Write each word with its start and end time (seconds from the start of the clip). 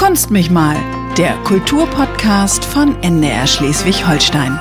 Kunst 0.00 0.30
mich 0.30 0.50
mal, 0.50 0.76
der 1.18 1.34
Kulturpodcast 1.44 2.64
von 2.64 2.96
NDR 3.02 3.46
Schleswig-Holstein. 3.46 4.58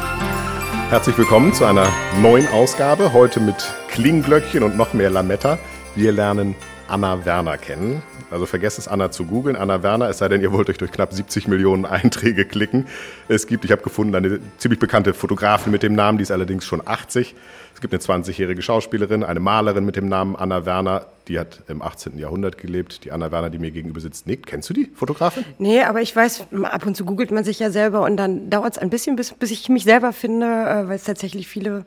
Herzlich 0.90 1.18
willkommen 1.18 1.54
zu 1.54 1.64
einer 1.64 1.88
neuen 2.22 2.46
Ausgabe, 2.50 3.14
heute 3.14 3.40
mit 3.40 3.56
Klingglöckchen 3.88 4.64
und 4.64 4.76
noch 4.76 4.94
mehr 4.94 5.10
Lametta. 5.10 5.58
Wir 5.96 6.12
lernen 6.12 6.58
Anna 6.90 7.24
Werner 7.24 7.58
kennen. 7.58 8.04
Also 8.32 8.46
vergesst 8.46 8.80
es, 8.80 8.90
Anna 8.90 9.12
zu 9.12 9.26
googeln. 9.26 9.56
Anna 9.56 9.82
Werner, 9.82 10.10
es 10.10 10.18
sei 10.18 10.28
denn, 10.28 10.42
ihr 10.42 10.52
wollt 10.52 10.70
euch 10.70 10.78
durch 10.78 10.92
knapp 10.92 11.14
70 11.14 11.48
Millionen 11.48 11.86
Einträge 11.86 12.44
klicken. 12.44 12.88
Es 13.30 13.48
gibt, 13.48 13.64
ich 13.64 13.72
habe 13.72 13.82
gefunden, 13.82 14.16
eine 14.16 14.42
ziemlich 14.58 14.80
bekannte 14.80 15.14
Fotografin 15.14 15.72
mit 15.72 15.84
dem 15.84 15.96
Namen, 15.96 16.18
die 16.18 16.24
ist 16.24 16.32
allerdings 16.32 16.66
schon 16.66 16.86
80. 16.86 17.34
Es 17.80 17.82
gibt 17.82 17.94
eine 17.94 18.24
20-jährige 18.24 18.62
Schauspielerin, 18.62 19.24
eine 19.24 19.40
Malerin 19.40 19.86
mit 19.86 19.96
dem 19.96 20.10
Namen 20.10 20.36
Anna 20.36 20.66
Werner, 20.66 21.06
die 21.30 21.40
hat 21.40 21.62
im 21.70 21.82
18. 21.82 22.20
Jahrhundert 22.20 22.58
gelebt. 22.58 23.06
Die 23.06 23.14
Anna 23.14 23.32
Werner, 23.32 23.50
die 23.50 23.58
mir 23.58 23.72
gegenüber 23.72 24.02
sitzt, 24.02 24.28
nickt. 24.28 24.48
Kennst 24.48 24.70
du 24.70 24.74
die 24.74 24.92
Fotografin? 24.94 25.46
Nee, 25.60 25.84
aber 25.84 26.02
ich 26.02 26.14
weiß, 26.14 26.48
ab 26.64 26.86
und 26.86 26.98
zu 26.98 27.06
googelt 27.06 27.32
man 27.32 27.46
sich 27.46 27.58
ja 27.60 27.72
selber 27.72 28.02
und 28.02 28.18
dann 28.18 28.50
dauert 28.50 28.74
es 28.74 28.78
ein 28.80 28.90
bisschen, 28.90 29.16
bis, 29.16 29.32
bis 29.32 29.52
ich 29.52 29.70
mich 29.70 29.86
selber 29.86 30.12
finde, 30.12 30.46
äh, 30.46 30.90
weil 30.90 30.98
es 30.98 31.06
tatsächlich 31.06 31.48
viele 31.48 31.86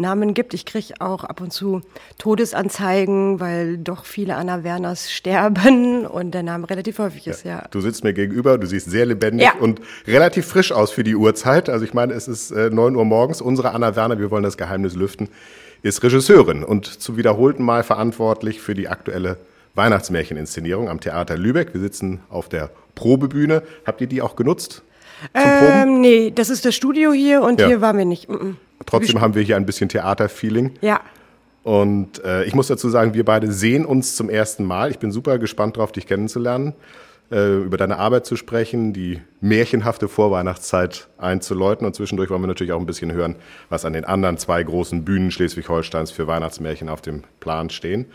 Namen 0.00 0.34
gibt. 0.34 0.54
Ich 0.54 0.64
kriege 0.64 0.94
auch 0.98 1.24
ab 1.24 1.40
und 1.40 1.52
zu 1.52 1.82
Todesanzeigen, 2.18 3.38
weil 3.38 3.78
doch 3.78 4.04
viele 4.04 4.36
Anna 4.36 4.64
Werners 4.64 5.10
sterben 5.12 6.06
und 6.06 6.32
der 6.32 6.42
Name 6.42 6.68
relativ 6.68 6.98
häufig 6.98 7.26
ist, 7.26 7.44
ja. 7.44 7.58
ja. 7.58 7.68
Du 7.70 7.80
sitzt 7.80 8.04
mir 8.04 8.12
gegenüber, 8.12 8.58
du 8.58 8.66
siehst 8.66 8.90
sehr 8.90 9.06
lebendig 9.06 9.46
ja. 9.46 9.52
und 9.60 9.80
relativ 10.06 10.46
frisch 10.46 10.72
aus 10.72 10.90
für 10.90 11.04
die 11.04 11.14
Uhrzeit. 11.14 11.68
Also 11.68 11.84
ich 11.84 11.94
meine, 11.94 12.14
es 12.14 12.28
ist 12.28 12.50
äh, 12.50 12.70
9 12.70 12.96
Uhr 12.96 13.04
morgens. 13.04 13.40
Unsere 13.40 13.72
Anna 13.72 13.94
Werner, 13.96 14.18
wir 14.18 14.30
wollen 14.30 14.42
das 14.42 14.56
Geheimnis 14.56 14.94
lüften, 14.94 15.28
ist 15.82 16.02
Regisseurin 16.02 16.64
und 16.64 16.86
zu 16.86 17.16
wiederholten 17.16 17.62
Mal 17.62 17.82
verantwortlich 17.82 18.60
für 18.60 18.74
die 18.74 18.88
aktuelle 18.88 19.36
Weihnachtsmärcheninszenierung 19.74 20.88
am 20.88 21.00
Theater 21.00 21.36
Lübeck. 21.36 21.72
Wir 21.72 21.80
sitzen 21.80 22.20
auf 22.28 22.48
der 22.48 22.70
Probebühne. 22.94 23.62
Habt 23.86 24.00
ihr 24.00 24.06
die 24.06 24.22
auch 24.22 24.36
genutzt? 24.36 24.82
Zum 25.34 25.42
ähm, 25.44 26.00
nee, 26.00 26.32
das 26.34 26.50
ist 26.50 26.64
das 26.64 26.74
Studio 26.74 27.12
hier 27.12 27.42
und 27.42 27.60
ja. 27.60 27.66
hier 27.66 27.80
waren 27.80 27.98
wir 27.98 28.04
nicht. 28.04 28.28
Mm 28.28 28.34
-mm. 28.34 28.54
Trotzdem 28.86 29.20
haben 29.20 29.34
wir 29.34 29.42
hier 29.42 29.56
ein 29.56 29.66
bisschen 29.66 29.88
Theaterfeeling. 29.88 30.72
Ja. 30.80 31.00
Und 31.62 32.24
äh, 32.24 32.44
ich 32.44 32.54
muss 32.54 32.68
dazu 32.68 32.88
sagen, 32.88 33.14
wir 33.14 33.24
beide 33.24 33.52
sehen 33.52 33.84
uns 33.84 34.16
zum 34.16 34.30
ersten 34.30 34.64
Mal. 34.64 34.90
Ich 34.90 34.98
bin 34.98 35.12
super 35.12 35.38
gespannt 35.38 35.76
darauf, 35.76 35.92
dich 35.92 36.06
kennenzulernen, 36.06 36.74
äh, 37.30 37.58
über 37.58 37.76
deine 37.76 37.98
Arbeit 37.98 38.24
zu 38.24 38.36
sprechen, 38.36 38.92
die 38.94 39.20
märchenhafte 39.40 40.08
Vorweihnachtszeit 40.08 41.08
einzuläuten. 41.18 41.86
Und 41.86 41.94
zwischendurch 41.94 42.30
wollen 42.30 42.42
wir 42.42 42.46
natürlich 42.46 42.72
auch 42.72 42.80
ein 42.80 42.86
bisschen 42.86 43.12
hören, 43.12 43.36
was 43.68 43.84
an 43.84 43.92
den 43.92 44.06
anderen 44.06 44.38
zwei 44.38 44.62
großen 44.62 45.04
Bühnen 45.04 45.30
Schleswig-Holsteins 45.30 46.10
für 46.10 46.26
Weihnachtsmärchen 46.26 46.88
auf 46.88 47.02
dem 47.02 47.24
Plan 47.40 47.68
stehen. 47.68 48.06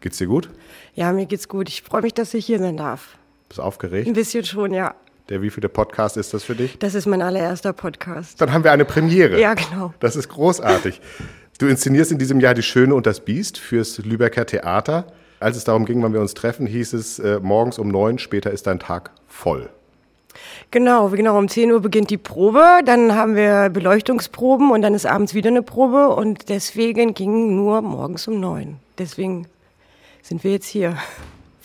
Geht's 0.00 0.18
dir 0.18 0.26
gut? 0.26 0.50
Ja, 0.94 1.12
mir 1.12 1.26
geht's 1.26 1.48
gut. 1.48 1.68
Ich 1.68 1.82
freue 1.82 2.02
mich, 2.02 2.14
dass 2.14 2.34
ich 2.34 2.46
hier 2.46 2.58
sein 2.58 2.76
darf. 2.76 3.16
Bist 3.48 3.58
du 3.58 3.62
aufgeregt? 3.62 4.06
Ein 4.06 4.12
bisschen 4.12 4.44
schon, 4.44 4.72
ja. 4.72 4.94
Der 5.28 5.42
wievielte 5.42 5.68
Podcast 5.68 6.16
ist 6.16 6.32
das 6.32 6.42
für 6.42 6.54
dich? 6.54 6.78
Das 6.78 6.94
ist 6.94 7.04
mein 7.04 7.20
allererster 7.20 7.74
Podcast. 7.74 8.40
Dann 8.40 8.50
haben 8.50 8.64
wir 8.64 8.72
eine 8.72 8.86
Premiere. 8.86 9.38
Ja, 9.38 9.52
genau. 9.52 9.92
Das 10.00 10.16
ist 10.16 10.30
großartig. 10.30 11.02
Du 11.58 11.66
inszenierst 11.66 12.12
in 12.12 12.18
diesem 12.18 12.40
Jahr 12.40 12.54
Die 12.54 12.62
Schöne 12.62 12.94
und 12.94 13.04
das 13.06 13.20
Biest 13.20 13.58
fürs 13.58 13.98
Lübecker 13.98 14.46
Theater. 14.46 15.06
Als 15.38 15.58
es 15.58 15.64
darum 15.64 15.84
ging, 15.84 16.02
wann 16.02 16.14
wir 16.14 16.20
uns 16.20 16.32
treffen, 16.32 16.66
hieß 16.66 16.94
es 16.94 17.18
äh, 17.18 17.40
morgens 17.40 17.78
um 17.78 17.88
neun, 17.88 18.18
später 18.18 18.50
ist 18.50 18.66
dein 18.66 18.80
Tag 18.80 19.10
voll. 19.26 19.68
Genau, 20.70 21.08
genau. 21.10 21.36
Um 21.38 21.48
10 21.48 21.72
Uhr 21.72 21.80
beginnt 21.80 22.08
die 22.08 22.16
Probe, 22.16 22.64
dann 22.86 23.14
haben 23.14 23.36
wir 23.36 23.68
Beleuchtungsproben 23.68 24.70
und 24.70 24.80
dann 24.80 24.94
ist 24.94 25.04
abends 25.04 25.34
wieder 25.34 25.50
eine 25.50 25.62
Probe 25.62 26.08
und 26.08 26.48
deswegen 26.48 27.12
ging 27.12 27.54
nur 27.54 27.82
morgens 27.82 28.28
um 28.28 28.40
neun. 28.40 28.76
Deswegen 28.98 29.46
sind 30.22 30.42
wir 30.42 30.52
jetzt 30.52 30.68
hier. 30.68 30.96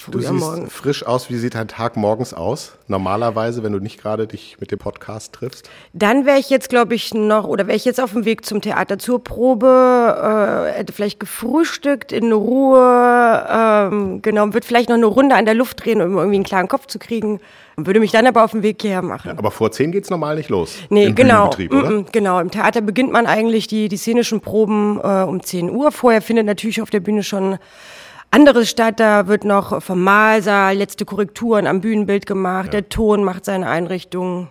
Früh 0.03 0.11
du 0.11 0.19
siehst 0.19 0.33
Morgen. 0.33 0.69
frisch 0.69 1.05
aus. 1.05 1.29
Wie 1.29 1.37
sieht 1.37 1.55
dein 1.55 1.69
Tag 1.69 1.95
morgens 1.95 2.33
aus? 2.33 2.73
Normalerweise, 2.89 3.63
wenn 3.63 3.71
du 3.71 3.79
nicht 3.79 4.01
gerade 4.01 4.27
dich 4.27 4.57
mit 4.59 4.69
dem 4.69 4.77
Podcast 4.77 5.31
triffst? 5.31 5.69
Dann 5.93 6.25
wäre 6.25 6.39
ich 6.39 6.49
jetzt, 6.49 6.67
glaube 6.67 6.93
ich, 6.93 7.13
noch, 7.13 7.47
oder 7.47 7.67
wäre 7.67 7.77
ich 7.77 7.85
jetzt 7.85 8.01
auf 8.01 8.11
dem 8.11 8.25
Weg 8.25 8.45
zum 8.45 8.59
Theater 8.59 8.99
zur 8.99 9.23
Probe, 9.23 10.67
äh, 10.73 10.77
hätte 10.77 10.91
vielleicht 10.91 11.21
gefrühstückt 11.21 12.11
in 12.11 12.33
Ruhe, 12.33 13.47
ähm, 13.49 14.21
genau, 14.21 14.53
würde 14.53 14.67
vielleicht 14.67 14.89
noch 14.89 14.97
eine 14.97 15.05
Runde 15.05 15.35
an 15.35 15.45
der 15.45 15.53
Luft 15.53 15.85
drehen, 15.85 16.01
um 16.01 16.17
irgendwie 16.17 16.35
einen 16.35 16.43
klaren 16.43 16.67
Kopf 16.67 16.87
zu 16.87 16.99
kriegen. 16.99 17.39
Würde 17.77 18.01
mich 18.01 18.11
dann 18.11 18.27
aber 18.27 18.43
auf 18.43 18.51
den 18.51 18.61
Weg 18.61 18.81
hierher 18.81 19.01
machen. 19.01 19.29
Ja, 19.29 19.37
aber 19.37 19.51
vor 19.51 19.71
zehn 19.71 19.93
geht's 19.93 20.09
normal 20.09 20.35
nicht 20.35 20.49
los. 20.49 20.75
Nee, 20.89 21.05
Im 21.05 21.15
genau. 21.15 21.47
Mm 21.47 21.61
-mm, 21.61 22.05
genau. 22.11 22.41
Im 22.41 22.51
Theater 22.51 22.81
beginnt 22.81 23.13
man 23.13 23.25
eigentlich 23.25 23.67
die, 23.67 23.87
die 23.87 23.97
szenischen 23.97 24.41
Proben 24.41 24.99
äh, 25.01 25.23
um 25.23 25.41
10 25.41 25.71
Uhr. 25.71 25.93
Vorher 25.93 26.21
findet 26.21 26.45
natürlich 26.45 26.81
auf 26.81 26.89
der 26.89 26.99
Bühne 26.99 27.23
schon 27.23 27.57
andere 28.33 28.65
Stadt, 28.65 28.99
da 28.99 29.27
wird 29.27 29.43
noch 29.43 29.81
vom 29.83 30.03
Malsaal 30.03 30.75
letzte 30.75 31.05
Korrekturen 31.05 31.67
am 31.67 31.81
Bühnenbild 31.81 32.25
gemacht, 32.25 32.73
ja. 32.73 32.81
der 32.81 32.89
Ton 32.89 33.23
macht 33.23 33.45
seine 33.45 33.69
Einrichtung. 33.69 34.47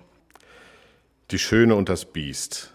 Die 1.33 1.39
Schöne 1.39 1.75
und 1.75 1.89
das 1.89 2.05
Biest. 2.05 2.73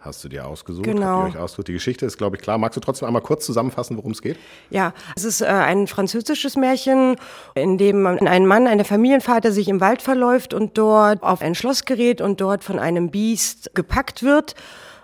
Hast 0.00 0.22
du 0.22 0.28
dir 0.28 0.46
ausgesucht? 0.46 0.84
Genau. 0.84 1.22
Habt 1.22 1.34
ihr 1.34 1.38
euch 1.38 1.42
ausgesucht? 1.42 1.68
Die 1.68 1.72
Geschichte 1.72 2.06
ist, 2.06 2.18
glaube 2.18 2.36
ich, 2.36 2.42
klar. 2.42 2.58
Magst 2.58 2.76
du 2.76 2.80
trotzdem 2.80 3.08
einmal 3.08 3.22
kurz 3.22 3.46
zusammenfassen, 3.46 3.96
worum 3.96 4.12
es 4.12 4.22
geht? 4.22 4.36
Ja, 4.70 4.92
es 5.16 5.24
ist 5.24 5.40
äh, 5.40 5.46
ein 5.46 5.86
französisches 5.86 6.56
Märchen, 6.56 7.16
in 7.54 7.78
dem 7.78 8.06
ein 8.06 8.46
Mann, 8.46 8.66
ein 8.66 8.84
Familienvater 8.84 9.52
sich 9.52 9.68
im 9.68 9.80
Wald 9.80 10.02
verläuft 10.02 10.54
und 10.54 10.76
dort 10.78 11.22
auf 11.22 11.40
ein 11.40 11.54
Schloss 11.54 11.84
gerät 11.84 12.20
und 12.20 12.40
dort 12.40 12.62
von 12.62 12.78
einem 12.78 13.10
Biest 13.10 13.74
gepackt 13.74 14.22
wird 14.22 14.54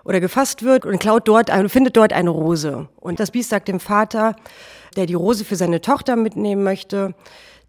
oder 0.05 0.21
gefasst 0.21 0.63
wird 0.63 0.85
und 0.87 0.99
klaut 0.99 1.27
dort, 1.27 1.51
findet 1.71 1.97
dort 1.97 2.13
eine 2.13 2.31
Rose. 2.31 2.89
Und 3.01 3.19
das 3.21 3.31
Biest 3.31 3.51
sagt 3.51 3.69
dem 3.69 3.81
Vater, 3.81 4.37
der 4.95 5.07
die 5.07 5.15
Rose 5.15 5.45
für 5.45 5.57
seine 5.57 5.81
Tochter 5.81 6.17
mitnehmen 6.17 6.63
möchte, 6.63 7.15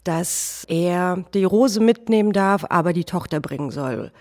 dass 0.03 0.65
er 0.69 1.25
die 1.33 1.43
Rose 1.43 1.79
mitnehmen 1.79 2.31
darf, 2.31 2.65
aber 2.69 2.93
die 2.93 3.05
Tochter 3.05 3.39
bringen 3.39 3.71
soll. 3.71 4.11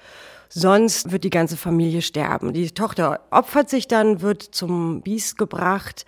Sonst 0.48 1.10
wird 1.10 1.24
die 1.24 1.30
ganze 1.30 1.56
Familie 1.56 2.00
sterben. 2.00 2.52
Die 2.52 2.70
Tochter 2.70 3.20
opfert 3.30 3.68
sich 3.68 3.88
dann, 3.88 4.20
wird 4.20 4.42
zum 4.42 5.02
Biest 5.02 5.36
gebracht. 5.36 6.06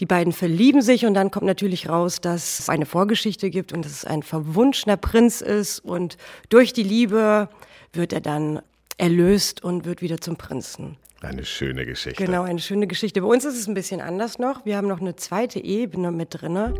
Die 0.00 0.06
beiden 0.06 0.34
verlieben 0.34 0.82
sich 0.82 1.06
und 1.06 1.14
dann 1.14 1.30
kommt 1.30 1.46
natürlich 1.46 1.88
raus, 1.88 2.20
dass 2.20 2.58
es 2.58 2.68
eine 2.68 2.84
Vorgeschichte 2.84 3.48
gibt 3.48 3.72
und 3.72 3.86
dass 3.86 3.92
es 3.92 4.04
ein 4.04 4.22
verwunschener 4.22 4.98
Prinz 4.98 5.40
ist. 5.40 5.78
Und 5.78 6.18
durch 6.50 6.74
die 6.74 6.82
Liebe 6.82 7.48
wird 7.94 8.12
er 8.12 8.20
dann 8.20 8.60
erlöst 8.98 9.64
und 9.64 9.86
wird 9.86 10.02
wieder 10.02 10.20
zum 10.20 10.36
Prinzen. 10.36 10.98
Eine 11.22 11.44
schöne 11.44 11.86
Geschichte. 11.86 12.24
Genau, 12.24 12.42
eine 12.42 12.58
schöne 12.58 12.86
Geschichte. 12.86 13.22
Bei 13.22 13.26
uns 13.28 13.44
ist 13.44 13.58
es 13.58 13.66
ein 13.66 13.74
bisschen 13.74 14.00
anders 14.00 14.38
noch. 14.38 14.64
Wir 14.64 14.76
haben 14.76 14.86
noch 14.86 15.00
eine 15.00 15.16
zweite 15.16 15.58
Ebene 15.58 16.12
mit 16.12 16.40
drin. 16.40 16.74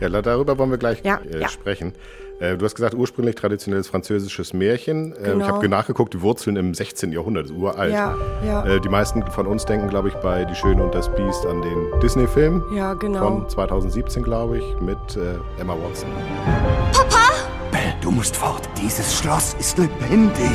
Ja, 0.00 0.08
darüber 0.08 0.58
wollen 0.58 0.70
wir 0.70 0.78
gleich 0.78 1.02
ja, 1.04 1.20
äh, 1.30 1.40
ja. 1.40 1.48
sprechen. 1.48 1.94
Äh, 2.40 2.56
du 2.56 2.64
hast 2.64 2.74
gesagt, 2.74 2.94
ursprünglich 2.94 3.36
traditionelles 3.36 3.88
französisches 3.88 4.52
Märchen. 4.52 5.12
Äh, 5.12 5.30
genau. 5.30 5.44
Ich 5.44 5.50
habe 5.50 5.68
nachgeguckt, 5.68 6.12
die 6.12 6.20
Wurzeln 6.20 6.56
im 6.56 6.74
16. 6.74 7.12
Jahrhundert, 7.12 7.44
das 7.44 7.52
ist 7.52 7.56
uralt. 7.56 7.92
Ja, 7.92 8.16
ja. 8.44 8.66
Äh, 8.66 8.80
die 8.80 8.88
meisten 8.88 9.24
von 9.30 9.46
uns 9.46 9.64
denken, 9.64 9.88
glaube 9.88 10.08
ich, 10.08 10.14
bei 10.16 10.44
Die 10.44 10.54
Schöne 10.54 10.82
und 10.82 10.94
das 10.94 11.08
Biest 11.14 11.46
an 11.46 11.62
den 11.62 12.00
Disney-Film. 12.00 12.62
Ja, 12.74 12.94
genau. 12.94 13.20
Von 13.20 13.48
2017, 13.48 14.22
glaube 14.22 14.58
ich, 14.58 14.80
mit 14.80 14.98
äh, 15.16 15.60
Emma 15.60 15.74
Watson. 15.74 16.08
Papa! 16.92 17.20
Bell, 17.70 17.94
du 18.02 18.10
musst 18.10 18.36
fort. 18.36 18.68
Dieses 18.76 19.18
Schloss 19.18 19.54
ist 19.58 19.78
lebendig. 19.78 20.50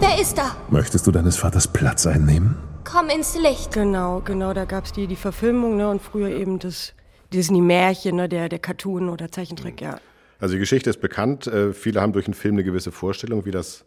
Wer 0.00 0.20
ist 0.20 0.38
da? 0.38 0.56
Möchtest 0.70 1.08
du 1.08 1.10
deines 1.10 1.36
Vaters 1.36 1.66
Platz 1.66 2.06
einnehmen? 2.06 2.56
Komm 2.84 3.08
ins 3.08 3.36
Licht. 3.36 3.72
Genau, 3.72 4.20
genau, 4.20 4.54
da 4.54 4.64
gab 4.64 4.84
es 4.84 4.92
die, 4.92 5.08
die 5.08 5.16
Verfilmung 5.16 5.76
ne, 5.76 5.90
und 5.90 6.00
früher 6.00 6.28
eben 6.28 6.60
das 6.60 6.94
Disney-Märchen, 7.32 8.14
ne, 8.14 8.28
der, 8.28 8.48
der 8.48 8.60
Cartoon 8.60 9.08
oder 9.08 9.32
Zeichentrick, 9.32 9.80
ja. 9.80 9.98
Also 10.38 10.54
die 10.54 10.60
Geschichte 10.60 10.88
ist 10.88 11.00
bekannt. 11.00 11.48
Äh, 11.48 11.72
viele 11.72 12.00
haben 12.00 12.12
durch 12.12 12.26
einen 12.26 12.34
Film 12.34 12.54
eine 12.54 12.62
gewisse 12.62 12.92
Vorstellung, 12.92 13.44
wie 13.44 13.50
das 13.50 13.84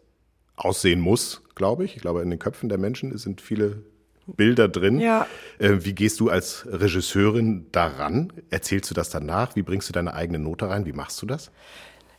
aussehen 0.54 1.00
muss, 1.00 1.40
glaube 1.54 1.86
ich. 1.86 1.96
Ich 1.96 2.02
glaube, 2.02 2.20
in 2.20 2.28
den 2.28 2.38
Köpfen 2.38 2.68
der 2.68 2.76
Menschen 2.76 3.16
sind 3.16 3.40
viele 3.40 3.82
Bilder 4.26 4.68
drin. 4.68 5.00
Ja. 5.00 5.26
Äh, 5.58 5.78
wie 5.80 5.94
gehst 5.94 6.20
du 6.20 6.28
als 6.28 6.66
Regisseurin 6.70 7.68
daran? 7.72 8.34
Erzählst 8.50 8.90
du 8.90 8.94
das 8.94 9.08
danach? 9.08 9.56
Wie 9.56 9.62
bringst 9.62 9.88
du 9.88 9.94
deine 9.94 10.12
eigene 10.12 10.38
Note 10.38 10.68
rein? 10.68 10.84
Wie 10.84 10.92
machst 10.92 11.22
du 11.22 11.26
das? 11.26 11.50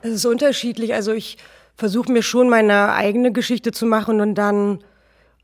Es 0.01 0.13
ist 0.13 0.25
unterschiedlich. 0.25 0.95
Also 0.95 1.13
ich 1.13 1.37
versuche 1.75 2.11
mir 2.11 2.23
schon 2.23 2.49
meine 2.49 2.93
eigene 2.93 3.31
Geschichte 3.31 3.71
zu 3.71 3.85
machen 3.85 4.21
und 4.21 4.35
dann 4.35 4.79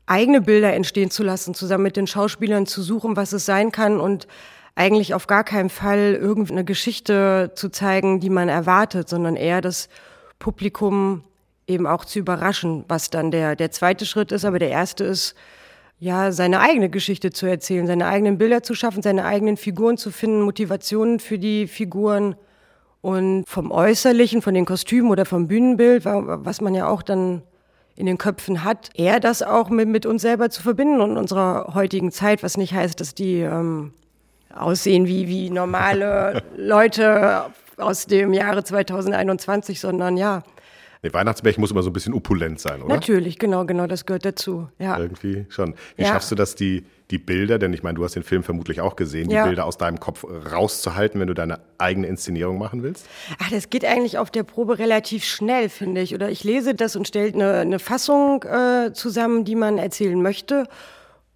eigene 0.06 0.40
Bilder 0.40 0.72
entstehen 0.72 1.10
zu 1.10 1.22
lassen, 1.22 1.54
zusammen 1.54 1.84
mit 1.84 1.96
den 1.96 2.06
Schauspielern 2.06 2.66
zu 2.66 2.82
suchen, 2.82 3.16
was 3.16 3.32
es 3.32 3.46
sein 3.46 3.72
kann 3.72 4.00
und 4.00 4.26
eigentlich 4.74 5.14
auf 5.14 5.26
gar 5.26 5.44
keinen 5.44 5.70
Fall 5.70 6.18
irgendeine 6.20 6.64
Geschichte 6.64 7.52
zu 7.54 7.70
zeigen, 7.70 8.20
die 8.20 8.30
man 8.30 8.48
erwartet, 8.48 9.08
sondern 9.08 9.36
eher 9.36 9.60
das 9.60 9.88
Publikum 10.38 11.22
eben 11.66 11.86
auch 11.86 12.04
zu 12.04 12.18
überraschen, 12.18 12.84
was 12.88 13.10
dann 13.10 13.30
der, 13.30 13.56
der 13.56 13.70
zweite 13.70 14.06
Schritt 14.06 14.32
ist. 14.32 14.44
Aber 14.44 14.58
der 14.58 14.70
erste 14.70 15.04
ist, 15.04 15.34
ja, 15.98 16.32
seine 16.32 16.60
eigene 16.60 16.88
Geschichte 16.88 17.30
zu 17.30 17.46
erzählen, 17.46 17.86
seine 17.86 18.06
eigenen 18.06 18.38
Bilder 18.38 18.62
zu 18.62 18.74
schaffen, 18.74 19.02
seine 19.02 19.24
eigenen 19.24 19.56
Figuren 19.56 19.98
zu 19.98 20.10
finden, 20.10 20.42
Motivationen 20.42 21.20
für 21.20 21.38
die 21.38 21.66
Figuren 21.66 22.36
und 23.00 23.44
vom 23.48 23.70
Äußerlichen, 23.70 24.42
von 24.42 24.54
den 24.54 24.66
Kostümen 24.66 25.10
oder 25.10 25.24
vom 25.24 25.48
Bühnenbild, 25.48 26.04
was 26.04 26.60
man 26.60 26.74
ja 26.74 26.86
auch 26.88 27.02
dann 27.02 27.42
in 27.96 28.06
den 28.06 28.18
Köpfen 28.18 28.64
hat, 28.64 28.90
eher 28.94 29.20
das 29.20 29.42
auch 29.42 29.68
mit, 29.70 29.88
mit 29.88 30.06
uns 30.06 30.22
selber 30.22 30.48
zu 30.50 30.62
verbinden 30.62 31.00
und 31.00 31.16
unserer 31.16 31.72
heutigen 31.74 32.12
Zeit, 32.12 32.42
was 32.42 32.56
nicht 32.56 32.72
heißt, 32.72 32.98
dass 33.00 33.14
die 33.14 33.40
ähm, 33.40 33.92
aussehen 34.54 35.06
wie, 35.06 35.28
wie 35.28 35.50
normale 35.50 36.42
Leute 36.56 37.42
aus 37.76 38.06
dem 38.06 38.32
Jahre 38.32 38.64
2021, 38.64 39.80
sondern 39.80 40.16
ja. 40.16 40.42
Nee, 41.02 41.12
Weihnachtsmärchen 41.12 41.60
muss 41.62 41.70
immer 41.70 41.82
so 41.82 41.90
ein 41.90 41.94
bisschen 41.94 42.12
opulent 42.14 42.60
sein, 42.60 42.82
oder? 42.82 42.94
Natürlich, 42.94 43.38
genau, 43.38 43.64
genau, 43.64 43.86
das 43.86 44.04
gehört 44.04 44.24
dazu. 44.26 44.68
Ja. 44.78 44.98
Irgendwie 44.98 45.46
schon. 45.48 45.74
Wie 45.96 46.02
Ja. 46.02 46.08
schaffst 46.08 46.30
du 46.30 46.34
das, 46.34 46.54
die, 46.54 46.84
die 47.10 47.18
Bilder, 47.18 47.58
denn 47.58 47.72
ich 47.72 47.82
meine, 47.82 47.96
du 47.96 48.04
hast 48.04 48.14
den 48.14 48.22
Film 48.22 48.42
vermutlich 48.42 48.80
auch 48.80 48.96
gesehen, 48.96 49.28
die 49.28 49.34
Ja. 49.34 49.46
Bilder 49.46 49.66
aus 49.66 49.78
deinem 49.78 49.98
Kopf 50.00 50.24
rauszuhalten, 50.24 51.20
wenn 51.20 51.26
du 51.28 51.34
deine 51.34 51.60
eigene 51.78 52.06
Inszenierung 52.06 52.58
machen 52.58 52.82
willst? 52.82 53.06
Ach, 53.38 53.50
das 53.50 53.70
geht 53.70 53.84
eigentlich 53.84 54.18
auf 54.18 54.30
der 54.30 54.42
Probe 54.44 54.78
relativ 54.78 55.24
schnell, 55.24 55.68
finde 55.68 56.00
ich. 56.00 56.14
Oder 56.14 56.30
ich 56.30 56.44
lese 56.44 56.74
das 56.74 56.96
und 56.96 57.08
stelle 57.08 57.32
eine, 57.32 57.52
eine 57.54 57.78
Fassung 57.78 58.44
äh, 58.44 58.92
zusammen, 58.92 59.44
die 59.44 59.54
man 59.56 59.78
erzählen 59.78 60.20
möchte. 60.20 60.66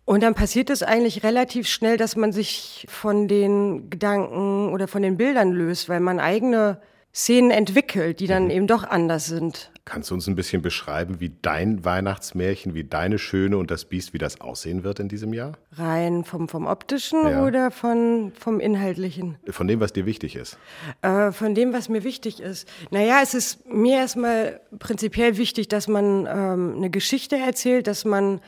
Und 0.04 0.22
dann 0.22 0.34
passiert 0.34 0.68
es 0.70 0.82
eigentlich 0.82 1.24
relativ 1.24 1.66
schnell, 1.66 1.96
dass 1.96 2.14
man 2.14 2.30
sich 2.32 2.86
von 2.90 3.26
den 3.26 3.88
Gedanken 3.88 4.68
oder 4.72 4.86
von 4.86 5.00
den 5.02 5.16
Bildern 5.16 5.50
löst, 5.50 5.88
weil 5.88 6.00
man 6.00 6.20
eigene 6.20 6.78
Szenen 7.16 7.52
entwickelt, 7.52 8.18
die 8.18 8.26
dann 8.26 8.50
eben 8.50 8.66
doch 8.66 8.82
anders 8.82 9.26
sind. 9.26 9.70
Kannst 9.84 10.10
du 10.10 10.14
uns 10.14 10.26
ein 10.26 10.34
bisschen 10.34 10.62
beschreiben, 10.62 11.20
wie 11.20 11.30
dein 11.42 11.84
Weihnachtsmärchen, 11.84 12.74
wie 12.74 12.82
deine 12.82 13.18
Schöne 13.20 13.56
und 13.56 13.70
das 13.70 13.84
Biest, 13.84 14.14
wie 14.14 14.18
das 14.18 14.40
aussehen 14.40 14.82
wird 14.82 14.98
in 14.98 15.08
diesem 15.08 15.32
Jahr? 15.32 15.52
Rein 15.76 16.24
vom, 16.24 16.48
vom 16.48 16.66
optischen 16.66 17.22
Ja. 17.28 17.44
oder 17.44 17.70
von, 17.70 18.32
vom 18.36 18.58
inhaltlichen? 18.58 19.36
Von 19.48 19.68
dem, 19.68 19.78
was 19.78 19.92
dir 19.92 20.06
wichtig 20.06 20.34
ist. 20.34 20.58
Äh, 21.02 21.30
von 21.30 21.54
dem, 21.54 21.72
was 21.72 21.88
mir 21.88 22.02
wichtig 22.02 22.40
ist. 22.40 22.66
Naja, 22.90 23.20
es 23.22 23.34
ist 23.34 23.64
mir 23.68 23.98
erstmal 23.98 24.60
prinzipiell 24.80 25.36
wichtig, 25.36 25.68
dass 25.68 25.86
man 25.86 26.26
ähm, 26.26 26.74
eine 26.78 26.90
Geschichte 26.90 27.36
erzählt, 27.36 27.86
dass 27.86 28.04
man 28.04 28.40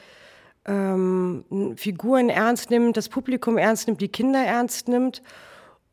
ähm, 0.65 1.45
Figuren 1.77 2.31
ernst 2.31 2.71
nimmt, 2.71 2.97
das 2.97 3.09
Publikum 3.09 3.59
ernst 3.59 3.87
nimmt, 3.87 4.01
die 4.01 4.09
Kinder 4.09 4.43
ernst 4.45 4.89
nimmt 4.89 5.23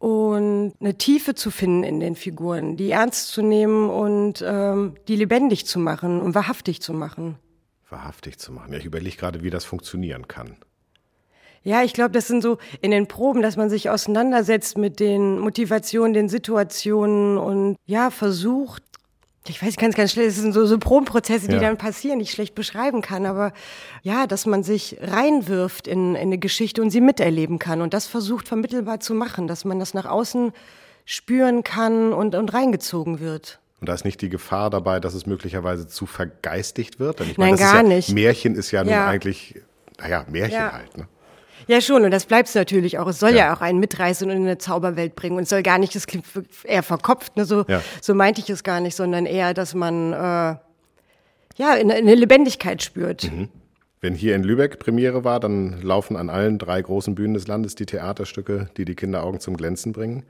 und 0.03 0.73
eine 0.81 0.97
Tiefe 0.97 1.33
zu 1.33 1.50
finden 1.50 1.85
in 1.85 2.01
den 2.01 2.17
Figuren, 2.17 2.75
die 2.75 2.91
ernst 2.91 3.29
zu 3.29 3.41
nehmen 3.41 3.89
und 3.89 4.44
ähm, 4.45 4.95
die 5.07 5.15
lebendig 5.15 5.65
zu 5.65 5.79
machen 5.79 6.19
und 6.19 6.35
wahrhaftig 6.35 6.81
zu 6.81 6.91
machen. 6.94 7.38
Wahrhaftig 7.89 8.38
zu 8.38 8.51
machen. 8.51 8.73
Ja, 8.73 8.79
ich 8.79 8.83
überlege 8.83 9.15
gerade, 9.15 9.44
wie 9.44 9.50
das 9.50 9.63
funktionieren 9.63 10.27
kann. 10.27 10.57
Ja, 11.63 11.83
ich 11.83 11.94
glaube, 11.94 12.11
das 12.11 12.27
sind 12.27 12.44
so 12.44 12.57
in 12.81 12.91
den 12.91 13.07
Proben, 13.07 13.41
dass 13.41 13.55
man 13.55 13.69
sich 13.69 13.89
auseinandersetzt 13.89 14.77
mit 14.77 15.00
den 15.00 15.39
Motivationen, 15.39 16.13
den 16.13 16.27
Situationen 16.27 17.38
und 17.38 17.77
ja, 17.85 18.09
versucht, 18.09 18.83
ich 19.48 19.62
weiß 19.62 19.75
ganz, 19.75 19.95
ganz 19.95 20.12
schlecht, 20.13 20.30
es 20.30 20.36
sind 20.38 20.54
so, 20.54 20.66
so 20.66 20.78
Probenprozesse, 20.78 21.48
die 21.48 21.56
Ja. 21.56 21.62
dann 21.62 21.78
passieren, 21.78 22.19
die 22.19 22.24
ich 22.24 22.31
schlecht 22.31 22.56
beschreiben 22.56 23.01
kann, 23.01 23.25
aber 23.25 23.51
ja, 24.01 24.25
dass 24.28 24.45
man 24.45 24.63
sich 24.63 24.98
reinwirft 25.01 25.88
in, 25.88 26.16
in 26.16 26.22
eine 26.22 26.38
Geschichte 26.38 26.81
und 26.81 26.92
sie 26.92 27.01
miterleben 27.01 27.60
kann 27.60 27.81
und 27.81 27.94
das 27.94 28.07
versucht 28.07 28.48
vermittelbar 28.48 29.00
zu 29.00 29.13
machen, 29.13 29.48
dass 29.48 29.66
man 29.66 29.80
das 29.80 29.94
nach 29.94 30.06
außen 30.06 30.54
spüren 31.06 31.63
kann 31.63 32.13
und, 32.13 32.36
und 32.36 32.54
reingezogen 32.54 33.19
wird. 33.19 33.60
Und 33.81 33.90
da 33.90 33.94
ist 33.94 34.06
nicht 34.06 34.22
die 34.22 34.30
Gefahr 34.30 34.69
dabei, 34.69 35.01
dass 35.01 35.13
es 35.13 35.25
möglicherweise 35.25 35.88
zu 35.90 36.06
vergeistigt 36.06 37.01
wird? 37.01 37.19
Denn 37.19 37.30
ich 37.31 37.38
Nein, 37.38 37.51
das 37.51 37.60
ist 37.60 37.72
gar 37.74 37.84
ja, 37.84 37.88
nicht. 37.90 38.10
Märchen 38.13 38.56
ist 38.56 38.72
ja, 38.72 38.84
nun 38.86 38.94
Ja. 38.94 39.07
eigentlich, 39.07 39.56
naja, 40.00 40.25
Märchen 40.30 40.72
halt. 40.72 40.98
Ne? 40.98 41.07
Ja, 41.68 41.81
schon, 41.81 42.04
und 42.04 42.12
das 42.12 42.25
bleibt's 42.25 42.54
natürlich 42.56 43.00
auch. 43.00 43.07
Es 43.07 43.19
soll 43.19 43.31
ja, 43.31 43.36
Ja. 43.48 43.54
auch 43.56 43.62
einen 43.62 43.80
mitreißen 43.80 44.30
und 44.30 44.36
in 44.36 44.44
eine 44.44 44.57
Zauberwelt 44.57 45.15
bringen. 45.15 45.38
Und 45.38 45.44
es 45.44 45.50
soll 45.50 45.63
gar 45.63 45.77
nicht, 45.77 45.95
das 45.95 46.07
klingt 46.07 46.25
eher 46.63 46.83
verkopft, 46.83 47.38
ne? 47.38 47.45
so, 47.45 47.65
Ja. 47.68 47.81
so 48.01 48.13
meinte 48.13 48.42
ich 48.42 48.50
es 48.50 48.63
gar 48.63 48.80
nicht, 48.80 48.95
sondern 48.95 49.25
eher, 49.25 49.54
dass 49.54 49.74
man 49.74 50.13
äh, 50.13 50.15
ja 50.18 50.60
eine, 51.74 51.94
eine 51.95 52.15
Lebendigkeit 52.15 52.81
spürt. 52.83 53.31
Wenn 54.01 54.15
hier 54.15 54.36
in 54.36 54.44
Lübeck 54.44 54.80
Premiere 54.80 55.24
war, 55.24 55.39
dann 55.39 55.81
laufen 55.81 56.18
an 56.18 56.30
allen 56.30 56.57
drei 56.60 56.81
großen 56.81 57.15
Bühnen 57.15 57.33
des 57.36 57.48
Landes 57.48 57.75
die 57.75 57.86
Theaterstücke, 57.86 58.69
die 58.77 58.86
die 58.86 58.95
Kinderaugen 58.95 59.39
zum 59.39 59.56
Glänzen 59.56 59.94
bringen. 59.94 60.24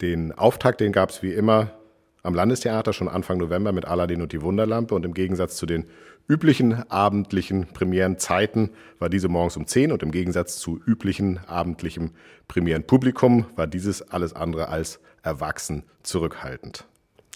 Den 0.00 0.32
Auftakt, 0.32 0.80
den 0.80 0.92
gab 0.92 1.10
es 1.10 1.22
wie 1.22 1.32
immer 1.32 1.72
am 2.22 2.34
Landestheater 2.34 2.92
schon 2.92 3.08
Anfang 3.08 3.38
November 3.38 3.72
mit 3.72 3.84
Aladdin 3.84 4.22
und 4.22 4.32
die 4.32 4.42
Wunderlampe. 4.42 4.94
Und 4.94 5.04
im 5.04 5.14
Gegensatz 5.14 5.56
zu 5.56 5.66
den 5.66 5.86
üblichen 6.28 6.88
abendlichen 6.90 7.66
Premierenzeiten 7.72 8.70
war 8.98 9.08
diese 9.08 9.28
morgens 9.28 9.56
um 9.56 9.66
10 9.66 9.92
und 9.92 10.02
im 10.02 10.12
Gegensatz 10.12 10.58
zu 10.58 10.80
üblichen 10.86 11.40
abendlichem 11.46 12.12
Premierenpublikum 12.48 13.46
war 13.56 13.66
dieses 13.66 14.10
alles 14.10 14.34
andere 14.34 14.68
als 14.68 15.00
erwachsen 15.22 15.84
zurückhaltend. 16.02 16.84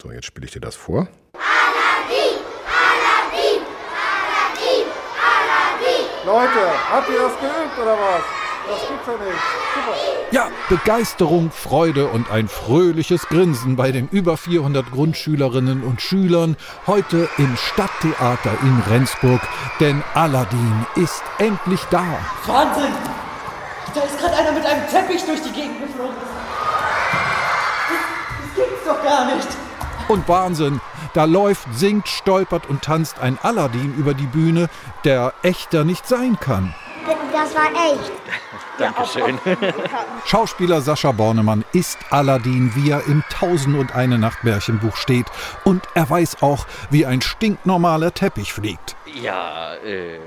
So, 0.01 0.11
jetzt 0.11 0.27
spiele 0.27 0.47
ich 0.47 0.53
dir 0.53 0.61
das 0.61 0.77
vor. 0.77 1.09
Leute, 6.25 6.91
habt 6.91 7.09
ihr 7.11 7.19
das 7.19 7.39
geübt 7.39 7.79
oder 7.79 7.99
was? 7.99 8.44
Das 8.67 8.89
gibt's 8.89 9.07
ja 9.07 9.13
nicht. 9.13 9.39
Super. 9.75 10.15
Ja, 10.31 10.49
Begeisterung, 10.69 11.51
Freude 11.51 12.09
und 12.09 12.31
ein 12.31 12.49
fröhliches 12.49 13.29
Grinsen 13.29 13.77
bei 13.77 13.93
den 13.93 14.09
über 14.09 14.37
400 14.37 14.91
Grundschülerinnen 14.91 15.83
und 15.83 16.01
Schülern 16.01 16.57
heute 16.87 17.29
im 17.39 17.57
Stadttheater 17.57 18.53
in 18.63 18.83
Rendsburg, 18.91 19.41
denn 19.81 20.03
Aladdin 20.15 20.87
ist 20.97 21.23
endlich 21.39 21.81
da. 21.91 22.05
Wahnsinn! 22.47 22.93
Da 23.95 24.01
ist 24.01 24.19
gerade 24.19 24.37
einer 24.37 24.53
mit 24.53 24.67
einem 24.67 24.89
Teppich 24.89 25.25
durch 25.25 25.43
die 25.43 25.53
Gegend 25.53 25.81
geflogen. 25.81 26.17
Das, 27.89 27.99
das 28.41 28.57
gibt's 28.57 28.85
doch 28.85 29.03
gar 29.05 29.27
nicht. 29.27 29.49
Und 30.09 30.29
Wahnsinn, 30.29 30.81
da 31.13 31.25
läuft, 31.25 31.67
singt, 31.75 32.09
stolpert 32.09 32.69
und 32.69 32.83
tanzt 32.83 33.21
ein 33.21 33.39
Aladdin 33.43 33.95
über 33.95 34.15
die 34.15 34.27
Bühne, 34.27 34.69
der 35.05 35.33
echter 35.43 35.85
nicht 35.85 36.09
sein 36.09 36.39
kann. 36.41 36.75
Das 37.35 37.55
war 37.55 37.67
echt. 37.67 38.13
Schauspieler 40.25 40.81
Sascha 40.81 41.13
Bornemann 41.13 41.65
ist 41.73 41.99
Aladdin, 42.11 42.73
wie 42.75 42.91
er 42.91 43.07
im 43.07 43.23
Tausend 43.31 43.77
und 43.77 43.95
eine 43.95 44.19
Nacht 44.19 44.45
Märchenbuch 44.45 44.97
steht. 44.97 45.27
Und 45.65 45.83
er 45.95 46.09
weiß 46.09 46.43
auch, 46.43 46.67
wie 46.91 47.07
ein 47.07 47.21
stinknormaler 47.23 48.13
Teppich 48.13 48.53
fliegt. 48.53 48.97
Ja, 49.23 49.75
äh, 49.77 50.19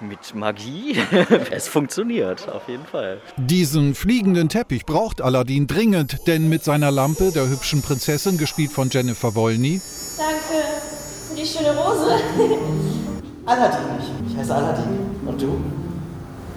mit 0.00 0.34
Magie. 0.34 0.98
es 1.50 1.68
funktioniert, 1.68 2.48
auf 2.48 2.68
jeden 2.68 2.86
Fall. 2.86 3.20
Diesen 3.36 3.94
fliegenden 3.94 4.48
Teppich 4.48 4.86
braucht 4.86 5.20
Aladdin 5.20 5.66
dringend, 5.66 6.26
denn 6.26 6.48
mit 6.48 6.64
seiner 6.64 6.90
Lampe, 6.90 7.32
der 7.32 7.48
hübschen 7.48 7.82
Prinzessin, 7.82 8.38
gespielt 8.38 8.72
von 8.72 8.88
Jennifer 8.90 9.34
Wolny, 9.34 9.80
Danke 10.16 10.40
für 10.40 11.34
die 11.34 11.46
schöne 11.46 11.76
Rose. 11.76 12.10
Aladdin, 13.46 13.80
ich, 13.98 14.32
ich 14.32 14.38
heiße 14.38 14.54
Aladdin. 14.54 15.00
Und 15.26 15.40
du? 15.40 15.60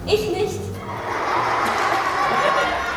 Ich 0.06 0.30
nicht. 0.30 0.73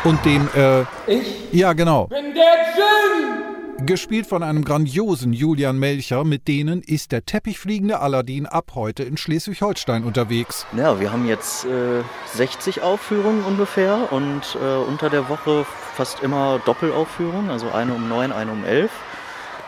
Und 0.04 0.24
dem, 0.24 0.48
äh, 0.54 0.82
Ich 1.06 1.52
ja 1.52 1.72
genau, 1.72 2.06
bin 2.06 2.34
der 2.34 2.44
Djinn! 2.74 3.86
gespielt 3.86 4.26
von 4.26 4.42
einem 4.42 4.64
grandiosen 4.64 5.32
Julian 5.32 5.78
Melcher, 5.78 6.24
mit 6.24 6.48
denen 6.48 6.82
ist 6.82 7.12
der 7.12 7.24
teppichfliegende 7.24 8.00
Aladdin 8.00 8.46
ab 8.46 8.72
heute 8.74 9.04
in 9.04 9.16
Schleswig-Holstein 9.16 10.04
unterwegs. 10.04 10.66
Ja, 10.76 10.98
wir 11.00 11.12
haben 11.12 11.26
jetzt 11.26 11.64
äh, 11.64 12.02
60 12.34 12.82
Aufführungen 12.82 13.44
ungefähr 13.44 14.12
und 14.12 14.56
äh, 14.60 14.76
unter 14.88 15.10
der 15.10 15.28
Woche 15.28 15.64
fast 15.94 16.20
immer 16.22 16.60
Doppelaufführungen, 16.64 17.50
also 17.50 17.70
eine 17.70 17.94
um 17.94 18.08
neun, 18.08 18.32
eine 18.32 18.52
um 18.52 18.64
elf. 18.64 18.90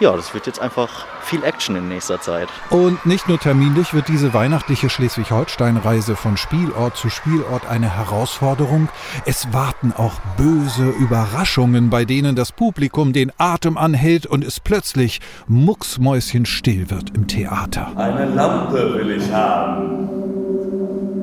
Ja, 0.00 0.16
das 0.16 0.32
wird 0.32 0.46
jetzt 0.46 0.62
einfach 0.62 1.04
viel 1.20 1.44
Action 1.44 1.76
in 1.76 1.88
nächster 1.88 2.22
Zeit. 2.22 2.48
Und 2.70 3.04
nicht 3.04 3.28
nur 3.28 3.38
terminlich 3.38 3.92
wird 3.92 4.08
diese 4.08 4.32
weihnachtliche 4.32 4.88
Schleswig-Holstein-Reise 4.88 6.16
von 6.16 6.38
Spielort 6.38 6.96
zu 6.96 7.10
Spielort 7.10 7.68
eine 7.68 7.98
Herausforderung. 7.98 8.88
Es 9.26 9.52
warten 9.52 9.92
auch 9.94 10.14
böse 10.38 10.88
Überraschungen, 10.88 11.90
bei 11.90 12.06
denen 12.06 12.34
das 12.34 12.50
Publikum 12.50 13.12
den 13.12 13.30
Atem 13.36 13.76
anhält 13.76 14.24
und 14.24 14.42
es 14.42 14.58
plötzlich 14.58 15.20
mucksmäuschenstill 15.48 16.90
wird 16.90 17.14
im 17.14 17.26
Theater. 17.26 17.92
Eine 17.96 18.24
Lampe 18.24 18.94
will 18.94 19.10
ich 19.10 19.30
haben. 19.30 20.08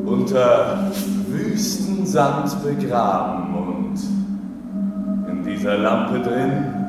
Unter 0.05 0.91
Wüstensand 1.29 2.63
begraben 2.63 3.55
und 3.55 3.99
in 5.31 5.43
dieser 5.43 5.79
Lampe 5.79 6.19
drin 6.19 6.86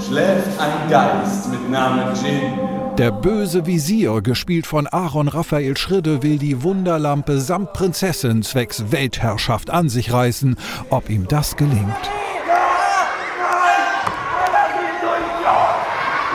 schläft 0.00 0.60
ein 0.60 0.90
Geist 0.90 1.50
mit 1.50 1.70
Namen 1.70 2.14
Jinn. 2.22 2.96
Der 2.98 3.10
böse 3.10 3.66
Visier, 3.66 4.22
gespielt 4.22 4.66
von 4.66 4.86
Aaron 4.86 5.28
Raphael 5.28 5.76
Schridde, 5.76 6.22
will 6.22 6.38
die 6.38 6.62
Wunderlampe 6.62 7.40
samt 7.40 7.72
Prinzessin 7.72 8.42
zwecks 8.42 8.92
Weltherrschaft 8.92 9.70
an 9.70 9.88
sich 9.88 10.12
reißen. 10.12 10.56
Ob 10.90 11.10
ihm 11.10 11.26
das 11.26 11.56
gelingt? 11.56 11.82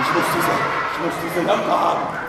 Ich 0.01 0.13
muss 0.13 0.23
diese, 0.35 0.51
ich 0.91 0.99
muss 1.05 1.13
diese 1.23 1.28
Lampe 1.28 1.28
haben. 1.28 1.28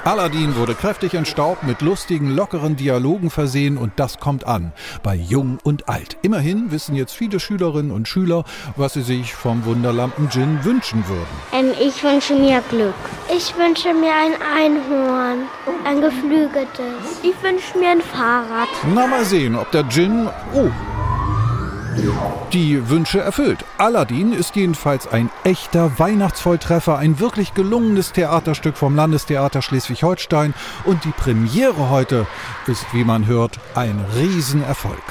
Aladdin 0.05 0.57
wurde 0.57 0.75
kräftig 0.75 1.15
entstaubt, 1.15 1.63
mit 1.63 1.83
lustigen, 1.83 2.35
lockeren 2.35 2.77
Dialogen 2.77 3.31
versehen 3.31 3.77
und 3.77 3.93
das 3.97 4.19
kommt 4.19 4.47
an. 4.47 4.73
Bei 5.03 5.15
Jung 5.15 5.59
und 5.63 5.89
Alt. 5.89 6.17
Immerhin 6.23 6.71
wissen 6.71 6.95
jetzt 6.97 7.13
viele 7.13 7.39
Schülerinnen 7.39 7.91
und 7.91 8.09
Schüler, 8.09 8.45
was 8.77 8.95
sie 8.95 9.03
sich 9.03 9.35
vom 9.35 9.65
Wunderlampen-Gin 9.65 10.65
wünschen 10.65 11.05
würden. 11.07 11.27
Ähm, 11.53 11.73
ich 11.81 12.03
wünsche 12.03 12.35
mir 12.35 12.63
Glück. 12.71 12.95
Ich 13.29 13.57
wünsche 13.57 13.93
mir 13.93 14.13
ein 14.13 14.35
Einhorn. 14.57 15.47
Ein 15.85 16.01
geflügeltes. 16.01 17.21
Ich 17.23 17.35
wünsche 17.43 17.79
mir 17.79 17.91
ein 17.91 18.01
Fahrrad. 18.01 18.69
Na, 18.95 19.07
mal 19.07 19.25
sehen, 19.25 19.57
ob 19.57 19.71
der 19.71 19.89
Gin. 19.89 20.29
Oh. 20.55 20.69
Die 22.53 22.89
Wünsche 22.89 23.21
erfüllt. 23.21 23.65
Aladdin 23.79 24.33
ist 24.33 24.57
jedenfalls 24.57 25.07
ein 25.07 25.31
echter 25.45 25.99
Weihnachtsvolltreffer, 25.99 26.99
ein 26.99 27.19
wirklich 27.21 27.55
gelungenes 27.55 28.13
Theaterstück 28.13 28.77
vom 28.77 28.95
Landestheater 28.95 29.63
Schleswig-Holstein 29.63 30.55
und 30.85 31.05
die 31.05 31.11
Premiere 31.11 31.91
heute 31.91 32.27
ist, 32.67 32.87
wie 32.93 33.05
man 33.05 33.27
hört, 33.27 33.59
ein 33.75 34.05
Riesenerfolg. 34.17 35.03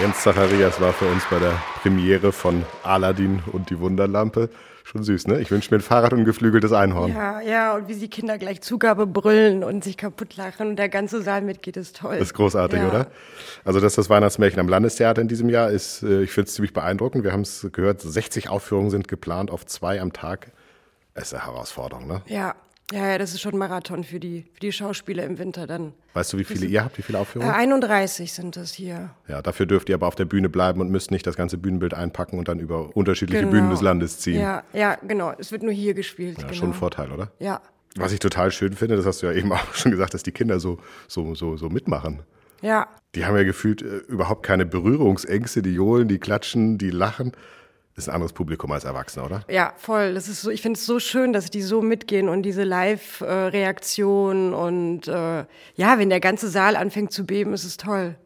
Jens 0.00 0.22
Zacharias 0.22 0.80
war 0.80 0.92
für 0.92 1.06
uns 1.06 1.24
bei 1.30 1.38
der 1.38 1.54
Premiere 1.82 2.32
von 2.32 2.64
Aladdin 2.82 3.42
und 3.52 3.70
die 3.70 3.78
Wunderlampe. 3.78 4.48
Schon 4.84 5.02
süß, 5.04 5.28
ne? 5.28 5.40
Ich 5.40 5.50
wünsche 5.50 5.70
mir 5.70 5.78
ein 5.78 5.82
Fahrrad 5.82 6.12
und 6.12 6.20
ein 6.20 6.24
geflügeltes 6.24 6.72
Einhorn. 6.72 7.12
Ja, 7.12 7.40
ja, 7.40 7.74
und 7.74 7.88
wie 7.88 7.94
die 7.94 8.08
Kinder 8.08 8.38
gleich 8.38 8.60
Zugabe 8.62 9.06
brüllen 9.06 9.62
und 9.62 9.84
sich 9.84 9.96
kaputt 9.96 10.36
lachen 10.36 10.68
und 10.68 10.76
der 10.76 10.88
ganze 10.88 11.22
Saal 11.22 11.42
mitgeht, 11.42 11.76
ist 11.76 11.96
toll. 11.96 12.18
Das 12.18 12.28
ist 12.28 12.34
großartig, 12.34 12.80
ja. 12.80 12.88
oder? 12.88 13.06
Also, 13.64 13.80
dass 13.80 13.94
das 13.94 14.10
Weihnachtsmärchen 14.10 14.60
am 14.60 14.68
Landestheater 14.68 15.22
in 15.22 15.28
diesem 15.28 15.48
Jahr 15.48 15.70
ist, 15.70 16.02
äh, 16.02 16.22
ich 16.22 16.32
finde 16.32 16.48
es 16.48 16.54
ziemlich 16.54 16.72
beeindruckend. 16.72 17.24
Wir 17.24 17.32
haben 17.32 17.42
es 17.42 17.68
gehört, 17.72 18.00
60 18.00 18.48
Aufführungen 18.48 18.90
sind 18.90 19.08
geplant 19.08 19.50
auf 19.50 19.66
zwei 19.66 20.00
am 20.00 20.12
Tag. 20.12 20.50
Das 21.14 21.24
ist 21.24 21.34
eine 21.34 21.46
Herausforderung, 21.46 22.06
ne? 22.06 22.22
Ja, 22.26 22.54
ja, 22.92 23.06
ja, 23.08 23.18
das 23.18 23.32
ist 23.32 23.40
schon 23.40 23.52
ein 23.54 23.58
Marathon 23.58 24.04
für 24.04 24.20
die, 24.20 24.44
für 24.52 24.60
die 24.60 24.72
Schauspieler 24.72 25.24
im 25.24 25.38
Winter 25.38 25.66
dann. 25.66 25.92
Weißt 26.14 26.32
du, 26.32 26.38
wie 26.38 26.44
viele 26.44 26.66
ihr 26.66 26.84
habt, 26.84 26.98
wie 26.98 27.02
viele 27.02 27.18
Äh, 27.18 27.20
Aufführungen? 27.22 27.50
31 27.54 28.32
sind 28.32 28.56
das 28.56 28.72
hier. 28.74 29.10
Ja, 29.28 29.40
dafür 29.40 29.66
dürft 29.66 29.88
ihr 29.88 29.94
aber 29.94 30.06
auf 30.08 30.14
der 30.14 30.24
Bühne 30.26 30.48
bleiben 30.48 30.80
und 30.80 30.90
müsst 30.90 31.10
nicht 31.10 31.26
das 31.26 31.36
ganze 31.36 31.56
Bühnenbild 31.56 31.94
einpacken 31.94 32.38
und 32.38 32.48
dann 32.48 32.58
über 32.58 32.94
unterschiedliche 32.96 33.40
Genau. 33.40 33.52
Bühnen 33.52 33.70
des 33.70 33.80
Landes 33.80 34.18
ziehen. 34.18 34.40
Ja, 34.40 34.62
ja, 34.72 34.96
genau. 35.06 35.32
Es 35.38 35.52
wird 35.52 35.62
nur 35.62 35.72
hier 35.72 35.94
gespielt. 35.94 36.38
Ja, 36.38 36.44
genau. 36.48 36.58
schon 36.58 36.70
ein 36.70 36.74
Vorteil, 36.74 37.10
oder? 37.12 37.30
Ja, 37.38 37.62
Was 37.96 38.12
ich 38.12 38.18
total 38.18 38.50
schön 38.50 38.74
finde, 38.74 38.96
das 38.96 39.06
hast 39.06 39.22
du 39.22 39.26
ja 39.26 39.32
eben 39.32 39.50
auch 39.52 39.74
schon 39.74 39.90
gesagt, 39.90 40.12
dass 40.12 40.22
die 40.22 40.32
Kinder 40.32 40.60
so, 40.60 40.78
so, 41.08 41.34
so, 41.34 41.56
so 41.56 41.68
mitmachen. 41.70 42.20
ja. 42.60 42.88
Die 43.14 43.26
haben 43.26 43.36
ja 43.36 43.42
gefühlt 43.42 43.82
äh, 43.82 43.98
überhaupt 44.08 44.42
keine 44.42 44.64
Berührungsängste, 44.64 45.60
die 45.60 45.74
johlen, 45.74 46.08
die 46.08 46.18
klatschen, 46.18 46.78
die 46.78 46.88
lachen. 46.88 47.32
Ist 47.94 48.08
ein 48.08 48.14
anderes 48.14 48.32
Publikum 48.32 48.72
als 48.72 48.84
Erwachsene, 48.84 49.26
oder? 49.26 49.44
Ja, 49.50 49.74
voll. 49.76 50.14
Das 50.14 50.26
ist 50.26 50.40
so, 50.40 50.50
ich 50.50 50.62
finde 50.62 50.78
es 50.78 50.86
so 50.86 50.98
schön, 50.98 51.34
dass 51.34 51.50
die 51.50 51.60
so 51.60 51.82
mitgehen 51.82 52.30
und 52.30 52.42
diese 52.42 52.64
Live-Reaktion 52.64 54.54
und 54.54 55.08
äh, 55.08 55.44
ja, 55.74 55.98
wenn 55.98 56.08
der 56.08 56.20
ganze 56.20 56.48
Saal 56.48 56.76
anfängt 56.76 57.12
zu 57.12 57.26
beben, 57.26 57.52
ist 57.52 57.64
es 57.64 57.76
toll. 57.76 58.16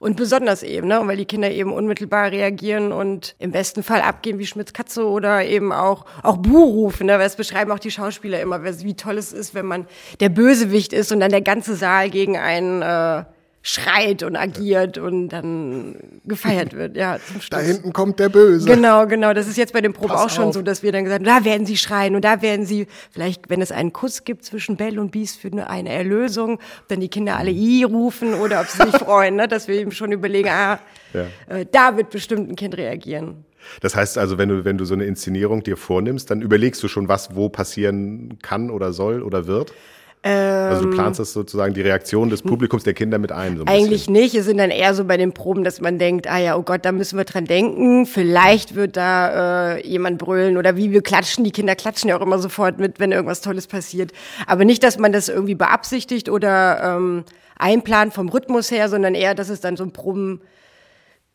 Und 0.00 0.16
besonders 0.16 0.62
eben, 0.62 0.86
ne, 0.86 1.00
weil 1.04 1.16
die 1.16 1.24
Kinder 1.24 1.50
eben 1.50 1.72
unmittelbar 1.72 2.30
reagieren 2.30 2.92
und 2.92 3.34
im 3.40 3.50
besten 3.50 3.82
Fall 3.82 4.00
abgehen 4.00 4.38
wie 4.38 4.46
Schmitz 4.46 4.72
Katze 4.72 5.04
oder 5.04 5.44
eben 5.44 5.72
auch 5.72 6.04
auch 6.22 6.36
Buh 6.36 6.64
rufen, 6.64 7.06
ne, 7.06 7.18
weil 7.18 7.26
es 7.26 7.34
beschreiben 7.34 7.72
auch 7.72 7.80
die 7.80 7.90
Schauspieler 7.90 8.40
immer, 8.40 8.62
wie 8.64 8.94
toll 8.94 9.18
es 9.18 9.32
ist, 9.32 9.54
wenn 9.54 9.66
man 9.66 9.86
der 10.20 10.28
Bösewicht 10.28 10.92
ist 10.92 11.10
und 11.10 11.18
dann 11.18 11.32
der 11.32 11.42
ganze 11.42 11.74
Saal 11.74 12.10
gegen 12.10 12.36
einen 12.36 12.82
äh, 12.82 13.24
schreit 13.62 14.22
und 14.22 14.36
agiert 14.36 14.98
und 14.98 15.28
dann 15.30 15.96
gefeiert 16.24 16.74
wird. 16.74 16.96
Ja, 16.96 17.18
zum 17.18 17.40
Da 17.50 17.58
hinten 17.58 17.92
kommt 17.92 18.18
der 18.18 18.28
Böse. 18.28 18.68
Genau, 18.68 19.06
genau. 19.06 19.34
Das 19.34 19.46
ist 19.48 19.56
jetzt 19.58 19.72
bei 19.72 19.80
den 19.80 19.92
Proben 19.92 20.10
Pass 20.14 20.24
auch 20.24 20.30
schon 20.30 20.44
auf. 20.46 20.54
so, 20.54 20.62
dass 20.62 20.82
wir 20.82 20.92
dann 20.92 21.04
gesagt 21.04 21.26
haben, 21.26 21.38
da 21.40 21.44
werden 21.44 21.66
sie 21.66 21.76
schreien 21.76 22.14
und 22.14 22.24
da 22.24 22.40
werden 22.40 22.64
sie, 22.66 22.86
vielleicht, 23.10 23.50
wenn 23.50 23.60
es 23.60 23.72
einen 23.72 23.92
Kuss 23.92 24.24
gibt 24.24 24.44
zwischen 24.44 24.76
Bell 24.76 24.98
und 24.98 25.10
Beast 25.10 25.40
für 25.40 25.50
eine, 25.68 25.90
Erlösung, 25.90 26.54
ob 26.54 26.88
dann 26.88 27.00
die 27.00 27.08
Kinder 27.08 27.36
alle 27.36 27.50
I 27.50 27.82
rufen 27.82 28.34
oder 28.34 28.60
ob 28.60 28.68
sie 28.68 28.82
sich 28.82 28.96
freuen, 28.98 29.36
ne? 29.36 29.48
dass 29.48 29.68
wir 29.68 29.74
eben 29.74 29.90
schon 29.90 30.12
überlegen, 30.12 30.48
ah, 30.50 30.78
Ja. 31.12 31.26
äh, 31.54 31.66
da 31.70 31.96
wird 31.96 32.10
bestimmt 32.10 32.48
ein 32.48 32.56
Kind 32.56 32.76
reagieren. 32.76 33.44
Das 33.80 33.96
heißt 33.96 34.16
also, 34.18 34.38
wenn 34.38 34.48
du, 34.48 34.64
wenn 34.64 34.78
du 34.78 34.84
so 34.84 34.94
eine 34.94 35.04
Inszenierung 35.04 35.62
dir 35.62 35.76
vornimmst, 35.76 36.30
dann 36.30 36.40
überlegst 36.42 36.82
du 36.82 36.88
schon, 36.88 37.08
was 37.08 37.34
wo 37.34 37.48
passieren 37.48 38.38
kann 38.40 38.70
oder 38.70 38.92
soll 38.92 39.22
oder 39.22 39.46
wird? 39.46 39.74
Also 40.22 40.84
du 40.84 40.90
planst 40.90 41.20
das 41.20 41.32
sozusagen 41.32 41.74
die 41.74 41.80
Reaktion 41.80 42.28
des 42.28 42.42
Publikums 42.42 42.82
der 42.82 42.94
Kinder 42.94 43.18
mit 43.18 43.32
ein. 43.32 43.56
So 43.56 43.64
ein 43.64 43.68
Ähm, 43.68 43.74
Eigentlich 43.74 44.10
nicht. 44.10 44.34
Es 44.34 44.46
sind 44.46 44.58
dann 44.58 44.70
eher 44.70 44.94
so 44.94 45.04
bei 45.04 45.16
den 45.16 45.32
Proben, 45.32 45.64
dass 45.64 45.80
man 45.80 45.98
denkt, 45.98 46.26
ah 46.26 46.38
ja, 46.38 46.56
oh 46.56 46.62
Gott, 46.62 46.84
da 46.84 46.92
müssen 46.92 47.16
wir 47.16 47.24
dran 47.24 47.44
denken. 47.44 48.06
Vielleicht 48.06 48.74
wird 48.74 48.96
da 48.96 49.76
äh, 49.76 49.86
jemand 49.86 50.18
brüllen 50.18 50.56
oder 50.56 50.76
wie 50.76 50.90
wir 50.90 51.02
klatschen. 51.02 51.44
Die 51.44 51.52
Kinder 51.52 51.76
klatschen 51.76 52.10
ja 52.10 52.18
auch 52.18 52.22
immer 52.22 52.38
sofort 52.38 52.78
mit, 52.78 52.98
wenn 52.98 53.12
irgendwas 53.12 53.40
Tolles 53.40 53.66
passiert. 53.66 54.12
Aber 54.46 54.64
nicht, 54.64 54.82
dass 54.82 54.98
man 54.98 55.12
das 55.12 55.28
irgendwie 55.28 55.54
beabsichtigt 55.54 56.28
oder 56.28 56.96
ähm, 56.96 57.24
einplant 57.56 58.12
vom 58.12 58.28
Rhythmus 58.28 58.70
her, 58.70 58.88
sondern 58.88 59.14
eher, 59.14 59.34
dass 59.34 59.48
es 59.48 59.60
dann 59.60 59.76
so 59.76 59.84
ein 59.84 59.92
Proben 59.92 60.40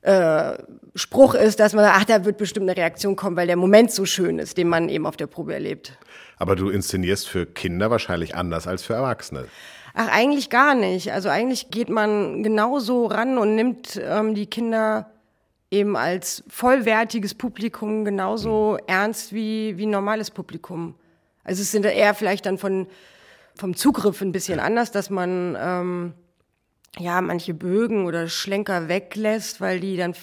äh, 0.01 0.57
Spruch 0.95 1.33
ist, 1.33 1.59
dass 1.59 1.73
man, 1.73 1.85
ach, 1.85 2.03
da 2.05 2.25
wird 2.25 2.37
bestimmt 2.37 2.69
eine 2.69 2.77
Reaktion 2.77 3.15
kommen, 3.15 3.37
weil 3.37 3.47
der 3.47 3.55
Moment 3.55 3.91
so 3.91 4.05
schön 4.05 4.37
ist, 4.37 4.57
den 4.57 4.67
man 4.67 4.89
eben 4.89 5.05
auf 5.05 5.15
der 5.15 5.27
Probe 5.27 5.53
erlebt. 5.53 5.97
Aber 6.43 6.57
du 6.57 6.67
inszenierst 6.67 7.29
für 7.29 7.45
Kinder 7.45 7.89
wahrscheinlich 7.89 8.35
anders 8.35 8.67
als 8.67 8.83
für 8.83 8.95
Erwachsene. 8.95 9.47
Ach, 9.93 10.09
eigentlich 10.11 10.49
gar 10.49 10.75
nicht. 10.75 11.13
Also 11.13 11.29
eigentlich 11.29 11.71
geht 11.71 11.87
man 11.87 12.43
genauso 12.43 13.05
ran 13.05 13.37
und 13.37 13.55
nimmt 13.55 13.97
ähm, 14.03 14.35
die 14.35 14.47
Kinder 14.47 15.09
eben 15.71 15.95
als 15.95 16.43
vollwertiges 16.49 17.33
Publikum 17.33 18.03
genauso 18.03 18.77
ernst 18.87 19.31
wie, 19.31 19.77
wie 19.77 19.85
ein 19.85 19.91
normales 19.91 20.31
Publikum. 20.31 20.95
Also 21.45 21.61
es 21.61 21.71
sind 21.71 21.85
eher 21.85 22.13
vielleicht 22.13 22.45
dann 22.45 22.57
von, 22.57 22.87
vom 23.55 23.73
Zugriff 23.73 24.19
ein 24.19 24.33
bisschen 24.33 24.59
anders, 24.59 24.91
dass 24.91 25.09
man 25.09 25.57
ähm, 25.57 26.13
ja 26.99 27.21
manche 27.21 27.53
Bögen 27.53 28.05
oder 28.05 28.27
Schlenker 28.27 28.89
weglässt, 28.89 29.61
weil 29.61 29.79
die 29.79 29.95
dann 29.95 30.13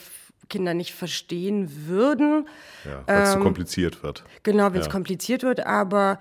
Kinder 0.51 0.75
nicht 0.75 0.93
verstehen 0.93 1.87
würden. 1.87 2.47
Ja, 2.85 3.03
weil 3.07 3.23
es 3.23 3.33
zu 3.33 3.39
kompliziert 3.41 4.03
wird. 4.03 4.25
Genau, 4.43 4.73
wenn 4.75 4.81
es 4.81 4.87
Ja. 4.87 4.93
kompliziert 4.93 5.43
wird, 5.43 5.65
aber 5.67 6.19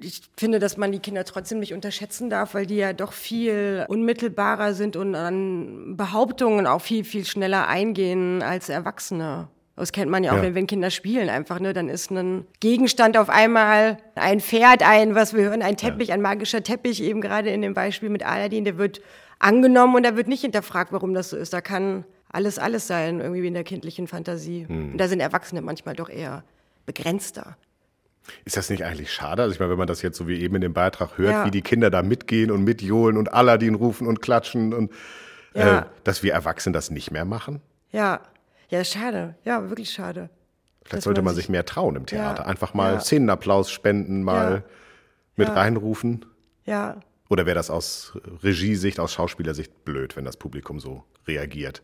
ich 0.00 0.22
finde, 0.36 0.58
dass 0.58 0.76
man 0.76 0.90
die 0.90 0.98
Kinder 0.98 1.24
trotzdem 1.24 1.60
nicht 1.60 1.72
unterschätzen 1.72 2.28
darf, 2.30 2.54
weil 2.54 2.66
die 2.66 2.76
ja 2.76 2.92
doch 2.92 3.12
viel 3.12 3.86
unmittelbarer 3.88 4.74
sind 4.74 4.96
und 4.96 5.14
an 5.14 5.96
Behauptungen 5.96 6.66
auch 6.66 6.80
viel, 6.80 7.04
viel 7.04 7.24
schneller 7.24 7.68
eingehen 7.68 8.42
als 8.42 8.68
Erwachsene. 8.68 9.48
Das 9.78 9.92
kennt 9.92 10.10
man 10.10 10.24
ja 10.24 10.32
auch, 10.32 10.36
Ja. 10.36 10.42
wenn, 10.42 10.54
wenn 10.54 10.66
Kinder 10.66 10.90
spielen 10.90 11.28
einfach, 11.28 11.60
ne? 11.60 11.74
Dann 11.74 11.90
ist 11.90 12.10
ein 12.10 12.46
Gegenstand 12.60 13.18
auf 13.18 13.28
einmal 13.28 13.98
ein 14.14 14.40
Pferd, 14.40 14.82
ein, 14.82 15.14
was 15.14 15.34
wir 15.34 15.44
hören, 15.44 15.60
ein 15.60 15.76
Teppich, 15.76 16.12
ein 16.12 16.22
magischer 16.22 16.62
Teppich, 16.62 17.02
eben 17.02 17.20
gerade 17.20 17.50
in 17.50 17.60
dem 17.60 17.74
Beispiel 17.74 18.08
mit 18.08 18.24
Aladdin, 18.24 18.64
der 18.64 18.78
wird 18.78 19.02
angenommen 19.38 19.94
und 19.96 20.02
da 20.02 20.16
wird 20.16 20.28
nicht 20.28 20.40
hinterfragt, 20.40 20.92
warum 20.92 21.12
das 21.12 21.28
so 21.28 21.36
ist. 21.36 21.52
Da 21.52 21.60
kann 21.60 22.04
alles, 22.36 22.58
alles 22.58 22.86
sein, 22.86 23.20
irgendwie 23.20 23.42
wie 23.42 23.48
in 23.48 23.54
der 23.54 23.64
kindlichen 23.64 24.06
Fantasie. 24.06 24.66
Hm. 24.68 24.92
Und 24.92 24.98
da 24.98 25.08
sind 25.08 25.20
Erwachsene 25.20 25.62
manchmal 25.62 25.96
doch 25.96 26.08
eher 26.08 26.44
begrenzter. 26.84 27.56
Ist 28.44 28.56
das 28.56 28.70
nicht 28.70 28.84
eigentlich 28.84 29.12
schade? 29.12 29.42
Also 29.42 29.54
ich 29.54 29.58
meine, 29.60 29.70
wenn 29.72 29.78
man 29.78 29.86
das 29.86 30.02
jetzt 30.02 30.16
so 30.18 30.28
wie 30.28 30.40
eben 30.40 30.54
in 30.56 30.60
dem 30.60 30.74
Beitrag 30.74 31.16
hört, 31.18 31.32
Ja. 31.32 31.44
wie 31.46 31.50
die 31.50 31.62
Kinder 31.62 31.90
da 31.90 32.02
mitgehen 32.02 32.50
und 32.50 32.62
mitjohlen 32.64 33.16
und 33.16 33.32
Aladdin 33.32 33.74
rufen 33.74 34.06
und 34.06 34.20
klatschen 34.20 34.74
und 34.74 34.92
Ja. 35.54 35.78
äh, 35.80 35.82
dass 36.04 36.22
wir 36.22 36.32
Erwachsene 36.32 36.72
das 36.74 36.90
nicht 36.90 37.10
mehr 37.10 37.24
machen? 37.24 37.60
Ja, 37.90 38.20
ja, 38.68 38.84
schade. 38.84 39.34
Ja, 39.44 39.68
wirklich 39.70 39.90
schade. 39.90 40.28
Vielleicht 40.84 41.04
sollte 41.04 41.22
man 41.22 41.34
sich 41.34 41.48
mehr 41.48 41.64
trauen 41.64 41.96
im 41.96 42.06
Theater. 42.06 42.42
Ja. 42.42 42.48
Einfach 42.48 42.74
mal. 42.74 43.00
Szenenapplaus 43.00 43.70
spenden, 43.70 44.22
mal 44.22 44.62
mit 45.36 45.48
reinrufen. 45.48 46.24
Ja. 46.64 47.00
Oder 47.28 47.46
wäre 47.46 47.54
das 47.56 47.70
aus 47.70 48.16
Regiesicht, 48.42 49.00
aus 49.00 49.12
Schauspielersicht 49.14 49.84
blöd, 49.84 50.16
wenn 50.16 50.24
das 50.24 50.36
Publikum 50.36 50.78
so 50.80 51.02
reagiert? 51.26 51.82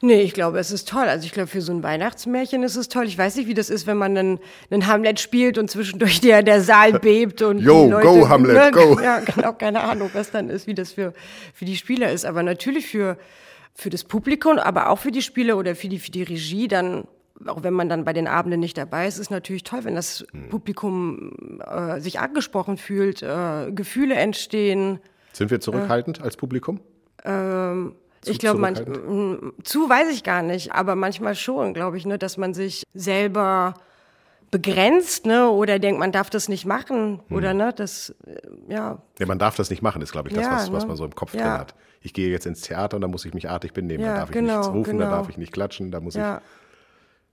Nee, 0.00 0.22
ich 0.22 0.32
glaube, 0.32 0.58
es 0.58 0.70
ist 0.70 0.88
toll. 0.88 1.04
Also 1.04 1.26
ich 1.26 1.32
glaube, 1.32 1.48
für 1.48 1.60
so 1.60 1.72
ein 1.72 1.82
Weihnachtsmärchen 1.82 2.62
ist 2.62 2.76
es 2.76 2.88
toll. 2.88 3.06
Ich 3.06 3.18
weiß 3.18 3.34
nicht, 3.36 3.48
wie 3.48 3.54
das 3.54 3.68
ist, 3.68 3.86
wenn 3.88 3.96
man 3.96 4.16
einen, 4.16 4.38
einen 4.70 4.86
Hamlet 4.86 5.18
spielt 5.18 5.58
und 5.58 5.68
zwischendurch 5.70 6.20
der, 6.22 6.42
der 6.42 6.60
Saal 6.60 6.98
bebt 7.00 7.42
und 7.42 7.58
Yo, 7.58 7.84
die 7.84 7.90
Leute, 7.90 8.06
go, 8.06 8.28
Hamlet, 8.28 8.72
go. 8.72 9.00
Ja, 9.02 9.20
genau, 9.20 9.52
keine 9.54 9.80
Ahnung, 9.80 10.10
was 10.12 10.30
dann 10.30 10.50
ist, 10.50 10.66
wie 10.66 10.74
das 10.74 10.92
für, 10.92 11.12
für 11.52 11.64
die 11.64 11.76
Spieler 11.76 12.12
ist. 12.12 12.26
Aber 12.26 12.44
natürlich 12.44 12.86
für, 12.86 13.18
für 13.74 13.90
das 13.90 14.04
Publikum, 14.04 14.58
aber 14.58 14.90
auch 14.90 14.98
für 15.00 15.10
die 15.10 15.22
Spieler 15.22 15.56
oder 15.56 15.74
für 15.74 15.88
die, 15.88 15.98
für 15.98 16.12
die 16.12 16.22
Regie 16.22 16.68
dann, 16.68 17.08
auch 17.46 17.64
wenn 17.64 17.74
man 17.74 17.88
dann 17.88 18.04
bei 18.04 18.12
den 18.12 18.28
Abenden 18.28 18.60
nicht 18.60 18.78
dabei 18.78 19.08
ist, 19.08 19.18
ist 19.18 19.30
natürlich 19.30 19.64
toll, 19.64 19.80
wenn 19.82 19.96
das 19.96 20.24
Hm. 20.30 20.48
Publikum 20.48 21.58
äh, 21.68 21.98
sich 22.00 22.20
angesprochen 22.20 22.76
fühlt, 22.76 23.22
äh, 23.22 23.72
Gefühle 23.72 24.14
entstehen. 24.14 25.00
Sind 25.32 25.50
wir 25.50 25.60
zurückhaltend 25.60 26.20
als 26.20 26.36
Publikum? 26.36 26.80
Ähm, 27.24 27.94
Zu 28.22 28.30
ich 28.32 28.38
glaube, 28.38 28.58
manch, 28.60 28.78
zu 29.62 29.88
weiß 29.88 30.08
ich 30.12 30.24
gar 30.24 30.42
nicht, 30.42 30.72
aber 30.72 30.94
manchmal 30.96 31.34
schon, 31.34 31.72
glaube 31.74 31.96
ich, 31.96 32.06
ne, 32.06 32.18
dass 32.18 32.36
man 32.36 32.52
sich 32.54 32.84
selber 32.94 33.74
begrenzt, 34.50 35.26
ne, 35.26 35.48
oder 35.50 35.78
denkt, 35.78 36.00
man 36.00 36.10
darf 36.12 36.30
das 36.30 36.48
nicht 36.48 36.64
machen, 36.64 37.20
Hm. 37.28 37.36
oder 37.36 37.52
ne, 37.54 37.72
das, 37.74 38.14
äh, 38.26 38.72
ja, 38.72 39.02
Ja, 39.18 39.26
man 39.26 39.38
darf 39.38 39.56
das 39.56 39.68
nicht 39.70 39.82
machen, 39.82 40.00
ist, 40.00 40.12
glaube 40.12 40.28
ich, 40.30 40.34
das, 40.34 40.44
Ja, 40.46 40.52
was, 40.52 40.72
was 40.72 40.82
ne? 40.84 40.88
man 40.88 40.96
so 40.96 41.04
im 41.04 41.14
Kopf 41.14 41.34
Ja. 41.34 41.42
drin 41.42 41.52
hat. 41.60 41.74
Ich 42.00 42.14
gehe 42.14 42.30
jetzt 42.30 42.46
ins 42.46 42.62
Theater 42.62 42.96
und 42.96 43.02
da 43.02 43.08
muss 43.08 43.24
ich 43.24 43.34
mich 43.34 43.50
artig 43.50 43.72
benehmen. 43.72 44.04
Ja, 44.04 44.12
da 44.12 44.20
darf 44.20 44.30
ich 44.30 44.34
genau, 44.34 44.58
nichts 44.58 44.72
rufen, 44.72 44.98
da 44.98 45.04
genau. 45.04 45.16
darf 45.16 45.28
ich 45.28 45.36
nicht 45.36 45.52
klatschen, 45.52 45.90
da 45.90 46.00
muss 46.00 46.14
ja, 46.14 46.40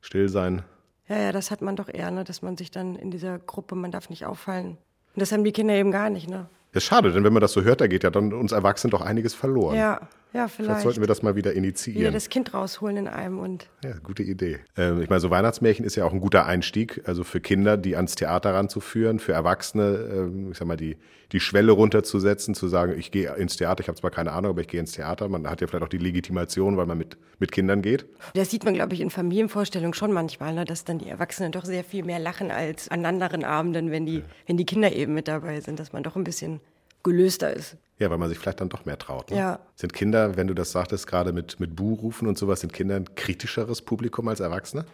ich 0.02 0.08
still 0.08 0.28
sein. 0.28 0.64
ja, 1.08 1.18
ja, 1.18 1.32
das 1.32 1.52
hat 1.52 1.62
man 1.62 1.76
doch 1.76 1.88
eher, 1.88 2.12
ne, 2.12 2.24
dass 2.26 2.42
man 2.42 2.58
sich 2.58 2.70
dann 2.72 2.96
in 2.96 3.12
dieser 3.12 3.40
Gruppe, 3.40 3.76
man 3.76 3.92
darf 3.92 4.10
nicht 4.10 4.26
auffallen. 4.26 4.72
Und 5.16 5.22
das 5.22 5.32
haben 5.32 5.44
die 5.46 5.52
Kinder 5.54 5.74
eben 5.76 5.92
gar 5.92 6.10
nicht, 6.10 6.30
ne. 6.30 6.50
Das 6.74 6.84
ist 6.84 6.88
schade, 6.90 7.14
denn 7.14 7.24
wenn 7.24 7.32
man 7.32 7.42
das 7.42 7.54
so 7.54 7.62
hört, 7.62 7.80
da 7.80 7.88
geht 7.88 8.04
ja 8.04 8.10
dann 8.10 8.34
uns 8.34 8.52
Erwachsenen 8.52 8.92
doch 8.92 9.00
einiges 9.02 9.34
verloren. 9.34 9.78
Ja, 9.78 10.02
ja, 10.36 10.50
vielleicht. 10.50 10.68
Vielleicht 10.68 10.82
sollten 10.82 11.00
wir 11.00 11.08
das 11.08 11.24
mal 11.24 11.36
wieder 11.38 11.54
initiieren. 11.54 12.02
Wieder 12.02 12.12
das 12.12 12.28
Kind 12.28 12.54
rausholen 12.54 12.98
in 12.98 13.08
einem 13.08 13.40
und. 13.40 13.70
Ja, 13.86 13.94
gute 14.04 14.22
Idee. 14.22 14.60
Ähm, 14.76 15.02
ich 15.02 15.10
meine, 15.10 15.22
so 15.22 15.30
Weihnachtsmärchen 15.30 15.86
ist 15.86 15.96
ja 15.96 16.04
auch 16.04 16.12
ein 16.12 16.20
guter 16.20 16.46
Einstieg, 16.46 17.02
also 17.06 17.24
für 17.24 17.40
Kinder, 17.40 17.78
die 17.78 17.96
ans 17.96 18.16
Theater 18.16 18.54
ranzuführen, 18.54 19.20
für 19.20 19.32
Erwachsene, 19.32 20.10
ähm, 20.14 20.52
ich 20.52 20.58
sag 20.58 20.68
mal, 20.68 20.76
die, 20.76 20.98
die 21.32 21.40
Schwelle 21.40 21.72
runterzusetzen, 21.72 22.54
zu 22.54 22.68
sagen, 22.68 22.96
ich 22.98 23.12
gehe 23.12 23.34
ins 23.36 23.56
Theater, 23.56 23.80
ich 23.80 23.88
habe 23.88 23.98
zwar 23.98 24.12
keine 24.12 24.34
Ahnung, 24.34 24.52
aber 24.52 24.60
ich 24.60 24.68
gehe 24.68 24.82
ins 24.82 24.92
Theater. 24.92 25.30
Man 25.30 25.50
hat 25.50 25.62
ja 25.62 25.68
vielleicht 25.68 25.86
auch 25.86 25.90
die 25.90 26.00
Legitimation, 26.00 26.76
weil 26.76 26.86
man 26.86 26.98
mit, 26.98 27.18
mit 27.40 27.54
Kindern 27.54 27.82
geht. 27.82 28.06
Das 28.34 28.52
sieht 28.52 28.66
man, 28.66 28.74
glaube 28.74 28.94
ich, 28.94 29.00
in 29.00 29.12
Familienvorstellungen 29.12 29.94
schon 29.94 30.12
manchmal, 30.12 30.54
ne, 30.54 30.66
dass 30.66 30.84
dann 30.84 31.00
die 31.00 31.08
Erwachsenen 31.08 31.54
doch 31.54 31.64
sehr 31.64 31.86
viel 31.86 32.04
mehr 32.04 32.20
lachen 32.20 32.52
als 32.52 32.90
an 32.90 33.06
anderen 33.06 33.46
Abenden, 33.46 33.90
wenn 33.90 34.06
die, 34.06 34.18
ja. 34.18 34.24
wenn 34.48 34.58
die 34.58 34.66
Kinder 34.66 34.92
eben 34.92 35.14
mit 35.14 35.30
dabei 35.30 35.62
sind, 35.62 35.80
dass 35.80 35.94
man 35.94 36.04
doch 36.04 36.18
ein 36.18 36.26
bisschen 36.26 36.60
gelöster 37.06 37.54
ist. 37.54 37.78
Ja, 37.98 38.10
weil 38.10 38.18
man 38.18 38.28
sich 38.28 38.38
vielleicht 38.38 38.60
dann 38.60 38.68
doch 38.68 38.84
mehr 38.84 38.98
traut. 38.98 39.32
Ne? 39.32 39.38
Ja. 39.38 39.60
Sind 39.76 39.94
Kinder, 39.94 40.36
wenn 40.36 40.48
du 40.48 40.54
das 40.54 40.74
sagtest, 40.74 41.08
gerade 41.08 41.32
mit, 41.32 41.62
mit 41.62 41.78
Buhrufen 41.78 42.28
und 42.28 42.38
sowas, 42.38 42.60
sind 42.60 42.74
Kinder 42.74 42.98
ein 42.98 43.16
kritischeres 43.16 43.82
Publikum 43.82 44.28
als 44.28 44.42
Erwachsene? 44.42 44.86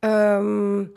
Ähm, 0.00 0.90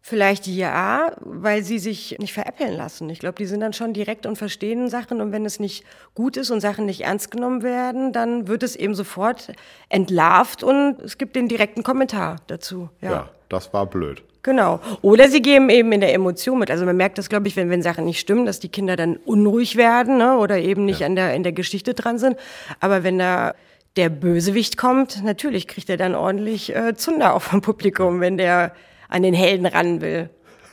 vielleicht 0.00 0.48
ja, 0.48 1.12
weil 1.20 1.62
sie 1.62 1.78
sich 1.78 2.16
nicht 2.18 2.32
veräppeln 2.32 2.76
lassen. 2.76 3.08
Ich 3.08 3.20
glaube, 3.20 3.36
die 3.36 3.46
sind 3.46 3.60
dann 3.60 3.72
schon 3.72 3.92
direkt 3.92 4.26
und 4.26 4.36
verstehen 4.36 4.88
Sachen 4.88 5.20
und 5.20 5.30
wenn 5.30 5.44
es 5.44 5.60
nicht 5.60 5.84
gut 6.14 6.36
ist 6.36 6.50
und 6.50 6.60
Sachen 6.60 6.86
nicht 6.86 7.02
ernst 7.02 7.30
genommen 7.30 7.62
werden, 7.62 8.12
dann 8.12 8.48
wird 8.48 8.64
es 8.64 8.74
eben 8.74 8.96
sofort 8.96 9.52
entlarvt 9.88 10.64
und 10.64 11.00
es 11.00 11.18
gibt 11.18 11.36
den 11.36 11.46
direkten 11.46 11.84
Kommentar 11.84 12.36
dazu. 12.48 12.90
Ja, 13.00 13.10
ja 13.10 13.28
das 13.48 13.72
war 13.72 13.86
blöd. 13.86 14.24
Genau. 14.48 14.80
Oder 15.02 15.28
sie 15.28 15.42
geben 15.42 15.68
eben 15.68 15.92
in 15.92 16.00
der 16.00 16.14
Emotion 16.14 16.58
mit. 16.58 16.70
Also 16.70 16.86
man 16.86 16.96
merkt 16.96 17.18
das, 17.18 17.28
glaube 17.28 17.48
ich, 17.48 17.56
wenn, 17.56 17.68
wenn 17.68 17.82
Sachen 17.82 18.06
nicht 18.06 18.18
stimmen, 18.18 18.46
dass 18.46 18.60
die 18.60 18.70
Kinder 18.70 18.96
dann 18.96 19.18
unruhig 19.18 19.76
werden 19.76 20.16
ne? 20.16 20.38
oder 20.38 20.56
eben 20.56 20.86
nicht 20.86 21.00
ja. 21.00 21.06
an 21.06 21.16
der, 21.16 21.34
in 21.34 21.42
der 21.42 21.52
Geschichte 21.52 21.92
dran 21.92 22.18
sind. 22.18 22.38
Aber 22.80 23.04
wenn 23.04 23.18
da 23.18 23.54
der 23.98 24.08
Bösewicht 24.08 24.78
kommt, 24.78 25.22
natürlich 25.22 25.68
kriegt 25.68 25.90
er 25.90 25.98
dann 25.98 26.14
ordentlich 26.14 26.74
äh, 26.74 26.94
Zunder 26.94 27.34
auch 27.34 27.42
vom 27.42 27.60
Publikum, 27.60 28.22
wenn 28.22 28.38
der 28.38 28.72
an 29.10 29.22
den 29.22 29.34
Helden 29.34 29.66
ran 29.66 30.00
will. 30.00 30.30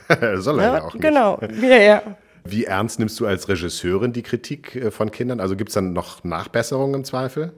Soll 0.35 0.61
er 0.61 0.65
ja, 0.65 0.73
ja 0.75 0.83
auch 0.85 0.93
nicht. 0.93 1.01
Genau. 1.01 1.37
Ja, 1.61 1.75
ja. 1.75 2.01
Wie 2.45 2.63
ernst 2.63 2.99
nimmst 2.99 3.19
du 3.19 3.27
als 3.27 3.49
Regisseurin 3.49 4.13
die 4.13 4.23
Kritik 4.23 4.73
äh, 4.77 4.89
von 4.89 5.11
Kindern? 5.11 5.41
Also 5.41 5.57
gibt 5.57 5.71
es 5.71 5.73
dann 5.73 5.91
noch 5.91 6.23
Nachbesserungen 6.23 6.95
im 6.95 7.03
Zweifel? 7.03 7.51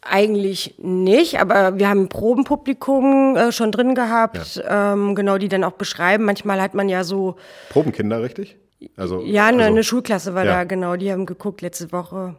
Eigentlich 0.00 0.76
nicht, 0.78 1.40
aber 1.40 1.78
wir 1.78 1.88
haben 1.88 2.02
ein 2.02 2.08
Probenpublikum 2.08 3.36
äh, 3.36 3.52
schon 3.52 3.72
drin 3.72 3.94
gehabt, 3.94 4.56
ja. 4.56 4.92
ähm, 4.92 5.14
genau, 5.14 5.38
die 5.38 5.48
dann 5.48 5.64
auch 5.64 5.72
beschreiben. 5.72 6.24
Manchmal 6.24 6.62
hat 6.62 6.74
man 6.74 6.88
ja 6.88 7.02
so. 7.02 7.36
Probenkinder, 7.70 8.22
richtig? 8.22 8.56
Also, 8.96 9.22
ja, 9.22 9.46
eine, 9.46 9.64
also, 9.64 9.72
eine 9.74 9.82
Schulklasse 9.82 10.34
war 10.34 10.44
ja. 10.44 10.52
da, 10.52 10.64
genau, 10.64 10.96
die 10.96 11.10
haben 11.10 11.26
geguckt 11.26 11.62
letzte 11.62 11.90
Woche. 11.90 12.36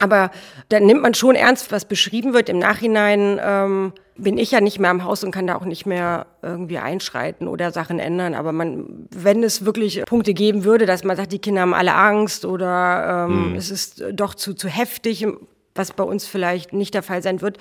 Aber 0.00 0.30
dann 0.70 0.86
nimmt 0.86 1.02
man 1.02 1.14
schon 1.14 1.34
ernst, 1.34 1.72
was 1.72 1.84
beschrieben 1.84 2.32
wird. 2.32 2.48
Im 2.48 2.58
Nachhinein 2.58 3.38
ähm, 3.42 3.92
bin 4.16 4.38
ich 4.38 4.50
ja 4.50 4.60
nicht 4.60 4.78
mehr 4.78 4.90
am 4.90 5.04
Haus 5.04 5.22
und 5.22 5.30
kann 5.30 5.46
da 5.46 5.56
auch 5.56 5.64
nicht 5.64 5.84
mehr 5.84 6.26
irgendwie 6.42 6.78
einschreiten 6.78 7.46
oder 7.46 7.70
Sachen 7.70 7.98
ändern. 7.98 8.34
Aber 8.34 8.52
man, 8.52 9.08
wenn 9.10 9.42
es 9.42 9.64
wirklich 9.66 10.02
Punkte 10.06 10.32
geben 10.32 10.64
würde, 10.64 10.86
dass 10.86 11.04
man 11.04 11.16
sagt, 11.16 11.32
die 11.32 11.38
Kinder 11.38 11.60
haben 11.60 11.74
alle 11.74 11.94
Angst 11.94 12.46
oder 12.46 13.26
ähm, 13.28 13.50
hm. 13.50 13.54
es 13.56 13.70
ist 13.70 14.02
doch 14.12 14.34
zu, 14.34 14.54
zu 14.54 14.68
heftig, 14.68 15.26
was 15.74 15.92
bei 15.92 16.04
uns 16.04 16.26
vielleicht 16.26 16.72
nicht 16.72 16.94
der 16.94 17.02
Fall 17.02 17.22
sein 17.22 17.40
wird, 17.40 17.58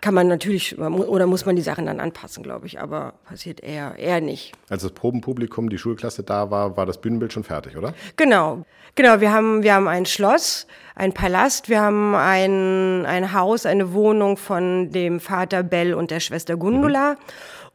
kann 0.00 0.14
man 0.14 0.28
natürlich 0.28 0.78
oder 0.78 1.26
muss 1.26 1.46
man 1.46 1.56
die 1.56 1.62
Sachen 1.62 1.86
dann 1.86 2.00
anpassen, 2.00 2.42
glaube 2.42 2.66
ich, 2.66 2.80
aber 2.80 3.14
passiert 3.24 3.60
eher, 3.60 3.96
eher 3.98 4.20
nicht. 4.20 4.52
Als 4.68 4.82
das 4.82 4.92
Probenpublikum, 4.92 5.68
die 5.68 5.78
Schulklasse 5.78 6.22
da 6.22 6.50
war, 6.50 6.76
war 6.76 6.86
das 6.86 7.00
Bühnenbild 7.00 7.32
schon 7.32 7.44
fertig, 7.44 7.76
oder? 7.76 7.94
Genau. 8.16 8.64
Genau, 8.94 9.20
wir 9.20 9.32
haben, 9.32 9.62
wir 9.62 9.74
haben 9.74 9.88
ein 9.88 10.06
Schloss, 10.06 10.66
ein 10.96 11.12
Palast, 11.12 11.68
wir 11.68 11.82
haben 11.82 12.14
ein, 12.14 13.04
ein 13.04 13.34
Haus, 13.34 13.66
eine 13.66 13.92
Wohnung 13.92 14.38
von 14.38 14.90
dem 14.90 15.20
Vater 15.20 15.62
Bell 15.62 15.92
und 15.92 16.10
der 16.10 16.20
Schwester 16.20 16.56
Gundula. 16.56 17.12
Mhm. 17.12 17.16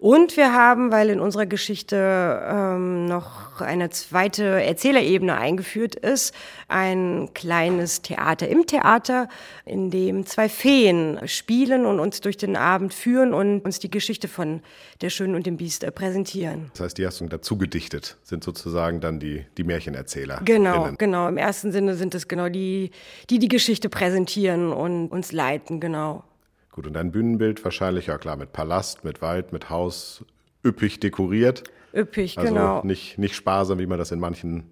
Und 0.02 0.36
wir 0.36 0.52
haben, 0.52 0.92
weil 0.92 1.12
in 1.12 1.20
unserer 1.20 1.46
Geschichte 1.46 1.96
ähm, 1.96 3.06
noch 3.06 3.62
eine 3.62 3.92
zweite 3.92 4.44
Erzählerebene 4.44 5.38
eingeführt 5.38 5.94
ist, 5.94 6.34
ein 6.68 7.30
kleines 7.36 8.02
Theater 8.02 8.48
im 8.48 8.66
Theater, 8.66 9.30
in 9.64 9.92
dem 9.92 10.26
zwei 10.26 10.50
Feen 10.50 11.20
spielen 11.28 11.86
und 11.86 12.00
uns 12.00 12.20
durch 12.20 12.36
den 12.36 12.56
Abend 12.56 12.96
führen 12.96 13.32
und 13.32 13.62
uns 13.62 13.78
die 13.78 13.92
Geschichte 13.92 14.28
von 14.28 14.64
der 15.02 15.12
Schönen 15.12 15.36
und 15.36 15.46
dem 15.46 15.58
Biest 15.58 15.84
äh, 15.84 15.92
präsentieren. 15.92 16.72
Das 16.74 16.82
heißt, 16.82 16.98
die 16.98 17.06
hast 17.06 17.22
du 17.22 17.28
dazu 17.28 17.60
gedichtet, 17.60 18.18
sind 18.24 18.44
sozusagen 18.44 19.02
dann 19.02 19.20
die, 19.20 19.46
die 19.60 19.64
Märchenerzähler. 19.64 20.42
Genau, 20.44 20.90
genau. 20.98 21.28
Im 21.28 21.38
ersten 21.38 21.72
Sinne 21.72 21.94
sind 21.94 22.16
es 22.16 22.28
genau 22.28 22.50
die, 22.50 22.90
die 23.30 23.40
die 23.40 23.48
Geschichte 23.48 23.90
präsentieren 23.90 24.72
und 24.72 25.10
uns 25.10 25.32
leiten, 25.32 25.80
genau. 25.80 26.24
Gut, 26.72 26.88
und 26.88 26.94
dein 26.94 27.12
Bühnenbild 27.12 27.64
wahrscheinlich, 27.64 28.08
ja 28.08 28.18
klar, 28.18 28.38
mit 28.38 28.54
Palast, 28.54 29.04
mit 29.04 29.22
Wald, 29.22 29.52
mit 29.52 29.70
Haus, 29.70 30.24
üppig 30.66 31.00
dekoriert. 31.00 31.64
Üppig, 31.94 32.38
also 32.38 32.54
genau. 32.54 32.82
Nicht, 32.84 33.18
nicht 33.18 33.36
sparsam, 33.36 33.80
wie 33.80 33.86
man 33.86 33.98
das 34.00 34.12
in 34.12 34.20
manchen 34.20 34.64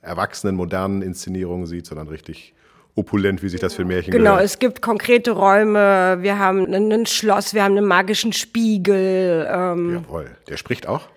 erwachsenen, 0.00 0.56
modernen 0.56 1.02
Inszenierungen 1.02 1.66
sieht, 1.66 1.86
sondern 1.86 2.08
richtig 2.08 2.54
opulent, 2.94 3.42
wie 3.42 3.48
sich 3.48 3.60
das 3.60 3.74
für 3.74 3.84
Märchen 3.84 4.10
Genau, 4.12 4.32
gehört. 4.32 4.44
es 4.44 4.58
gibt 4.58 4.82
konkrete 4.82 5.30
Räume, 5.32 6.18
wir 6.20 6.38
haben 6.38 6.72
ein 6.72 7.06
Schloss, 7.06 7.54
wir 7.54 7.64
haben 7.64 7.76
einen 7.76 7.86
magischen 7.86 8.32
Spiegel. 8.32 9.48
Ähm 9.50 9.92
Jawohl, 9.94 10.30
der 10.48 10.56
spricht 10.56 10.86
auch? 10.86 11.08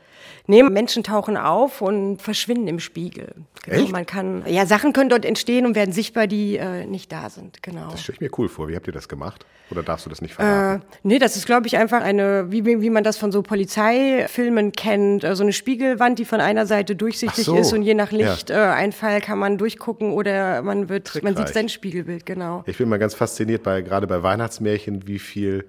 Nee, 0.47 0.63
Menschen 0.63 1.03
tauchen 1.03 1.37
auf 1.37 1.81
und 1.81 2.21
verschwinden 2.21 2.67
im 2.67 2.79
Spiegel. 2.79 3.33
Genau, 3.63 3.83
Echt? 3.83 3.91
Man 3.91 4.05
kann, 4.05 4.43
ja, 4.47 4.65
Sachen 4.65 4.93
können 4.93 5.09
dort 5.09 5.25
entstehen 5.25 5.65
und 5.65 5.75
werden 5.75 5.91
sichtbar, 5.91 6.27
die 6.27 6.57
äh, 6.57 6.85
nicht 6.85 7.11
da 7.11 7.29
sind. 7.29 7.63
Genau. 7.63 7.89
Das 7.91 8.03
stelle 8.03 8.15
ich 8.15 8.21
mir 8.21 8.29
cool 8.37 8.47
vor. 8.47 8.67
Wie 8.67 8.75
habt 8.75 8.85
ihr 8.85 8.93
das 8.93 9.09
gemacht? 9.09 9.45
Oder 9.71 9.81
darfst 9.81 10.05
du 10.05 10.09
das 10.11 10.21
nicht 10.21 10.35
verraten? 10.35 10.83
Äh, 10.83 10.85
nee, 11.01 11.17
das 11.17 11.35
ist, 11.35 11.47
glaube 11.47 11.65
ich, 11.65 11.77
einfach 11.77 12.01
eine, 12.01 12.51
wie, 12.51 12.65
wie 12.65 12.89
man 12.91 13.03
das 13.03 13.17
von 13.17 13.31
so 13.31 13.41
Polizeifilmen 13.41 14.71
kennt, 14.71 15.23
äh, 15.23 15.35
so 15.35 15.41
eine 15.41 15.53
Spiegelwand, 15.53 16.19
die 16.19 16.25
von 16.25 16.39
einer 16.39 16.67
Seite 16.67 16.95
durchsichtig 16.95 17.45
so. 17.45 17.57
ist 17.57 17.73
und 17.73 17.81
je 17.81 17.95
nach 17.95 18.11
Lichteinfall 18.11 19.11
ja. 19.11 19.17
äh, 19.17 19.21
kann 19.21 19.39
man 19.39 19.57
durchgucken 19.57 20.11
oder 20.11 20.61
man 20.61 20.89
wird, 20.89 21.07
Trickreich. 21.07 21.35
man 21.35 21.45
sieht 21.45 21.53
sein 21.53 21.69
Spiegelbild, 21.69 22.25
genau. 22.25 22.63
Ich 22.67 22.77
bin 22.77 22.87
mal 22.87 22.99
ganz 22.99 23.15
fasziniert 23.15 23.63
bei, 23.63 23.81
gerade 23.81 24.05
bei 24.05 24.21
Weihnachtsmärchen, 24.21 25.07
wie 25.07 25.19
viel 25.19 25.65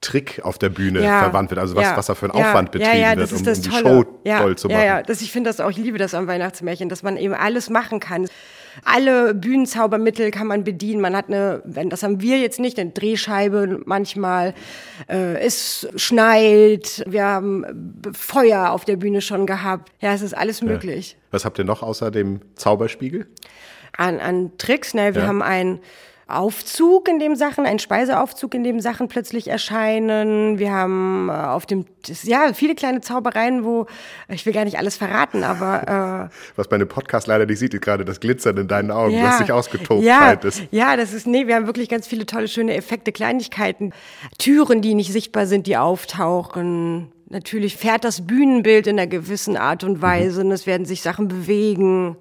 Trick 0.00 0.40
auf 0.44 0.58
der 0.58 0.68
Bühne 0.68 1.02
ja, 1.02 1.20
verwandt 1.20 1.50
wird, 1.50 1.58
also 1.58 1.74
was, 1.74 1.82
ja, 1.82 1.96
was 1.96 2.06
da 2.06 2.14
für 2.14 2.26
ein 2.26 2.38
ja, 2.38 2.50
Aufwand 2.50 2.70
betrieben 2.70 3.18
wird, 3.18 3.32
um, 3.32 3.38
um 3.38 3.62
die 3.62 3.70
Show 3.70 4.04
toll 4.24 4.56
zu 4.56 4.68
machen. 4.68 4.78
Ja, 4.78 4.84
ja, 4.84 5.02
das, 5.02 5.20
ich 5.22 5.32
finde 5.32 5.50
das 5.50 5.60
auch, 5.60 5.70
ich 5.70 5.76
liebe 5.76 5.98
das 5.98 6.14
am 6.14 6.26
Weihnachtsmärchen, 6.28 6.88
dass 6.88 7.02
man 7.02 7.16
eben 7.16 7.34
alles 7.34 7.68
machen 7.68 7.98
kann. 7.98 8.28
Alle 8.84 9.34
Bühnenzaubermittel 9.34 10.30
kann 10.30 10.46
man 10.46 10.62
bedienen. 10.62 11.00
Man 11.00 11.16
hat 11.16 11.26
eine, 11.28 11.62
das 11.64 12.04
haben 12.04 12.20
wir 12.20 12.38
jetzt 12.38 12.60
nicht, 12.60 12.78
eine 12.78 12.90
Drehscheibe 12.90 13.80
manchmal. 13.86 14.54
Äh, 15.08 15.40
es 15.40 15.88
schneit. 15.96 17.02
Wir 17.08 17.24
haben 17.24 17.64
Feuer 18.12 18.70
auf 18.70 18.84
der 18.84 18.96
Bühne 18.96 19.20
schon 19.20 19.46
gehabt. 19.46 19.90
Ja, 20.00 20.12
es 20.12 20.22
ist 20.22 20.36
alles 20.36 20.62
möglich. 20.62 21.16
Was 21.32 21.44
habt 21.44 21.58
ihr 21.58 21.64
noch 21.64 21.82
außer 21.82 22.12
dem 22.12 22.40
Zauberspiegel? 22.54 23.26
An, 23.96 24.20
an 24.20 24.52
Tricks, 24.58 24.94
ne, 24.94 25.16
wir 25.16 25.26
haben 25.26 25.42
ein 25.42 25.80
Aufzug, 26.28 27.08
in 27.08 27.18
dem 27.18 27.36
Sachen, 27.36 27.64
ein 27.64 27.78
Speiseaufzug, 27.78 28.54
in 28.54 28.62
dem 28.62 28.80
Sachen 28.80 29.08
plötzlich 29.08 29.48
erscheinen. 29.48 30.58
Wir 30.58 30.72
haben 30.72 31.30
äh, 31.30 31.32
auf 31.32 31.64
dem, 31.64 31.86
ja, 32.22 32.52
viele 32.52 32.74
kleine 32.74 33.00
Zaubereien, 33.00 33.64
wo, 33.64 33.86
ich 34.28 34.44
will 34.44 34.52
gar 34.52 34.66
nicht 34.66 34.78
alles 34.78 34.98
verraten, 34.98 35.42
aber. 35.42 36.28
Äh, 36.30 36.36
Was 36.56 36.70
meine 36.70 36.84
Podcast 36.84 37.26
leider 37.26 37.46
nicht 37.46 37.58
sieht, 37.58 37.72
ist 37.72 37.80
gerade 37.80 38.04
das 38.04 38.20
Glitzern 38.20 38.58
in 38.58 38.68
deinen 38.68 38.90
Augen, 38.90 39.14
ja, 39.14 39.24
was 39.24 39.38
sich 39.38 39.52
ausgetobt 39.52 40.02
ja, 40.02 40.20
halt 40.20 40.44
ist. 40.44 40.62
Ja, 40.70 40.96
das 40.96 41.14
ist, 41.14 41.26
nee, 41.26 41.46
wir 41.46 41.54
haben 41.54 41.66
wirklich 41.66 41.88
ganz 41.88 42.06
viele 42.06 42.26
tolle, 42.26 42.46
schöne 42.46 42.74
Effekte, 42.74 43.10
Kleinigkeiten, 43.10 43.94
Türen, 44.38 44.82
die 44.82 44.94
nicht 44.94 45.12
sichtbar 45.12 45.46
sind, 45.46 45.66
die 45.66 45.78
auftauchen. 45.78 47.10
Natürlich 47.30 47.76
fährt 47.76 48.04
das 48.04 48.26
Bühnenbild 48.26 48.86
in 48.86 48.98
einer 48.98 49.06
gewissen 49.06 49.56
Art 49.56 49.82
und 49.82 50.02
Weise 50.02 50.40
mhm. 50.40 50.46
und 50.46 50.52
es 50.52 50.66
werden 50.66 50.84
sich 50.84 51.00
Sachen 51.00 51.28
bewegen. 51.28 52.16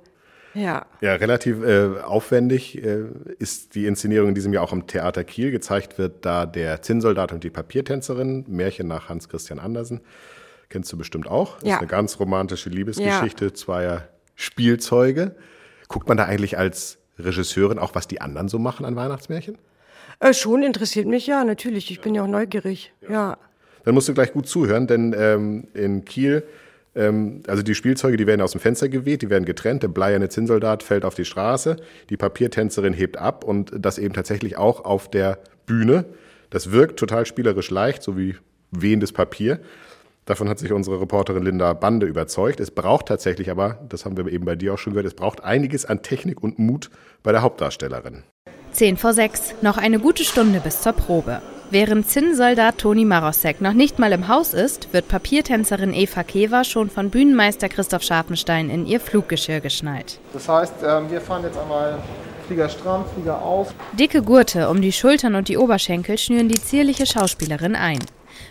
Ja. 0.57 0.85
Ja, 1.01 1.13
relativ 1.13 1.63
äh, 1.63 1.99
aufwendig 2.01 2.83
äh, 2.83 3.05
ist 3.37 3.75
die 3.75 3.85
Inszenierung 3.85 4.29
in 4.29 4.35
diesem 4.35 4.53
Jahr 4.53 4.63
auch 4.63 4.73
im 4.73 4.87
Theater 4.87 5.23
Kiel. 5.23 5.51
Gezeigt 5.51 5.97
wird 5.99 6.25
da 6.25 6.45
der 6.45 6.81
Zinnsoldat 6.81 7.31
und 7.31 7.43
die 7.43 7.51
Papiertänzerin, 7.51 8.45
Märchen 8.47 8.87
nach 8.87 9.07
Hans 9.07 9.29
Christian 9.29 9.59
Andersen. 9.59 10.01
Kennst 10.69 10.91
du 10.91 10.97
bestimmt 10.97 11.27
auch. 11.27 11.61
Ja. 11.61 11.75
ist 11.75 11.79
eine 11.79 11.87
ganz 11.87 12.19
romantische 12.19 12.69
Liebesgeschichte 12.69 13.45
ja. 13.45 13.53
zweier 13.53 14.07
Spielzeuge. 14.35 15.35
Guckt 15.87 16.07
man 16.07 16.17
da 16.17 16.25
eigentlich 16.25 16.57
als 16.57 16.97
Regisseurin 17.19 17.79
auch, 17.79 17.95
was 17.95 18.07
die 18.07 18.19
anderen 18.19 18.49
so 18.49 18.59
machen 18.59 18.85
an 18.85 18.95
Weihnachtsmärchen? 18.95 19.57
Äh, 20.19 20.33
schon 20.33 20.63
interessiert 20.63 21.07
mich, 21.07 21.27
ja, 21.27 21.43
natürlich. 21.43 21.91
Ich 21.91 22.01
bin 22.01 22.15
ja 22.15 22.23
auch 22.23 22.27
neugierig, 22.27 22.93
ja. 23.01 23.09
ja. 23.09 23.37
Dann 23.85 23.93
musst 23.93 24.09
du 24.09 24.13
gleich 24.13 24.33
gut 24.33 24.47
zuhören, 24.47 24.87
denn 24.87 25.15
ähm, 25.17 25.67
in 25.73 26.03
Kiel 26.03 26.43
ähm, 26.97 27.43
also 27.47 27.63
die 27.63 27.75
Spielzeuge, 27.75 28.17
die 28.17 28.27
werden 28.27 28.41
aus 28.41 28.51
dem 28.51 28.61
Fenster 28.61 28.89
geweht, 28.89 29.21
die 29.21 29.29
werden 29.29 29.45
getrennt. 29.45 29.83
Der 29.83 29.87
bleierne 29.87 30.29
Zinnsoldat 30.29 30.83
fällt 30.83 31.05
auf 31.05 31.15
die 31.15 31.25
Straße, 31.25 31.77
die 32.09 32.17
Papiertänzerin 32.17 32.93
hebt 32.93 33.17
ab 33.17 33.43
und 33.43 33.71
das 33.77 33.97
eben 33.97 34.13
tatsächlich 34.13 34.57
auch 34.57 34.83
auf 34.83 35.09
der 35.09 35.39
Bühne. 35.65 36.05
Das 36.49 36.71
wirkt 36.71 36.99
total 36.99 37.25
spielerisch 37.25 37.69
leicht, 37.69 38.03
so 38.03 38.17
wie 38.17 38.35
wehendes 38.71 39.13
Papier. 39.13 39.59
Davon 40.25 40.49
hat 40.49 40.59
sich 40.59 40.73
unsere 40.73 40.99
Reporterin 40.99 41.43
Linda 41.43 41.71
Bande 41.71 42.05
überzeugt. 42.05 42.59
Es 42.59 42.71
braucht 42.71 43.05
tatsächlich 43.05 43.49
aber, 43.49 43.79
das 43.87 44.03
haben 44.03 44.17
wir 44.17 44.27
eben 44.27 44.43
bei 44.43 44.55
dir 44.55 44.73
auch 44.73 44.77
schon 44.77 44.91
gehört, 44.91 45.07
es 45.07 45.13
braucht 45.13 45.43
einiges 45.43 45.85
an 45.85 46.01
Technik 46.01 46.43
und 46.43 46.59
Mut 46.59 46.89
bei 47.23 47.31
der 47.31 47.41
Hauptdarstellerin. 47.41 48.23
Zehn 48.73 48.97
vor 48.97 49.13
sechs, 49.13 49.53
noch 49.61 49.77
eine 49.77 49.99
gute 49.99 50.25
Stunde 50.25 50.59
bis 50.59 50.81
zur 50.81 50.93
Probe. 50.93 51.41
Während 51.69 52.09
Zinnsoldat 52.09 52.77
Toni 52.77 53.03
Marosek 53.03 53.59
noch 53.59 53.73
nicht 53.73 53.99
mal 53.99 54.13
im 54.13 54.29
Haus 54.29 54.53
ist, 54.53 54.93
wird 54.93 55.09
Papiertänzerin 55.09 55.93
Eva 55.93 56.23
Kever 56.23 56.63
schon 56.63 56.89
von 56.89 57.09
Bühnenmeister 57.09 57.67
Christoph 57.67 58.03
Scharfenstein 58.03 58.69
in 58.69 58.85
ihr 58.85 59.01
Fluggeschirr 59.01 59.59
geschnallt. 59.59 60.19
Das 60.31 60.47
heißt, 60.47 60.75
ähm, 60.87 61.11
wir 61.11 61.19
fahren 61.19 61.43
jetzt 61.43 61.57
einmal 61.57 61.99
Flieger 62.47 62.69
stramm, 62.69 63.03
Flieger 63.13 63.41
auf. 63.41 63.73
Dicke 63.99 64.21
Gurte 64.21 64.69
um 64.69 64.81
die 64.81 64.93
Schultern 64.93 65.35
und 65.35 65.49
die 65.49 65.57
Oberschenkel 65.57 66.17
schnüren 66.17 66.47
die 66.47 66.61
zierliche 66.61 67.05
Schauspielerin 67.05 67.75
ein. 67.75 67.99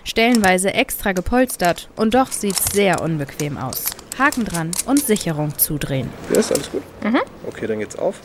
Stellenweise 0.05 0.75
extra 0.75 1.13
gepolstert 1.13 1.89
und 1.97 2.13
doch 2.13 2.31
sieht's 2.31 2.73
sehr 2.75 3.01
unbequem 3.01 3.57
aus. 3.57 3.85
Haken 4.19 4.45
dran 4.45 4.71
und 4.87 5.01
Sicherung 5.01 5.57
zudrehen. 5.59 6.11
Ja, 6.33 6.41
ist 6.41 6.53
alles 6.53 6.71
gut? 6.71 6.83
Mhm. 7.03 7.21
Okay, 7.47 7.67
dann 7.67 7.79
geht's 7.79 7.97
auf. 7.97 8.21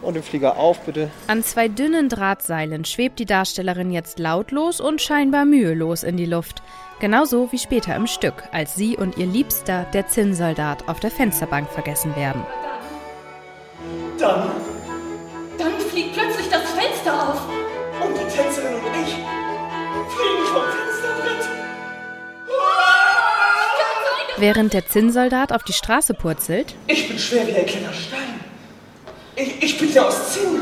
Und 0.00 0.14
den 0.14 0.22
Flieger 0.22 0.56
auf, 0.56 0.80
bitte. 0.80 1.10
An 1.28 1.44
zwei 1.44 1.68
dünnen 1.68 2.08
Drahtseilen 2.08 2.84
schwebt 2.84 3.18
die 3.18 3.26
Darstellerin 3.26 3.92
jetzt 3.92 4.18
lautlos 4.18 4.80
und 4.80 5.00
scheinbar 5.00 5.44
mühelos 5.44 6.02
in 6.02 6.16
die 6.16 6.26
Luft. 6.26 6.62
Genauso 7.00 7.50
wie 7.52 7.58
später 7.58 7.94
im 7.96 8.06
Stück, 8.06 8.34
als 8.52 8.74
sie 8.74 8.96
und 8.96 9.16
ihr 9.18 9.26
Liebster, 9.26 9.86
der 9.92 10.08
Zinnsoldat, 10.08 10.88
auf 10.88 11.00
der 11.00 11.10
Fensterbank 11.10 11.68
vergessen 11.70 12.14
werden. 12.16 12.42
Dann. 14.18 14.50
Dann 15.58 15.80
fliegt 15.80 16.14
plötzlich 16.14 16.48
das 16.48 16.62
Fenster 16.70 17.28
auf. 17.30 17.42
Und 18.00 18.14
die 18.14 18.36
Tänzerin 18.36 18.74
und 18.74 18.94
ich 19.02 19.14
fliegen 20.14 20.46
vom 20.46 20.62
Fensterbrett. 20.62 20.91
Während 24.42 24.72
der 24.72 24.84
Zinnsoldat 24.84 25.52
auf 25.52 25.62
die 25.62 25.72
Straße 25.72 26.14
purzelt, 26.14 26.74
Ich 26.88 27.06
bin 27.06 27.16
schwer 27.16 27.46
wie 27.46 27.54
ein 27.54 27.64
kleiner 27.64 27.92
Stein. 27.92 28.40
Ich, 29.36 29.62
ich 29.62 29.78
bin 29.78 29.94
ja 29.94 30.02
aus 30.02 30.32
Zinn. 30.32 30.60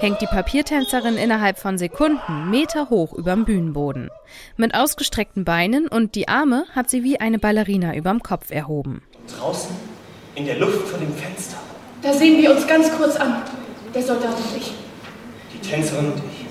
hängt 0.00 0.20
die 0.20 0.26
Papiertänzerin 0.26 1.16
innerhalb 1.16 1.60
von 1.60 1.78
Sekunden 1.78 2.50
Meter 2.50 2.90
hoch 2.90 3.12
überm 3.12 3.44
Bühnenboden. 3.44 4.10
Mit 4.56 4.74
ausgestreckten 4.74 5.44
Beinen 5.44 5.86
und 5.86 6.16
die 6.16 6.26
Arme 6.26 6.64
hat 6.74 6.90
sie 6.90 7.04
wie 7.04 7.20
eine 7.20 7.38
Ballerina 7.38 7.94
überm 7.94 8.20
Kopf 8.24 8.50
erhoben. 8.50 9.02
Draußen, 9.38 9.76
in 10.34 10.46
der 10.46 10.58
Luft 10.58 10.88
vor 10.88 10.98
dem 10.98 11.14
Fenster. 11.14 11.58
Da 12.02 12.12
sehen 12.12 12.42
wir 12.42 12.50
uns 12.50 12.66
ganz 12.66 12.90
kurz 12.96 13.14
an. 13.14 13.44
Der 13.94 14.02
Soldat 14.02 14.34
und 14.34 14.56
ich. 14.56 14.72
Die 15.54 15.68
Tänzerin 15.68 16.06
und 16.06 16.18
ich. 16.18 16.41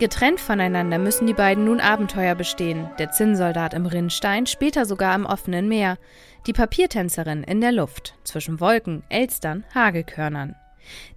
Getrennt 0.00 0.40
voneinander 0.40 0.98
müssen 0.98 1.28
die 1.28 1.34
beiden 1.34 1.66
nun 1.66 1.78
Abenteuer 1.78 2.34
bestehen. 2.34 2.90
Der 2.98 3.12
Zinnsoldat 3.12 3.74
im 3.74 3.86
Rinnstein, 3.86 4.46
später 4.46 4.86
sogar 4.86 5.14
im 5.14 5.24
offenen 5.24 5.68
Meer. 5.68 5.98
Die 6.48 6.52
Papiertänzerin 6.52 7.44
in 7.44 7.60
der 7.60 7.70
Luft, 7.70 8.14
zwischen 8.24 8.58
Wolken, 8.58 9.04
Elstern, 9.08 9.64
Hagelkörnern. 9.72 10.56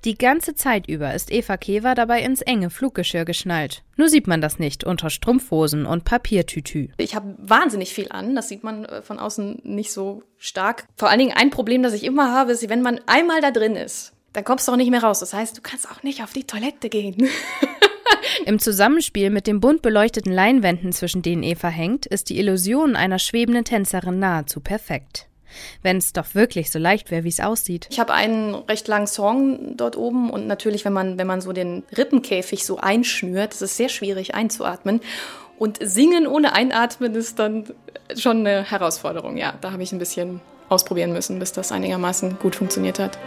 Die 0.05 0.15
ganze 0.15 0.53
Zeit 0.55 0.87
über 0.87 1.13
ist 1.13 1.31
Eva 1.31 1.57
Kever 1.57 1.95
dabei 1.95 2.21
ins 2.21 2.41
enge 2.41 2.69
Fluggeschirr 2.69 3.25
geschnallt. 3.25 3.83
Nur 3.95 4.09
sieht 4.09 4.27
man 4.27 4.41
das 4.41 4.59
nicht 4.59 4.83
unter 4.83 5.09
Strumpfhosen 5.09 5.85
und 5.85 6.05
Papiertütü. 6.05 6.89
Ich 6.97 7.15
habe 7.15 7.35
wahnsinnig 7.39 7.93
viel 7.93 8.07
an, 8.11 8.35
das 8.35 8.47
sieht 8.47 8.63
man 8.63 8.85
äh, 8.85 9.01
von 9.01 9.19
außen 9.19 9.61
nicht 9.63 9.91
so 9.91 10.23
stark. 10.37 10.85
Vor 10.95 11.09
allen 11.09 11.19
Dingen 11.19 11.35
ein 11.35 11.49
Problem, 11.49 11.83
das 11.83 11.93
ich 11.93 12.03
immer 12.03 12.31
habe, 12.31 12.51
ist, 12.51 12.69
wenn 12.69 12.81
man 12.81 13.01
einmal 13.07 13.41
da 13.41 13.51
drin 13.51 13.75
ist, 13.75 14.13
dann 14.37 14.43
kommst 14.43 14.67
du 14.67 14.71
auch 14.71 14.75
nicht 14.77 14.91
mehr 14.91 15.01
raus. 15.01 15.19
Das 15.19 15.33
heißt, 15.33 15.57
du 15.57 15.61
kannst 15.63 15.89
auch 15.89 16.03
nicht 16.03 16.21
auf 16.21 16.31
die 16.31 16.43
Toilette 16.43 16.89
gehen. 16.89 17.27
Im 18.45 18.59
Zusammenspiel 18.59 19.31
mit 19.31 19.47
den 19.47 19.59
bunt 19.59 19.81
beleuchteten 19.81 20.31
Leinwänden, 20.31 20.93
zwischen 20.93 21.23
denen 21.23 21.41
Eva 21.41 21.69
hängt, 21.69 22.05
ist 22.05 22.29
die 22.29 22.37
Illusion 22.37 22.95
einer 22.95 23.17
schwebenden 23.17 23.65
Tänzerin 23.65 24.19
nahezu 24.19 24.59
perfekt. 24.59 25.25
Wenn 25.81 25.97
es 25.97 26.13
doch 26.13 26.35
wirklich 26.35 26.69
so 26.69 26.77
leicht 26.77 27.09
wäre, 27.09 27.23
wie 27.23 27.29
es 27.29 27.39
aussieht. 27.39 27.87
Ich 27.89 27.99
habe 27.99 28.13
einen 28.13 28.53
recht 28.53 28.87
langen 28.87 29.07
Song 29.07 29.75
dort 29.75 29.97
oben 29.97 30.29
und 30.29 30.45
natürlich, 30.45 30.85
wenn 30.85 30.93
man, 30.93 31.17
wenn 31.17 31.25
man 31.25 31.41
so 31.41 31.51
den 31.51 31.81
Rippenkäfig 31.97 32.63
so 32.63 32.77
einschnürt, 32.77 33.55
ist 33.55 33.63
es 33.63 33.75
sehr 33.75 33.89
schwierig 33.89 34.35
einzuatmen. 34.35 35.01
Und 35.57 35.79
singen 35.81 36.27
ohne 36.27 36.53
Einatmen 36.53 37.15
ist 37.15 37.39
dann 37.39 37.63
schon 38.15 38.45
eine 38.45 38.69
Herausforderung. 38.69 39.35
Ja, 39.35 39.55
da 39.61 39.71
habe 39.71 39.81
ich 39.81 39.91
ein 39.93 39.99
bisschen 39.99 40.41
ausprobieren 40.69 41.11
müssen, 41.11 41.39
bis 41.39 41.53
das 41.53 41.71
einigermaßen 41.71 42.37
gut 42.37 42.55
funktioniert 42.55 42.99
hat. 42.99 43.17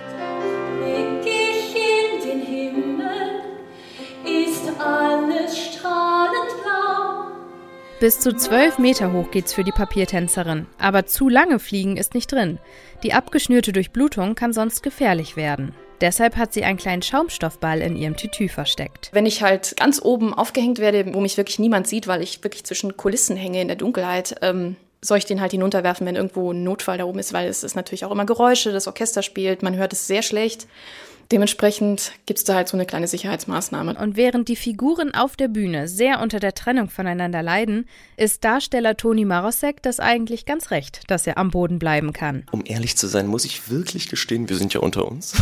Bis 8.00 8.18
zu 8.18 8.34
zwölf 8.34 8.78
Meter 8.78 9.12
hoch 9.12 9.30
geht's 9.30 9.52
für 9.52 9.62
die 9.62 9.72
Papiertänzerin. 9.72 10.66
Aber 10.78 11.04
zu 11.04 11.28
lange 11.28 11.58
fliegen 11.58 11.98
ist 11.98 12.14
nicht 12.14 12.32
drin. 12.32 12.58
Die 13.02 13.12
abgeschnürte 13.12 13.72
Durchblutung 13.72 14.34
kann 14.34 14.54
sonst 14.54 14.82
gefährlich 14.82 15.36
werden. 15.36 15.74
Deshalb 16.00 16.38
hat 16.38 16.54
sie 16.54 16.64
einen 16.64 16.78
kleinen 16.78 17.02
Schaumstoffball 17.02 17.82
in 17.82 17.96
ihrem 17.96 18.16
Tütü 18.16 18.48
versteckt. 18.48 19.10
Wenn 19.12 19.26
ich 19.26 19.42
halt 19.42 19.76
ganz 19.76 20.00
oben 20.02 20.32
aufgehängt 20.32 20.78
werde, 20.78 21.12
wo 21.12 21.20
mich 21.20 21.36
wirklich 21.36 21.58
niemand 21.58 21.88
sieht, 21.88 22.06
weil 22.06 22.22
ich 22.22 22.42
wirklich 22.42 22.64
zwischen 22.64 22.96
Kulissen 22.96 23.36
hänge 23.36 23.60
in 23.60 23.68
der 23.68 23.76
Dunkelheit, 23.76 24.36
ähm, 24.40 24.76
soll 25.02 25.18
ich 25.18 25.26
den 25.26 25.42
halt 25.42 25.52
hinunterwerfen, 25.52 26.06
wenn 26.06 26.16
irgendwo 26.16 26.52
ein 26.52 26.64
Notfall 26.64 26.96
da 26.96 27.04
oben 27.04 27.18
ist, 27.18 27.34
weil 27.34 27.48
es 27.48 27.62
ist 27.62 27.76
natürlich 27.76 28.06
auch 28.06 28.12
immer 28.12 28.24
Geräusche, 28.24 28.72
das 28.72 28.86
Orchester 28.86 29.22
spielt, 29.22 29.62
man 29.62 29.76
hört 29.76 29.92
es 29.92 30.06
sehr 30.06 30.22
schlecht. 30.22 30.66
Dementsprechend 31.32 32.12
gibt's 32.26 32.42
da 32.42 32.56
halt 32.56 32.68
so 32.68 32.76
eine 32.76 32.86
kleine 32.86 33.06
Sicherheitsmaßnahme. 33.06 33.96
Und 33.96 34.16
während 34.16 34.48
die 34.48 34.56
Figuren 34.56 35.14
auf 35.14 35.36
der 35.36 35.46
Bühne 35.46 35.86
sehr 35.86 36.20
unter 36.20 36.40
der 36.40 36.54
Trennung 36.54 36.88
voneinander 36.88 37.40
leiden, 37.40 37.86
ist 38.16 38.42
Darsteller 38.42 38.96
Toni 38.96 39.24
Marosek 39.24 39.80
das 39.82 40.00
eigentlich 40.00 40.44
ganz 40.44 40.72
recht, 40.72 41.02
dass 41.08 41.28
er 41.28 41.38
am 41.38 41.52
Boden 41.52 41.78
bleiben 41.78 42.12
kann. 42.12 42.44
Um 42.50 42.64
ehrlich 42.66 42.96
zu 42.96 43.06
sein, 43.06 43.28
muss 43.28 43.44
ich 43.44 43.70
wirklich 43.70 44.08
gestehen, 44.08 44.48
wir 44.48 44.56
sind 44.56 44.74
ja 44.74 44.80
unter 44.80 45.06
uns, 45.06 45.34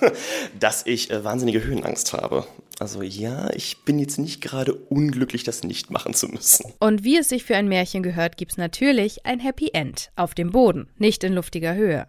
dass 0.58 0.86
ich 0.86 1.10
äh, 1.10 1.22
wahnsinnige 1.22 1.62
Höhenangst 1.62 2.14
habe. 2.14 2.46
Also 2.78 3.02
ja, 3.02 3.50
ich 3.54 3.84
bin 3.84 3.98
jetzt 3.98 4.18
nicht 4.18 4.40
gerade 4.40 4.74
unglücklich, 4.74 5.44
das 5.44 5.64
nicht 5.64 5.90
machen 5.90 6.14
zu 6.14 6.28
müssen. 6.28 6.72
Und 6.78 7.04
wie 7.04 7.18
es 7.18 7.28
sich 7.28 7.44
für 7.44 7.56
ein 7.56 7.68
Märchen 7.68 8.02
gehört, 8.02 8.36
gibt's 8.36 8.56
natürlich 8.56 9.24
ein 9.26 9.40
Happy 9.40 9.70
End 9.72 10.10
auf 10.16 10.34
dem 10.34 10.50
Boden, 10.50 10.88
nicht 10.98 11.24
in 11.24 11.32
luftiger 11.32 11.74
Höhe. 11.74 12.06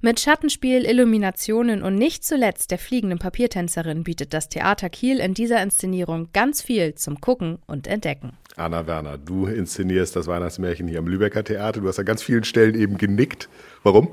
Mit 0.00 0.20
Schattenspiel, 0.20 0.84
Illuminationen 0.84 1.82
und 1.82 1.94
nicht 1.94 2.24
zuletzt 2.24 2.70
der 2.70 2.78
fliegenden 2.78 3.18
Papiertänzerin 3.18 4.04
bietet 4.04 4.34
das 4.34 4.48
Theater 4.48 4.90
Kiel 4.90 5.20
in 5.20 5.34
dieser 5.34 5.62
Inszenierung 5.62 6.28
ganz 6.32 6.62
viel 6.62 6.94
zum 6.94 7.20
Gucken 7.20 7.58
und 7.66 7.86
Entdecken. 7.86 8.32
Anna 8.56 8.86
Werner, 8.86 9.18
du 9.18 9.46
inszenierst 9.46 10.16
das 10.16 10.26
Weihnachtsmärchen 10.26 10.88
hier 10.88 10.98
am 10.98 11.06
Lübecker 11.06 11.44
Theater. 11.44 11.80
Du 11.80 11.88
hast 11.88 11.98
an 11.98 12.04
ganz 12.04 12.22
vielen 12.22 12.44
Stellen 12.44 12.74
eben 12.74 12.98
genickt. 12.98 13.48
Warum? 13.82 14.08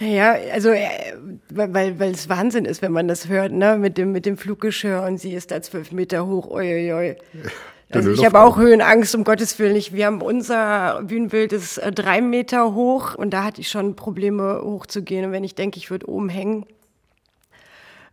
Naja, 0.00 0.36
also 0.52 0.70
äh, 0.70 0.88
weil, 1.50 1.98
weil 1.98 2.10
es 2.12 2.28
Wahnsinn 2.28 2.64
ist, 2.64 2.82
wenn 2.82 2.92
man 2.92 3.08
das 3.08 3.28
hört, 3.28 3.52
ne, 3.52 3.76
mit 3.78 3.98
dem, 3.98 4.12
mit 4.12 4.26
dem 4.26 4.36
Fluggeschirr 4.36 5.02
und 5.02 5.18
sie 5.18 5.32
ist 5.32 5.50
da 5.50 5.62
zwölf 5.62 5.92
Meter 5.92 6.26
hoch, 6.26 6.48
oi, 6.50 6.90
oi, 6.90 6.92
oi. 6.92 7.16
Also 7.92 8.12
ich 8.12 8.24
habe 8.24 8.40
auch 8.40 8.56
Höhenangst, 8.56 9.14
um 9.14 9.24
Gottes 9.24 9.58
Willen 9.58 9.72
nicht. 9.72 9.92
Wir 9.92 10.06
haben 10.06 10.22
unser 10.22 11.02
Bühnenbild 11.02 11.52
ist 11.52 11.78
äh, 11.78 11.90
drei 11.90 12.20
Meter 12.20 12.74
hoch 12.74 13.14
und 13.14 13.30
da 13.30 13.42
hatte 13.42 13.60
ich 13.60 13.68
schon 13.68 13.96
Probleme 13.96 14.60
hochzugehen. 14.62 15.24
Und 15.26 15.32
wenn 15.32 15.44
ich 15.44 15.54
denke, 15.56 15.78
ich 15.78 15.90
würde 15.90 16.08
oben 16.08 16.28
hängen, 16.28 16.66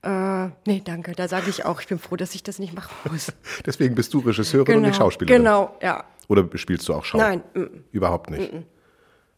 äh, 0.03 0.47
nee, 0.65 0.81
danke. 0.83 1.13
Da 1.13 1.27
sage 1.27 1.49
ich 1.49 1.65
auch, 1.65 1.81
ich 1.81 1.87
bin 1.87 1.99
froh, 1.99 2.15
dass 2.15 2.33
ich 2.33 2.43
das 2.43 2.59
nicht 2.59 2.73
machen 2.73 2.93
muss. 3.11 3.31
Deswegen 3.65 3.93
bist 3.95 4.13
du 4.13 4.19
Regisseurin 4.19 4.65
genau, 4.65 4.77
und 4.77 4.83
nicht 4.83 4.95
Schauspielerin. 4.95 5.43
Genau, 5.43 5.75
ja. 5.81 6.05
Oder 6.27 6.47
spielst 6.55 6.87
du 6.87 6.93
auch 6.93 7.05
Schau? 7.05 7.17
Nein. 7.17 7.43
Mm, 7.53 7.65
Überhaupt 7.91 8.29
nicht. 8.29 8.53
mm. 8.53 8.63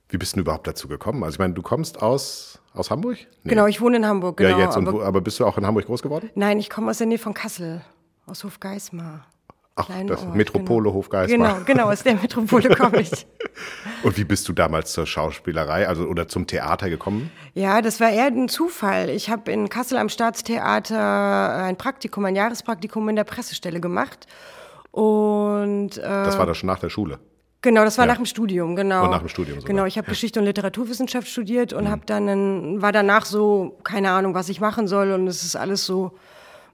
Wie 0.09 0.17
bist 0.17 0.35
du 0.35 0.39
überhaupt 0.39 0.65
dazu 0.65 0.87
gekommen? 0.87 1.23
Also 1.23 1.35
ich 1.35 1.39
meine, 1.39 1.53
du 1.53 1.61
kommst 1.61 2.01
aus, 2.01 2.59
aus 2.73 2.89
Hamburg? 2.89 3.17
Nee. 3.43 3.51
Genau, 3.51 3.67
ich 3.67 3.79
wohne 3.79 3.97
in 3.97 4.07
Hamburg. 4.07 4.37
Genau, 4.37 4.57
ja, 4.57 4.65
jetzt. 4.65 4.75
Und 4.75 4.87
aber, 4.87 4.97
wo, 4.97 5.01
aber 5.03 5.21
bist 5.21 5.39
du 5.39 5.45
auch 5.45 5.57
in 5.57 5.65
Hamburg 5.67 5.85
groß 5.85 6.01
geworden? 6.01 6.31
Nein, 6.33 6.59
ich 6.59 6.69
komme 6.69 6.89
aus 6.89 6.97
der 6.97 7.07
Nähe 7.07 7.19
von 7.19 7.35
Kassel, 7.35 7.81
aus 8.25 8.43
Hofgeismar. 8.43 9.27
Ach, 9.79 9.89
das 10.07 10.21
Ort, 10.23 10.35
Metropole 10.35 10.83
genau. 10.89 10.93
Hofgeismar. 10.95 11.53
Genau, 11.53 11.65
genau, 11.65 11.89
aus 11.91 12.03
der 12.03 12.15
Metropole 12.15 12.69
komme 12.75 13.01
ich. 13.01 13.25
Und 14.03 14.17
wie 14.17 14.23
bist 14.23 14.47
du 14.49 14.53
damals 14.53 14.91
zur 14.93 15.05
Schauspielerei, 15.07 15.87
also 15.87 16.03
oder 16.05 16.27
zum 16.27 16.47
Theater 16.47 16.89
gekommen? 16.89 17.31
Ja, 17.53 17.81
das 17.81 17.99
war 17.99 18.09
eher 18.11 18.25
ein 18.27 18.49
Zufall. 18.49 19.09
Ich 19.09 19.29
habe 19.29 19.51
in 19.51 19.69
Kassel 19.69 19.97
am 19.97 20.09
Staatstheater 20.09 21.55
ein 21.63 21.77
Praktikum, 21.77 22.25
ein 22.25 22.35
Jahrespraktikum 22.35 23.07
in 23.09 23.15
der 23.15 23.23
Pressestelle 23.23 23.79
gemacht. 23.79 24.27
Und 24.91 25.97
äh, 25.97 26.01
Das 26.01 26.37
war 26.37 26.45
das 26.45 26.57
schon 26.57 26.67
nach 26.67 26.79
der 26.79 26.89
Schule. 26.89 27.19
Genau, 27.61 27.83
das 27.83 27.97
war 27.97 28.05
Ja. 28.05 28.11
nach 28.13 28.17
dem 28.17 28.25
Studium, 28.25 28.75
genau. 28.75 29.03
Und 29.03 29.11
nach 29.11 29.19
dem 29.19 29.27
Studium 29.27 29.59
sogar. 29.59 29.67
Genau, 29.75 29.85
ich 29.85 29.97
habe 29.97 30.07
Geschichte 30.07 30.39
und 30.39 30.45
Literaturwissenschaft 30.45 31.27
studiert 31.27 31.73
Mhm. 31.73 31.77
und 31.77 31.91
habe 31.91 32.01
dann 32.05 32.29
einen, 32.29 32.81
war 32.81 32.91
danach 32.91 33.25
so 33.25 33.77
keine 33.83 34.11
Ahnung, 34.11 34.33
was 34.33 34.47
ich 34.49 34.61
machen 34.61 34.87
soll 34.87 35.11
und 35.11 35.27
es 35.27 35.43
ist 35.43 35.55
alles 35.57 35.85
so 35.85 36.17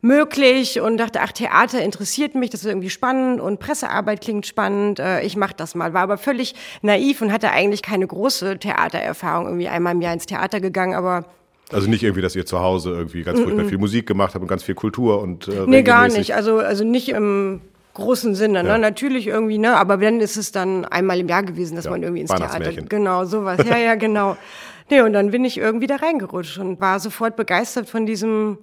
möglich 0.05 0.79
und 0.79 0.97
dachte, 0.97 1.19
ach 1.21 1.31
Theater 1.31 1.81
interessiert 1.81 2.35
mich, 2.35 2.49
das 2.51 2.61
ist 2.61 2.67
irgendwie 2.67 2.89
spannend 2.89 3.41
und 3.41 3.59
Pressearbeit 3.59 4.21
klingt 4.21 4.45
spannend, 4.45 4.99
äh, 4.99 5.21
ich 5.21 5.35
mache 5.35 5.53
das 5.57 5.75
mal. 5.75 5.93
War 5.93 6.01
aber 6.03 6.17
völlig 6.17 6.55
naiv 6.81 7.21
und 7.21 7.31
hatte 7.31 7.51
eigentlich 7.51 7.81
keine 7.81 8.05
große 8.07 8.59
Theatererfahrung, 8.59 9.47
irgendwie 9.47 9.67
einmal 9.67 9.93
im 9.93 10.01
Jahr 10.01 10.13
ins 10.13 10.25
Theater 10.25 10.61
gegangen, 10.61 10.93
aber 10.93 11.25
Also 11.71 11.89
nicht 11.89 12.03
irgendwie, 12.03 12.21
dass 12.21 12.35
ihr 12.35 12.45
zu 12.45 12.59
Hause 12.59 12.91
irgendwie 12.91 13.23
ganz 13.23 13.39
furchtbar 13.39 13.65
Mm-mm. 13.65 13.69
viel 13.69 13.77
Musik 13.79 14.05
gemacht 14.05 14.35
habt 14.35 14.41
und 14.43 14.47
ganz 14.47 14.63
viel 14.63 14.75
Kultur 14.75 15.21
und 15.21 15.47
äh, 15.47 15.65
Nee, 15.65 15.81
gar 15.81 16.07
nicht. 16.07 16.35
Also, 16.35 16.59
also 16.59 16.83
nicht 16.83 17.09
im 17.09 17.61
großen 17.95 18.35
Sinne, 18.35 18.61
ne? 18.61 18.69
Ja. 18.69 18.77
Natürlich 18.77 19.25
irgendwie, 19.25 19.57
ne? 19.57 19.75
Aber 19.75 19.97
dann 19.97 20.19
ist 20.19 20.37
es 20.37 20.51
dann 20.51 20.85
einmal 20.85 21.19
im 21.19 21.27
Jahr 21.27 21.43
gewesen, 21.43 21.75
dass 21.75 21.85
Ja, 21.85 21.91
man 21.91 22.03
irgendwie 22.03 22.21
ins 22.21 22.31
Theater. 22.31 22.71
Genau, 22.73 23.25
sowas. 23.25 23.59
Ja, 23.67 23.77
ja, 23.77 23.95
genau. 23.95 24.37
Nee, 24.87 25.01
und 25.01 25.13
dann 25.13 25.31
bin 25.31 25.43
ich 25.43 25.57
irgendwie 25.57 25.87
da 25.87 25.95
reingerutscht 25.95 26.59
und 26.59 26.79
war 26.79 26.99
sofort 26.99 27.35
begeistert 27.35 27.89
von 27.89 28.05
diesem, 28.05 28.59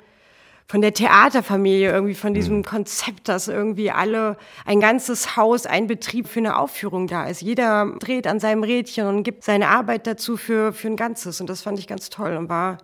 von 0.67 0.81
der 0.81 0.95
Theaterfamilie, 0.95 1.91
irgendwie 1.91 2.15
von 2.15 2.35
diesem 2.35 2.59
mhm. 2.59 2.65
Konzept, 2.65 3.29
dass 3.29 3.49
irgendwie 3.49 3.91
alle, 3.91 4.37
ein 4.65 4.81
ganzes 4.81 5.37
Haus, 5.37 5.67
ein 5.67 5.87
Betrieb 5.87 6.29
für 6.29 6.41
eine 6.41 6.59
Aufführung 6.59 7.07
da 7.07 7.27
ist. 7.27 7.43
Jeder 7.43 7.95
dreht 7.99 8.27
an 8.27 8.41
seinem 8.41 8.63
Rädchen 8.63 9.07
und 9.07 9.23
gibt 9.23 9.45
seine 9.45 9.69
Arbeit 9.69 10.07
dazu 10.07 10.37
für, 10.37 10.73
für 10.73 10.89
ein 10.89 10.97
Ganzes. 10.97 11.41
Und 11.41 11.51
das 11.51 11.63
fand 11.63 11.79
ich 11.79 11.87
ganz 11.87 12.11
toll 12.11 12.37
und 12.37 12.49
war 12.49 12.79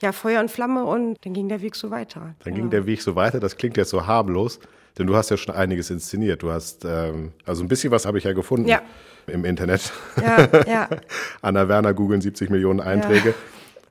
ja 0.00 0.12
Feuer 0.12 0.40
und 0.40 0.50
Flamme 0.50 0.84
und 0.84 1.18
dann 1.24 1.32
ging 1.32 1.48
der 1.48 1.60
Weg 1.62 1.76
so 1.76 1.90
weiter. 1.90 2.34
Dann 2.44 2.52
ja. 2.54 2.60
ging 2.60 2.70
der 2.70 2.86
Weg 2.86 3.02
so 3.02 3.16
weiter. 3.16 3.40
Das 3.40 3.56
klingt 3.56 3.76
jetzt 3.76 3.90
so 3.90 4.06
harmlos, 4.06 4.60
denn 4.98 5.06
du 5.06 5.16
hast 5.16 5.30
ja 5.30 5.36
schon 5.36 5.54
einiges 5.54 5.90
inszeniert. 5.90 6.42
Du 6.42 6.50
hast, 6.50 6.84
ähm, 6.84 7.32
also 7.44 7.64
ein 7.64 7.68
bisschen 7.68 7.90
was 7.90 8.06
habe 8.06 8.18
ich 8.18 8.24
ja 8.24 8.32
gefunden. 8.32 8.68
Ja 8.68 8.82
im 9.26 9.44
Internet. 9.44 9.92
Ja, 10.20 10.48
ja. 10.66 10.88
Anna 11.42 11.68
Werner 11.68 11.94
googeln 11.94 12.20
70 12.20 12.50
Millionen 12.50 12.80
Einträge. 12.80 13.34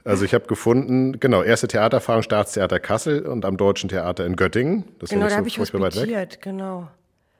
Also 0.05 0.25
ich 0.25 0.33
habe 0.33 0.47
gefunden, 0.47 1.19
genau, 1.19 1.43
erste 1.43 1.67
Theatererfahrung 1.67 2.23
Staatstheater 2.23 2.79
Kassel 2.79 3.25
und 3.25 3.45
am 3.45 3.57
Deutschen 3.57 3.89
Theater 3.89 4.25
in 4.25 4.35
Göttingen. 4.35 4.83
Das 4.99 5.09
genau, 5.09 5.27
da 5.27 5.37
habe 5.37 5.47
ich 5.47 5.59
hospitiert, 5.59 6.41
genau. 6.41 6.89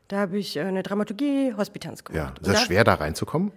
Da 0.08 0.17
habe 0.19 0.38
ich 0.38 0.58
äh, 0.58 0.62
eine 0.62 0.84
Dramaturgie, 0.84 1.54
Hospitanz 1.58 2.04
gemacht. 2.04 2.36
Ja, 2.38 2.41
ist 2.41 2.47
das 2.47 2.63
schwer, 2.63 2.84
da 2.84 2.95
reinzukommen? 2.95 3.52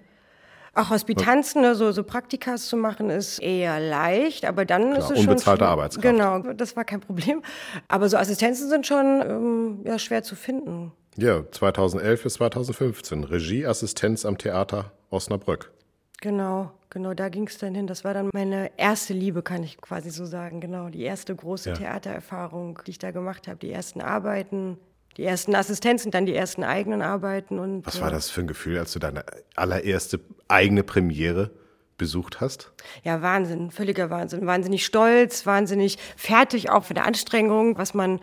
Ach, 0.79 0.91
Hospitanzen, 0.91 1.63
ne, 1.63 1.75
so, 1.75 1.91
so 1.91 2.03
Praktikas 2.03 2.67
zu 2.67 2.77
machen, 2.77 3.09
ist 3.09 3.39
eher 3.39 3.81
leicht, 3.81 4.45
aber 4.45 4.67
dann 4.67 4.93
Klar, 4.93 4.99
ist 4.99 5.11
es 5.11 5.21
unbezahlte 5.21 5.65
schon... 5.65 5.71
Arbeitskraft. 5.71 6.03
Genau, 6.03 6.39
das 6.53 6.77
war 6.77 6.85
kein 6.85 7.01
Problem. 7.01 7.43
Aber 7.89 8.11
so 8.11 8.19
Assistenzen 8.19 8.69
sind 8.69 8.87
schon 8.87 9.23
ähm, 9.23 9.81
ja, 9.85 9.99
schwer 9.99 10.23
zu 10.23 10.37
finden. 10.37 10.93
Ja, 11.17 11.51
2011 11.51 12.25
bis 12.25 12.35
2015. 12.35 13.25
Regieassistenz 13.25 14.27
am 14.27 14.37
Theater 14.37 14.93
Osnabrück. 15.09 15.73
Genau, 16.21 16.73
genau, 16.91 17.15
da 17.15 17.29
ging 17.29 17.47
es 17.47 17.59
dann 17.59 17.75
hin. 17.75 17.87
Das 17.87 18.05
war 18.05 18.15
dann 18.15 18.31
meine 18.33 18.71
erste 18.79 19.13
Liebe, 19.13 19.43
kann 19.43 19.63
ich 19.63 19.81
quasi 19.81 20.11
so 20.11 20.25
sagen. 20.25 20.61
Genau, 20.61 20.89
die 20.89 21.03
erste 21.03 21.35
große 21.35 21.71
ja. 21.71 21.77
Theatererfahrung, 21.77 22.81
die 22.87 22.93
ich 22.93 22.99
da 22.99 23.11
gemacht 23.11 23.49
habe. 23.49 23.59
Die 23.59 23.71
ersten 23.71 24.01
Arbeiten, 24.01 24.79
die 25.17 25.25
ersten 25.25 25.55
Assistenzen, 25.55 26.11
dann 26.11 26.27
die 26.27 26.35
ersten 26.35 26.65
eigenen 26.65 27.03
Arbeiten. 27.03 27.59
Und, 27.59 27.87
Was 27.87 28.01
war 28.01 28.11
das 28.11 28.31
für 28.31 28.41
ein 28.41 28.47
Gefühl, 28.47 28.79
als 28.79 28.93
du 28.93 28.99
deine 28.99 29.25
allererste 29.55 30.21
eigene 30.49 30.83
Premiere 30.83 31.51
besucht 31.99 32.41
hast? 32.41 32.73
Ja, 33.03 33.23
Wahnsinn, 33.23 33.71
völliger 33.71 34.11
Wahnsinn. 34.11 34.47
Wahnsinnig 34.47 34.87
stolz, 34.87 35.45
wahnsinnig 35.47 35.99
fertig 36.17 36.71
auch 36.71 36.85
für 36.85 36.95
die 36.95 37.01
Anstrengung, 37.01 37.77
was 37.77 37.95
man 37.95 38.21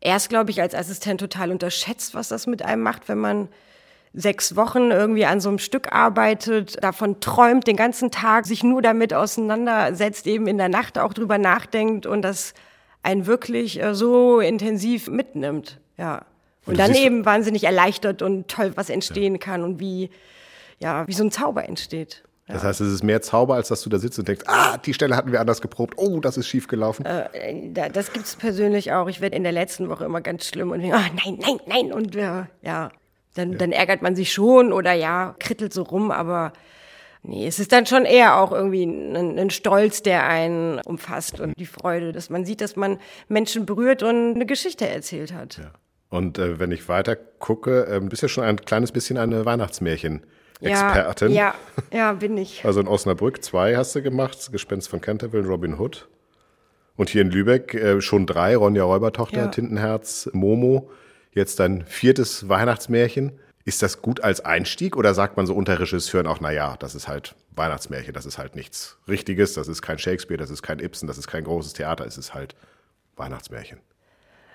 erst, 0.00 0.28
glaube 0.28 0.50
ich, 0.50 0.60
als 0.60 0.74
Assistent 0.74 1.20
total 1.20 1.50
unterschätzt, 1.50 2.14
was 2.14 2.28
das 2.28 2.46
mit 2.46 2.62
einem 2.62 2.82
macht, 2.82 3.08
wenn 3.08 3.18
man 3.18 3.48
sechs 4.14 4.54
Wochen 4.54 4.92
irgendwie 4.92 5.26
an 5.26 5.40
so 5.40 5.48
einem 5.48 5.58
Stück 5.58 5.92
arbeitet, 5.92 6.82
davon 6.82 7.20
träumt 7.20 7.66
den 7.66 7.76
ganzen 7.76 8.10
Tag, 8.10 8.46
sich 8.46 8.62
nur 8.62 8.80
damit 8.80 9.12
auseinandersetzt, 9.12 10.26
eben 10.26 10.46
in 10.46 10.56
der 10.56 10.68
Nacht 10.68 10.98
auch 10.98 11.12
drüber 11.12 11.36
nachdenkt 11.36 12.06
und 12.06 12.22
das 12.22 12.54
einen 13.02 13.26
wirklich 13.26 13.82
äh, 13.82 13.94
so 13.94 14.40
intensiv 14.40 15.08
mitnimmt. 15.08 15.80
Ja. 15.98 16.24
Und, 16.64 16.72
und 16.72 16.78
dann 16.78 16.94
eben 16.94 17.26
wahnsinnig 17.26 17.64
erleichtert 17.64 18.22
und 18.22 18.48
toll, 18.48 18.72
was 18.76 18.88
entstehen 18.88 19.34
ja. 19.34 19.38
kann 19.38 19.62
und 19.62 19.80
wie, 19.80 20.10
ja, 20.78 21.06
wie 21.06 21.12
so 21.12 21.24
ein 21.24 21.30
Zauber 21.30 21.68
entsteht. 21.68 22.22
Das 22.46 22.62
heißt, 22.62 22.82
es 22.82 22.92
ist 22.92 23.02
mehr 23.02 23.22
Zauber, 23.22 23.54
als 23.54 23.68
dass 23.68 23.82
du 23.82 23.88
da 23.88 23.98
sitzt 23.98 24.18
und 24.18 24.28
denkst, 24.28 24.44
ah, 24.46 24.76
die 24.76 24.92
Stelle 24.92 25.16
hatten 25.16 25.32
wir 25.32 25.40
anders 25.40 25.62
geprobt, 25.62 25.94
oh, 25.96 26.20
das 26.20 26.36
ist 26.36 26.46
schief 26.46 26.68
gelaufen. 26.68 27.04
Äh, 27.06 27.70
das 27.90 28.12
gibt 28.12 28.26
es 28.26 28.36
persönlich 28.36 28.92
auch. 28.92 29.08
Ich 29.08 29.22
werde 29.22 29.34
in 29.34 29.44
der 29.44 29.52
letzten 29.52 29.88
Woche 29.88 30.04
immer 30.04 30.20
ganz 30.20 30.46
schlimm 30.46 30.70
und 30.70 30.80
denke, 30.80 30.96
oh, 30.96 31.14
nein, 31.24 31.38
nein, 31.40 31.58
nein. 31.66 31.92
Und 31.92 32.14
äh, 32.16 32.44
ja, 32.62 32.90
dann, 33.34 33.52
ja. 33.52 33.58
dann 33.58 33.72
ärgert 33.72 34.02
man 34.02 34.16
sich 34.16 34.32
schon 34.32 34.72
oder 34.72 34.92
ja, 34.92 35.34
krittelt 35.38 35.72
so 35.72 35.82
rum, 35.82 36.10
aber 36.10 36.52
nee, 37.22 37.46
es 37.46 37.58
ist 37.58 37.72
dann 37.72 37.86
schon 37.86 38.04
eher 38.04 38.38
auch 38.38 38.52
irgendwie 38.52 38.84
ein, 38.84 39.38
ein 39.38 39.50
Stolz, 39.50 40.02
der 40.02 40.26
einen 40.26 40.80
umfasst 40.80 41.40
und 41.40 41.58
die 41.58 41.66
Freude, 41.66 42.12
dass 42.12 42.30
man 42.30 42.44
sieht, 42.44 42.60
dass 42.60 42.76
man 42.76 42.98
Menschen 43.28 43.66
berührt 43.66 44.02
und 44.02 44.34
eine 44.34 44.46
Geschichte 44.46 44.88
erzählt 44.88 45.32
hat. 45.32 45.58
Ja. 45.58 45.70
Und 46.10 46.38
äh, 46.38 46.60
wenn 46.60 46.70
ich 46.70 46.88
weiter 46.88 47.16
gucke, 47.16 47.86
äh, 47.86 48.00
bist 48.00 48.22
ja 48.22 48.28
schon 48.28 48.44
ein 48.44 48.56
kleines 48.56 48.92
bisschen 48.92 49.18
eine 49.18 49.44
Weihnachtsmärchen. 49.44 50.22
Expertin. 50.60 51.30
Ja, 51.32 51.54
ja, 51.92 52.12
bin 52.12 52.36
ich. 52.36 52.64
Also 52.64 52.80
in 52.80 52.86
Osnabrück 52.86 53.42
zwei 53.42 53.76
hast 53.76 53.94
du 53.94 54.02
gemacht, 54.02 54.50
Gespenst 54.52 54.88
von 54.88 55.00
Canterville, 55.00 55.46
Robin 55.46 55.78
Hood. 55.78 56.08
Und 56.96 57.08
hier 57.08 57.22
in 57.22 57.30
Lübeck 57.30 57.74
äh, 57.74 58.00
schon 58.00 58.26
drei, 58.26 58.56
Ronja 58.56 58.84
Räubertochter, 58.84 59.38
ja. 59.38 59.48
Tintenherz, 59.48 60.30
Momo. 60.32 60.90
Jetzt 61.34 61.60
dein 61.60 61.84
viertes 61.86 62.48
Weihnachtsmärchen. 62.48 63.32
Ist 63.66 63.82
das 63.82 64.02
gut 64.02 64.22
als 64.22 64.44
Einstieg 64.44 64.96
oder 64.96 65.14
sagt 65.14 65.36
man 65.36 65.46
so 65.46 65.54
unter 65.54 65.80
Regisseuren 65.80 66.26
auch, 66.26 66.38
naja, 66.38 66.76
das 66.78 66.94
ist 66.94 67.08
halt 67.08 67.34
Weihnachtsmärchen, 67.56 68.12
das 68.12 68.26
ist 68.26 68.36
halt 68.36 68.56
nichts 68.56 68.98
Richtiges, 69.08 69.54
das 69.54 69.68
ist 69.68 69.80
kein 69.80 69.98
Shakespeare, 69.98 70.38
das 70.38 70.50
ist 70.50 70.62
kein 70.62 70.80
Ibsen, 70.80 71.06
das 71.06 71.16
ist 71.16 71.28
kein 71.28 71.44
großes 71.44 71.72
Theater, 71.72 72.04
es 72.04 72.18
ist 72.18 72.34
halt 72.34 72.54
Weihnachtsmärchen. 73.16 73.78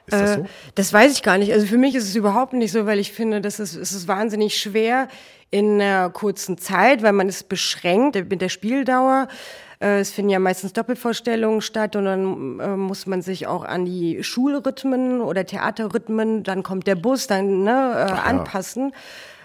Ist 0.06 0.13
das 0.22 0.32
äh, 0.32 0.36
so? 0.36 0.48
Das 0.76 0.94
weiß 0.94 1.12
ich 1.13 1.24
gar 1.24 1.38
nicht. 1.38 1.54
Also 1.54 1.65
für 1.65 1.78
mich 1.78 1.96
ist 1.96 2.04
es 2.04 2.15
überhaupt 2.15 2.54
nicht 2.54 2.72
so, 2.72 2.86
weil 2.86 3.00
ich 3.00 3.12
finde, 3.12 3.42
das 3.42 3.60
ist, 3.60 3.76
es 3.76 3.92
ist 3.92 4.08
wahnsinnig 4.08 4.60
schwer, 4.60 5.08
in 5.52 5.82
einer 5.82 6.10
kurzen 6.12 6.58
Zeit, 6.60 7.02
weil 7.02 7.13
man 7.13 7.28
ist 7.28 7.50
beschränkt 7.50 8.15
mit 8.30 8.42
der 8.42 8.50
Spieldauer. 8.50 9.28
Äh, 9.80 10.00
es 10.00 10.12
finden 10.12 10.30
ja 10.30 10.39
meistens 10.39 10.74
Doppelvorstellungen 10.74 11.62
statt 11.62 11.96
und 11.96 12.06
dann 12.06 12.60
äh, 12.60 12.76
muss 12.76 13.08
man 13.08 13.22
sich 13.22 13.48
auch 13.48 13.63
an 13.63 13.86
die 13.86 14.24
Schulrhythmen 14.24 15.22
oder 15.22 15.46
Theaterrhythmen, 15.46 16.44
dann 16.44 16.63
kommt 16.63 16.88
der 16.88 16.96
Bus, 16.96 17.28
dann 17.28 17.63
ne, 17.63 17.72
äh, 17.72 18.12
anpassen. 18.12 18.94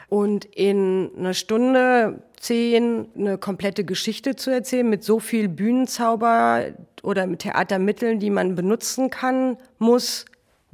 Und 0.08 0.44
in 0.44 1.10
einer 1.18 1.34
Stunde 1.34 2.22
zehn 2.38 3.08
eine 3.16 3.38
komplette 3.38 3.84
Geschichte 3.84 4.36
zu 4.36 4.50
erzählen 4.50 4.88
mit 4.88 5.02
so 5.02 5.18
viel 5.18 5.48
Bühnenzauber 5.48 6.66
oder 7.02 7.26
mit 7.26 7.40
Theatermitteln, 7.40 8.20
die 8.20 8.30
man 8.30 8.54
benutzen 8.54 9.10
kann, 9.10 9.56
muss, 9.78 10.26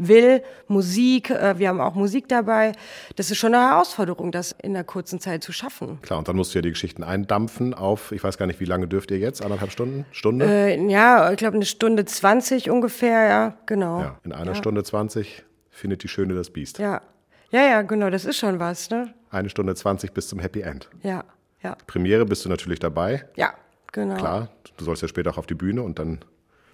will, 0.08 0.42
Musik, 0.66 1.30
äh, 1.30 1.58
wir 1.58 1.68
haben 1.68 1.80
auch 1.80 1.94
Musik 1.94 2.28
dabei. 2.28 2.72
Das 3.16 3.30
ist 3.30 3.38
schon 3.38 3.54
eine 3.54 3.70
Herausforderung, 3.70 4.32
das 4.32 4.52
in 4.62 4.74
einer 4.74 4.84
kurzen 4.84 5.20
Zeit 5.20 5.44
zu 5.44 5.52
schaffen. 5.52 6.00
Klar, 6.02 6.18
und 6.18 6.28
dann 6.28 6.36
musst 6.36 6.54
du 6.54 6.58
ja 6.58 6.62
die 6.62 6.70
Geschichten 6.70 7.02
eindampfen 7.04 7.74
auf, 7.74 8.12
ich 8.12 8.24
weiß 8.24 8.38
gar 8.38 8.46
nicht, 8.46 8.60
wie 8.60 8.64
lange 8.64 8.88
dürft 8.88 9.10
ihr 9.10 9.18
jetzt? 9.18 9.42
Anderthalb 9.42 9.70
Stunden? 9.70 10.06
Stunde? 10.10 10.46
Äh, 10.46 10.90
ja, 10.90 11.30
ich 11.30 11.36
glaube 11.36 11.56
eine 11.56 11.66
Stunde 11.66 12.04
zwanzig 12.04 12.70
ungefähr, 12.70 13.28
ja, 13.28 13.54
genau. 13.66 14.00
Ja, 14.00 14.18
in 14.24 14.32
einer 14.32 14.52
ja. 14.52 14.54
Stunde 14.54 14.82
zwanzig 14.82 15.44
findet 15.70 16.02
die 16.02 16.08
Schöne 16.08 16.34
das 16.34 16.50
Biest. 16.50 16.78
Ja. 16.78 17.02
Ja, 17.50 17.62
ja, 17.62 17.82
genau, 17.82 18.10
das 18.10 18.24
ist 18.24 18.36
schon 18.36 18.60
was, 18.60 18.90
ne? 18.90 19.12
Eine 19.28 19.50
Stunde 19.50 19.74
zwanzig 19.74 20.12
bis 20.12 20.28
zum 20.28 20.38
Happy 20.38 20.60
End. 20.60 20.88
Ja, 21.02 21.24
ja. 21.62 21.76
Premiere 21.86 22.24
bist 22.24 22.44
du 22.44 22.48
natürlich 22.48 22.78
dabei. 22.78 23.24
Ja, 23.34 23.54
genau. 23.92 24.14
Klar, 24.14 24.48
du 24.76 24.84
sollst 24.84 25.02
ja 25.02 25.08
später 25.08 25.30
auch 25.30 25.38
auf 25.38 25.46
die 25.46 25.54
Bühne 25.54 25.82
und 25.82 25.98
dann 25.98 26.20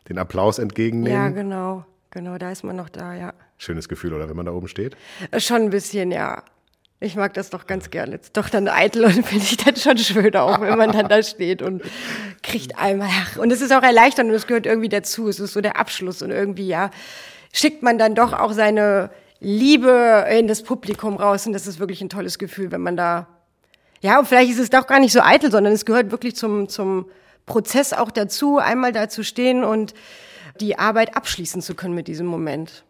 den 0.08 0.18
Applaus 0.18 0.58
entgegennehmen. 0.58 1.18
Ja, 1.18 1.28
genau. 1.30 1.86
Genau, 2.16 2.38
da 2.38 2.50
ist 2.50 2.64
man 2.64 2.76
noch 2.76 2.88
da, 2.88 3.12
ja. 3.12 3.34
Schönes 3.58 3.90
Gefühl, 3.90 4.14
oder 4.14 4.26
wenn 4.26 4.36
man 4.36 4.46
da 4.46 4.52
oben 4.52 4.68
steht? 4.68 4.96
Äh, 5.32 5.38
schon 5.38 5.64
ein 5.64 5.68
bisschen, 5.68 6.10
ja. 6.10 6.44
Ich 6.98 7.14
mag 7.14 7.34
das 7.34 7.50
doch 7.50 7.66
ganz 7.66 7.90
gerne. 7.90 8.18
Doch 8.32 8.48
dann 8.48 8.68
eitel 8.68 9.04
und 9.04 9.12
finde 9.26 9.44
ich 9.44 9.58
dann 9.58 9.76
schon 9.76 9.98
schön 9.98 10.34
auch, 10.34 10.62
wenn 10.62 10.78
man 10.78 10.92
dann 10.92 11.10
da 11.10 11.22
steht 11.22 11.60
und 11.60 11.82
kriegt 12.42 12.78
einmal. 12.78 13.10
Und 13.36 13.52
es 13.52 13.60
ist 13.60 13.70
auch 13.70 13.82
erleichternd 13.82 14.30
und 14.30 14.34
es 14.34 14.46
gehört 14.46 14.64
irgendwie 14.64 14.88
dazu. 14.88 15.28
Es 15.28 15.40
ist 15.40 15.52
so 15.52 15.60
der 15.60 15.76
Abschluss 15.76 16.22
und 16.22 16.30
irgendwie, 16.30 16.66
ja, 16.66 16.90
schickt 17.52 17.82
man 17.82 17.98
dann 17.98 18.14
doch 18.14 18.32
auch 18.32 18.52
seine 18.52 19.10
Liebe 19.40 20.24
in 20.30 20.48
das 20.48 20.62
Publikum 20.62 21.16
raus 21.16 21.46
und 21.46 21.52
das 21.52 21.66
ist 21.66 21.80
wirklich 21.80 22.00
ein 22.00 22.08
tolles 22.08 22.38
Gefühl, 22.38 22.72
wenn 22.72 22.80
man 22.80 22.96
da, 22.96 23.28
ja, 24.00 24.18
und 24.18 24.26
vielleicht 24.26 24.52
ist 24.52 24.58
es 24.58 24.70
doch 24.70 24.86
gar 24.86 25.00
nicht 25.00 25.12
so 25.12 25.20
eitel, 25.20 25.50
sondern 25.50 25.74
es 25.74 25.84
gehört 25.84 26.10
wirklich 26.12 26.34
zum, 26.34 26.70
zum 26.70 27.10
Prozess 27.44 27.92
auch 27.92 28.10
dazu, 28.10 28.56
einmal 28.56 28.92
da 28.92 29.10
zu 29.10 29.22
stehen 29.22 29.64
und 29.64 29.92
die 30.60 30.78
Arbeit 30.78 31.16
abschließen 31.16 31.62
zu 31.62 31.74
können 31.74 31.94
mit 31.94 32.08
diesem 32.08 32.26
Moment. 32.26 32.84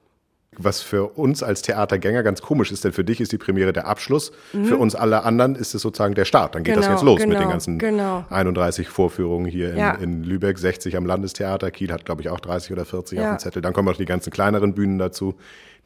Was 0.59 0.81
für 0.81 1.19
uns 1.19 1.43
als 1.43 1.61
Theatergänger 1.61 2.23
ganz 2.23 2.41
komisch 2.41 2.73
ist, 2.73 2.83
denn 2.83 2.93
für 2.93 3.05
dich 3.05 3.21
ist 3.21 3.31
die 3.31 3.37
Premiere 3.37 3.75
der 3.75 3.87
Abschluss, 3.87 4.33
mhm. 4.55 4.65
für 4.65 4.79
uns 4.79 4.95
alle 4.95 5.23
anderen 5.25 5.55
ist 5.55 5.75
es 5.75 5.83
sozusagen 5.83 6.15
der 6.15 6.25
Start. 6.25 6.55
Dann 6.55 6.65
geht 6.65 6.75
genau, 6.75 6.87
das 6.87 6.95
jetzt 6.95 7.05
los 7.05 7.21
genau, 7.21 7.35
mit 7.35 7.43
den 7.43 7.51
ganzen 7.51 7.79
genau. 7.79 8.25
31 8.31 8.89
Vorführungen 8.89 9.45
hier 9.45 9.73
in, 9.73 9.77
ja. 9.77 9.91
in, 9.93 10.25
Lübeck, 10.25 10.57
60 10.59 10.97
am 10.97 11.05
Landestheater, 11.05 11.71
Kiel 11.71 11.93
hat 11.93 12.07
glaube 12.07 12.23
ich 12.23 12.31
auch 12.31 12.41
30 12.41 12.73
oder 12.73 12.87
40 12.87 13.19
ja. 13.19 13.25
auf 13.25 13.37
dem 13.37 13.39
Zettel. 13.41 13.61
Dann 13.61 13.75
kommen 13.75 13.89
auch 13.89 13.97
die 13.97 14.07
ganzen 14.07 14.31
kleineren 14.31 14.75
Bühnen 14.75 14.99
dazu, 14.99 15.35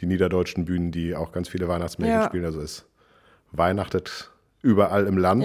die 0.01 0.07
niederdeutschen 0.07 0.67
Bühnen, 0.67 0.93
die 0.93 1.17
auch 1.17 1.33
ganz 1.33 1.49
viele 1.49 1.67
Weihnachtsmärchen 1.67 2.21
ja. 2.21 2.27
spielen. 2.27 2.45
Also 2.45 2.61
es 2.61 2.85
weihnachtet 3.51 4.31
überall 4.63 5.07
im 5.07 5.19
Land. 5.19 5.45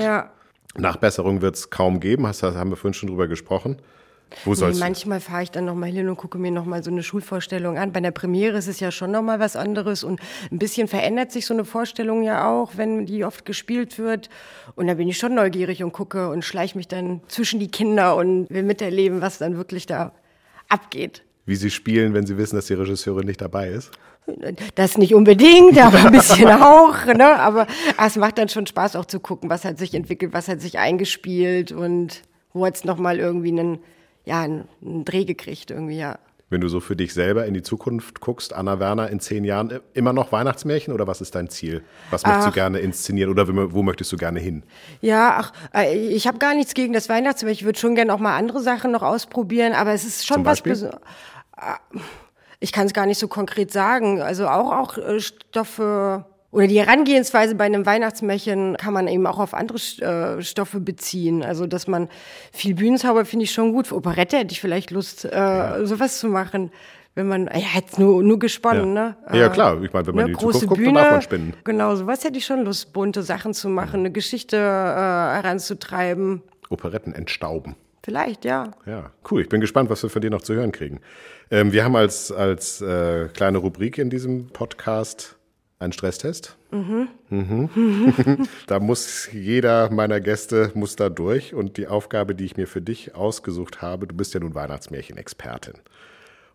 Nachbesserung 0.77 1.41
wird 1.41 1.55
es 1.55 1.69
kaum 1.69 1.99
geben, 1.99 2.23
das 2.23 2.43
haben 2.43 2.69
wir 2.69 2.75
vorhin 2.75 2.93
schon 2.93 3.09
drüber 3.09 3.27
gesprochen. 3.27 3.77
Wo 4.43 4.51
nee, 4.51 4.55
soll's 4.57 4.79
manchmal 4.79 5.19
fahre 5.19 5.43
ich 5.43 5.51
dann 5.51 5.65
nochmal 5.65 5.89
hin 5.89 6.09
und 6.09 6.17
gucke 6.17 6.37
mir 6.37 6.51
nochmal 6.51 6.83
so 6.83 6.91
eine 6.91 7.03
Schulvorstellung 7.03 7.77
an. 7.77 7.91
Bei 7.91 8.01
der 8.01 8.11
Premiere 8.11 8.57
ist 8.57 8.67
es 8.67 8.79
ja 8.79 8.91
schon 8.91 9.11
nochmal 9.11 9.39
was 9.39 9.55
anderes 9.55 10.03
und 10.03 10.19
ein 10.51 10.59
bisschen 10.59 10.87
verändert 10.87 11.31
sich 11.31 11.45
so 11.45 11.53
eine 11.53 11.65
Vorstellung 11.65 12.23
ja 12.23 12.49
auch, 12.49 12.73
wenn 12.75 13.05
die 13.05 13.23
oft 13.23 13.45
gespielt 13.45 13.97
wird. 13.97 14.29
Und 14.75 14.87
da 14.87 14.95
bin 14.95 15.07
ich 15.07 15.17
schon 15.17 15.35
neugierig 15.35 15.83
und 15.83 15.93
gucke 15.93 16.29
und 16.29 16.43
schleiche 16.43 16.77
mich 16.77 16.87
dann 16.87 17.21
zwischen 17.27 17.59
die 17.59 17.69
Kinder 17.69 18.15
und 18.15 18.49
will 18.49 18.63
miterleben, 18.63 19.21
was 19.21 19.37
dann 19.37 19.57
wirklich 19.57 19.85
da 19.85 20.11
abgeht. 20.67 21.23
Wie 21.45 21.55
sie 21.55 21.69
spielen, 21.69 22.13
wenn 22.13 22.25
sie 22.25 22.37
wissen, 22.37 22.55
dass 22.55 22.65
die 22.65 22.73
Regisseurin 22.73 23.25
nicht 23.27 23.41
dabei 23.41 23.69
ist? 23.69 23.91
Das 24.73 24.97
nicht 24.97 25.13
unbedingt, 25.13 25.77
aber 25.77 26.05
ein 26.05 26.11
bisschen 26.11 26.49
auch. 26.61 27.05
Ne? 27.05 27.39
Aber 27.39 27.67
es 28.03 28.15
macht 28.15 28.37
dann 28.39 28.49
schon 28.49 28.65
Spaß 28.65 28.95
auch 28.95 29.05
zu 29.05 29.19
gucken, 29.19 29.49
was 29.49 29.65
hat 29.65 29.77
sich 29.77 29.93
entwickelt, 29.93 30.33
was 30.33 30.47
hat 30.47 30.61
sich 30.61 30.79
eingespielt 30.79 31.71
und 31.71 32.23
wo 32.53 32.65
hat's 32.65 32.85
noch 32.85 32.97
mal 32.97 33.19
irgendwie 33.19 33.49
einen, 33.49 33.79
ja, 34.25 34.41
einen, 34.41 34.67
einen 34.83 35.05
Dreh 35.05 35.25
gekriegt 35.25 35.71
irgendwie, 35.71 35.97
ja. 35.97 36.19
Wenn 36.49 36.61
du 36.61 36.67
so 36.67 36.79
für 36.79 36.95
dich 36.95 37.13
selber 37.13 37.45
in 37.47 37.55
die 37.55 37.63
Zukunft 37.63 38.21
guckst, 38.21 38.53
Anna 38.53 38.79
Werner 38.79 39.09
in 39.09 39.19
zehn 39.19 39.43
Jahren 39.43 39.79
immer 39.93 40.13
noch 40.13 40.31
Weihnachtsmärchen 40.31 40.93
oder 40.93 41.07
was 41.07 41.19
ist 41.19 41.33
dein 41.33 41.49
Ziel? 41.49 41.83
Was 42.11 42.23
möchtest 42.23 42.47
Ach. 42.47 42.51
du 42.51 42.55
gerne 42.55 42.79
inszenieren 42.79 43.31
oder 43.31 43.47
wo, 43.73 43.81
möchtest 43.81 44.11
du 44.11 44.17
gerne 44.17 44.39
hin? 44.39 44.63
Ja, 45.01 45.37
ach, 45.39 45.53
äh, 45.73 45.95
ich 45.95 46.27
habe 46.27 46.37
gar 46.37 46.53
nichts 46.53 46.75
gegen 46.75 46.93
das 46.93 47.09
Weihnachtsmärchen. 47.09 47.59
Ich 47.61 47.65
würde 47.65 47.79
schon 47.79 47.95
gerne 47.95 48.13
auch 48.13 48.19
mal 48.19 48.37
andere 48.37 48.61
Sachen 48.61 48.91
noch 48.91 49.01
ausprobieren, 49.01 49.73
aber 49.73 49.93
es 49.93 50.05
ist 50.05 50.27
schon 50.27 50.37
Zum 50.37 50.45
was? 50.45 50.61
Besonderes. 50.61 51.01
Ich 52.59 52.71
kann 52.71 52.85
es 52.85 52.93
gar 52.93 53.07
nicht 53.07 53.19
so 53.19 53.27
konkret 53.27 53.71
sagen. 53.71 54.21
Also 54.21 54.47
auch 54.47 54.71
auch 54.71 54.97
äh, 54.97 55.19
Stoffe 55.19 56.25
oder 56.55 56.67
die 56.67 56.79
Herangehensweise 56.79 57.53
bei 57.53 57.65
einem 57.65 57.85
Weihnachtsmärchen 57.85 58.77
kann 58.77 58.93
man 58.93 59.09
eben 59.09 59.27
auch 59.27 59.39
auf 59.39 59.53
andere 59.53 59.77
äh, 59.77 60.41
Stoffe 60.41 60.79
beziehen. 60.79 61.43
Also 61.43 61.67
dass 61.67 61.85
man 61.85 62.07
viel 62.53 62.75
Bühnenzauber 62.75 63.25
finde 63.25 63.43
ich 63.43 63.51
schon 63.51 63.73
gut. 63.73 63.87
Für 63.87 63.95
Operette 63.95 64.37
hätte 64.37 64.53
ich 64.53 64.61
vielleicht 64.61 64.89
Lust, 64.89 65.25
äh, 65.25 65.85
sowas 65.85 66.17
zu 66.19 66.29
machen. 66.29 66.71
Wenn 67.13 67.27
man, 67.27 67.47
ja, 67.47 67.75
jetzt 67.75 67.99
nur, 67.99 68.23
nur 68.23 68.39
gesponnen, 68.39 68.93
ne? 68.93 69.17
Ja, 69.31 69.35
ja, 69.35 69.49
klar. 69.49 69.81
Ich 69.83 69.91
meine, 69.91 70.07
wenn 70.07 70.15
man 70.15 70.27
in 70.27 70.33
die 70.33 70.39
große 70.39 70.59
Zukunft 70.59 70.83
guckt, 70.83 70.93
Bühne, 70.93 70.93
dann 70.93 71.03
darf 71.03 71.11
man 71.11 71.21
spinnen. 71.21 71.53
Genau, 71.63 71.95
sowas 71.95 72.23
hätte 72.23 72.37
ich 72.37 72.45
schon 72.45 72.63
Lust, 72.63 72.93
bunte 72.93 73.21
Sachen 73.21 73.53
zu 73.53 73.69
machen, 73.69 74.01
eine 74.01 74.11
Geschichte 74.11 74.57
äh, 74.57 74.59
heranzutreiben. 74.59 76.41
Operetten 76.69 77.13
entstauben. 77.13 77.75
Vielleicht, 78.03 78.45
ja. 78.45 78.71
Ja, 78.85 79.11
cool. 79.29 79.41
Ich 79.41 79.49
bin 79.49 79.61
gespannt, 79.61 79.89
was 79.89 80.03
wir 80.03 80.09
von 80.09 80.21
dir 80.21 80.29
noch 80.29 80.41
zu 80.41 80.53
hören 80.53 80.71
kriegen. 80.71 80.99
Ähm, 81.51 81.73
wir 81.73 81.83
haben 81.83 81.95
als, 81.95 82.31
als 82.31 82.81
äh, 82.81 83.27
kleine 83.33 83.57
Rubrik 83.57 83.97
in 83.97 84.09
diesem 84.09 84.47
Podcast 84.47 85.37
einen 85.79 85.93
Stresstest. 85.93 86.57
Mhm. 86.71 87.09
Mhm. 87.29 88.47
da 88.67 88.79
muss 88.79 89.29
jeder 89.31 89.89
meiner 89.91 90.21
Gäste 90.21 90.71
muss 90.73 90.95
da 90.95 91.09
durch 91.09 91.53
und 91.53 91.77
die 91.77 91.87
Aufgabe, 91.87 92.35
die 92.35 92.45
ich 92.45 92.57
mir 92.57 92.67
für 92.67 92.81
dich 92.81 93.15
ausgesucht 93.15 93.81
habe, 93.81 94.07
du 94.07 94.15
bist 94.15 94.33
ja 94.33 94.39
nun 94.39 94.55
Weihnachtsmärchen-Expertin 94.55 95.75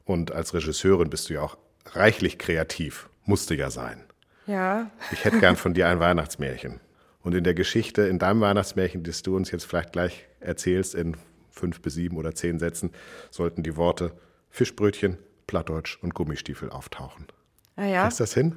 und 0.04 0.32
als 0.32 0.54
Regisseurin 0.54 1.10
bist 1.10 1.28
du 1.28 1.34
ja 1.34 1.42
auch 1.42 1.56
reichlich 1.86 2.38
kreativ, 2.38 3.08
musste 3.24 3.54
ja 3.54 3.70
sein. 3.70 4.04
Ja. 4.46 4.90
Ich 5.12 5.24
hätte 5.24 5.38
gern 5.38 5.56
von 5.56 5.74
dir 5.74 5.88
ein 5.88 6.00
Weihnachtsmärchen. 6.00 6.80
Und 7.22 7.34
in 7.34 7.44
der 7.44 7.54
Geschichte, 7.54 8.02
in 8.02 8.18
deinem 8.18 8.40
Weihnachtsmärchen, 8.40 9.02
das 9.04 9.22
du 9.22 9.36
uns 9.36 9.50
jetzt 9.50 9.64
vielleicht 9.64 9.92
gleich 9.92 10.26
erzählst, 10.40 10.94
in 10.94 11.16
fünf 11.50 11.82
bis 11.82 11.94
sieben 11.94 12.16
oder 12.16 12.34
zehn 12.34 12.58
Sätzen, 12.58 12.90
sollten 13.30 13.62
die 13.62 13.76
Worte 13.76 14.12
Fischbrötchen, 14.48 15.18
Plattdeutsch 15.46 15.98
und 16.02 16.14
Gummistiefel 16.14 16.70
auftauchen. 16.70 17.26
Ah 17.76 17.84
ja. 17.84 18.08
Ist 18.08 18.20
das 18.20 18.34
hin? 18.34 18.56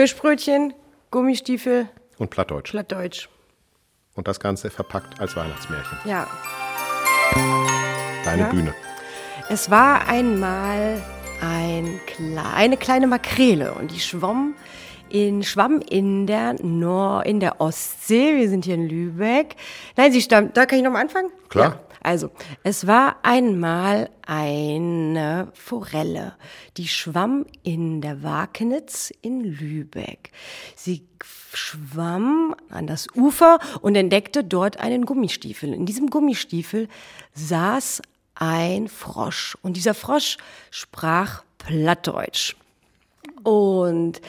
Fischbrötchen, 0.00 0.72
Gummistiefel, 1.10 1.86
Und 2.16 2.30
Plattdeutsch. 2.30 2.70
Plattdeutsch. 2.70 3.28
Und 4.14 4.26
das 4.28 4.40
Ganze 4.40 4.70
verpackt 4.70 5.20
als 5.20 5.36
Weihnachtsmärchen. 5.36 5.98
Ja. 6.06 6.26
Deine 8.24 8.42
Ja. 8.44 8.48
Bühne. 8.48 8.72
Es 9.50 9.70
war 9.70 10.08
einmal 10.08 11.02
ein 11.42 12.00
eine 12.54 12.78
kleine 12.78 13.08
Makrele 13.08 13.74
und 13.74 13.90
die 13.90 14.00
schwamm 14.00 14.54
in, 15.10 15.42
schwamm 15.42 15.82
in 15.86 16.26
der, 16.26 16.56
Nor 16.62 17.26
in 17.26 17.38
der 17.38 17.60
Ostsee. 17.60 18.36
Wir 18.36 18.48
sind 18.48 18.64
hier 18.64 18.76
in 18.76 18.88
Lübeck. 18.88 19.54
Nein, 19.98 20.12
sie 20.12 20.22
stammt. 20.22 20.56
Da 20.56 20.64
kann 20.64 20.78
ich 20.78 20.84
nochmal 20.84 21.02
anfangen? 21.02 21.30
Klar. 21.50 21.72
Ja. 21.72 21.80
Also, 22.02 22.30
es 22.62 22.86
war 22.86 23.16
einmal 23.22 24.10
eine 24.26 25.48
Forelle, 25.54 26.34
die 26.76 26.88
schwamm 26.88 27.44
in 27.62 28.00
der 28.00 28.22
Wakenitz 28.22 29.12
in 29.22 29.44
Lübeck. 29.44 30.30
Sie 30.76 31.06
schwamm 31.52 32.54
an 32.70 32.86
das 32.86 33.06
Ufer 33.14 33.58
und 33.82 33.96
entdeckte 33.96 34.44
dort 34.44 34.78
einen 34.78 35.04
Gummistiefel. 35.04 35.74
In 35.74 35.84
diesem 35.84 36.08
Gummistiefel 36.08 36.88
saß 37.34 38.02
ein 38.34 38.88
Frosch 38.88 39.56
und 39.62 39.76
dieser 39.76 39.94
Frosch 39.94 40.38
sprach 40.70 41.42
Plattdeutsch. 41.58 42.56
Und 43.42 44.20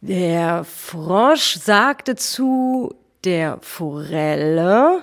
der 0.00 0.64
Frosch 0.64 1.54
sagte 1.54 2.16
zu 2.16 2.94
der 3.24 3.58
Forelle, 3.62 5.02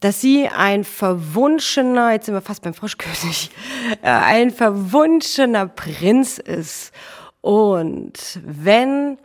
dass 0.00 0.20
sie 0.20 0.48
ein 0.48 0.84
verwunschener, 0.84 2.12
jetzt 2.12 2.26
sind 2.26 2.34
wir 2.34 2.42
fast 2.42 2.62
beim 2.62 2.74
Froschkönig, 2.74 3.50
äh, 4.02 4.08
ein 4.08 4.50
verwunschener 4.50 5.66
Prinz 5.66 6.38
ist. 6.38 6.92
Und 7.40 8.40
wenn 8.44 9.18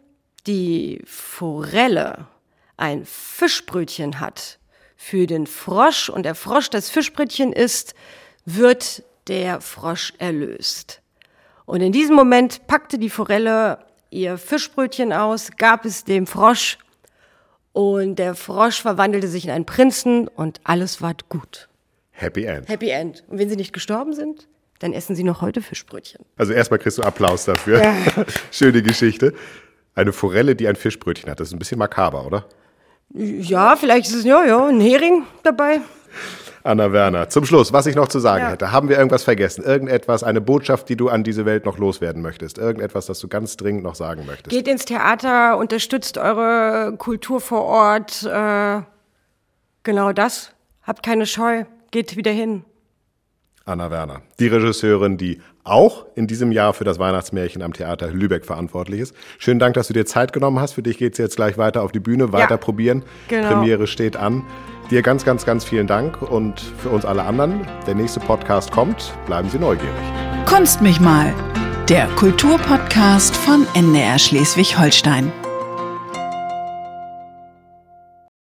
die 0.47 1.01
Forelle 1.05 2.27
ein 2.77 3.05
Fischbrötchen 3.05 4.19
hat 4.19 4.59
für 4.95 5.27
den 5.27 5.47
Frosch 5.47 6.09
und 6.09 6.23
der 6.23 6.35
Frosch 6.35 6.69
das 6.69 6.89
Fischbrötchen 6.89 7.53
isst, 7.53 7.95
wird 8.45 9.03
der 9.27 9.61
Frosch 9.61 10.13
erlöst. 10.17 11.01
Und 11.65 11.81
in 11.81 11.91
diesem 11.91 12.15
Moment 12.15 12.67
packte 12.67 12.97
die 12.97 13.09
Forelle 13.09 13.85
ihr 14.09 14.37
Fischbrötchen 14.37 15.13
aus, 15.13 15.51
gab 15.57 15.85
es 15.85 16.03
dem 16.03 16.27
Frosch 16.27 16.77
und 17.73 18.15
der 18.17 18.35
Frosch 18.35 18.81
verwandelte 18.81 19.27
sich 19.27 19.45
in 19.45 19.51
einen 19.51 19.65
Prinzen 19.65 20.27
und 20.27 20.59
alles 20.63 21.01
war 21.01 21.13
gut. 21.29 21.69
Happy 22.11 22.43
End. 22.43 22.67
Happy 22.67 22.89
End. 22.89 23.23
Und 23.27 23.39
wenn 23.39 23.49
sie 23.49 23.55
nicht 23.55 23.73
gestorben 23.73 24.13
sind, 24.13 24.47
dann 24.79 24.93
essen 24.93 25.15
sie 25.15 25.23
noch 25.23 25.41
heute 25.41 25.61
Fischbrötchen. 25.61 26.25
Also 26.37 26.53
erstmal 26.53 26.79
kriegst 26.79 26.97
du 26.97 27.03
Applaus 27.03 27.45
dafür. 27.45 27.81
Ja. 27.81 27.95
Schöne 28.51 28.81
Geschichte. 28.81 29.33
Eine 29.95 30.11
Forelle, 30.11 30.55
die 30.55 30.67
ein 30.67 30.75
Fischbrötchen 30.75 31.29
hat. 31.29 31.39
Das 31.39 31.49
ist 31.49 31.53
ein 31.53 31.59
bisschen 31.59 31.79
makaber, 31.79 32.25
oder? 32.25 32.45
Ja, 33.13 33.75
vielleicht 33.75 34.07
ist 34.07 34.15
es 34.15 34.23
ja, 34.23 34.45
ja, 34.45 34.65
ein 34.65 34.79
Hering 34.79 35.23
dabei. 35.43 35.81
Anna 36.63 36.91
Werner. 36.93 37.29
Zum 37.29 37.45
Schluss, 37.45 37.73
was 37.73 37.85
ich 37.87 37.95
noch 37.95 38.07
zu 38.07 38.19
sagen 38.19 38.43
Ja. 38.43 38.51
hätte. 38.51 38.71
Haben 38.71 38.87
wir 38.89 38.97
irgendwas 38.97 39.23
vergessen? 39.23 39.63
Irgendetwas, 39.63 40.23
eine 40.23 40.41
Botschaft, 40.41 40.89
die 40.89 40.95
du 40.95 41.09
an 41.09 41.23
diese 41.23 41.45
Welt 41.45 41.65
noch 41.65 41.77
loswerden 41.77 42.21
möchtest? 42.21 42.57
Irgendetwas, 42.57 43.07
das 43.07 43.19
du 43.19 43.27
ganz 43.27 43.57
dringend 43.57 43.83
noch 43.83 43.95
sagen 43.95 44.25
möchtest? 44.25 44.49
Geht 44.49 44.67
ins 44.67 44.85
Theater, 44.85 45.57
unterstützt 45.57 46.17
eure 46.17 46.95
Kultur 46.97 47.41
vor 47.41 47.63
Ort. 47.63 48.23
Äh, 48.23 48.81
genau 49.83 50.11
das. 50.13 50.51
Habt 50.83 51.03
keine 51.03 51.25
Scheu. 51.25 51.65
Geht 51.91 52.15
wieder 52.15 52.31
hin. 52.31 52.63
Anna 53.65 53.91
Werner, 53.91 54.21
die 54.39 54.47
Regisseurin, 54.47 55.17
die 55.17 55.39
auch 55.63 56.05
in 56.15 56.27
diesem 56.27 56.51
Jahr 56.51 56.73
für 56.73 56.83
das 56.83 56.97
Weihnachtsmärchen 56.99 57.61
am 57.61 57.73
Theater 57.73 58.07
Lübeck 58.09 58.45
verantwortlich 58.45 59.01
ist. 59.01 59.15
Schönen 59.37 59.59
Dank, 59.59 59.75
dass 59.75 59.87
du 59.87 59.93
dir 59.93 60.05
Zeit 60.05 60.33
genommen 60.33 60.59
hast. 60.59 60.73
Für 60.73 60.81
dich 60.81 60.97
geht's 60.97 61.17
jetzt 61.17 61.35
gleich 61.35 61.57
weiter 61.57 61.83
auf 61.83 61.91
die 61.91 61.99
Bühne, 61.99 62.33
weiter 62.33 62.57
probieren. 62.57 63.03
genau. 63.27 63.49
Premiere 63.49 63.87
steht 63.87 64.17
an. 64.17 64.43
Dir 64.89 65.01
ganz, 65.03 65.23
ganz, 65.23 65.45
ganz 65.45 65.63
vielen 65.63 65.87
Dank 65.87 66.21
und 66.21 66.59
für 66.59 66.89
uns 66.89 67.05
alle 67.05 67.23
anderen, 67.23 67.65
der 67.87 67.95
nächste 67.95 68.19
Podcast 68.19 68.71
kommt. 68.71 69.13
Bleiben 69.25 69.49
Sie 69.49 69.59
neugierig. 69.59 69.93
Kunst 70.45 70.81
mich 70.81 70.99
mal. 70.99 71.33
Der 71.87 72.07
Kulturpodcast 72.15 73.35
von 73.35 73.65
NDR 73.73 74.19
Schleswig-Holstein. 74.19 75.31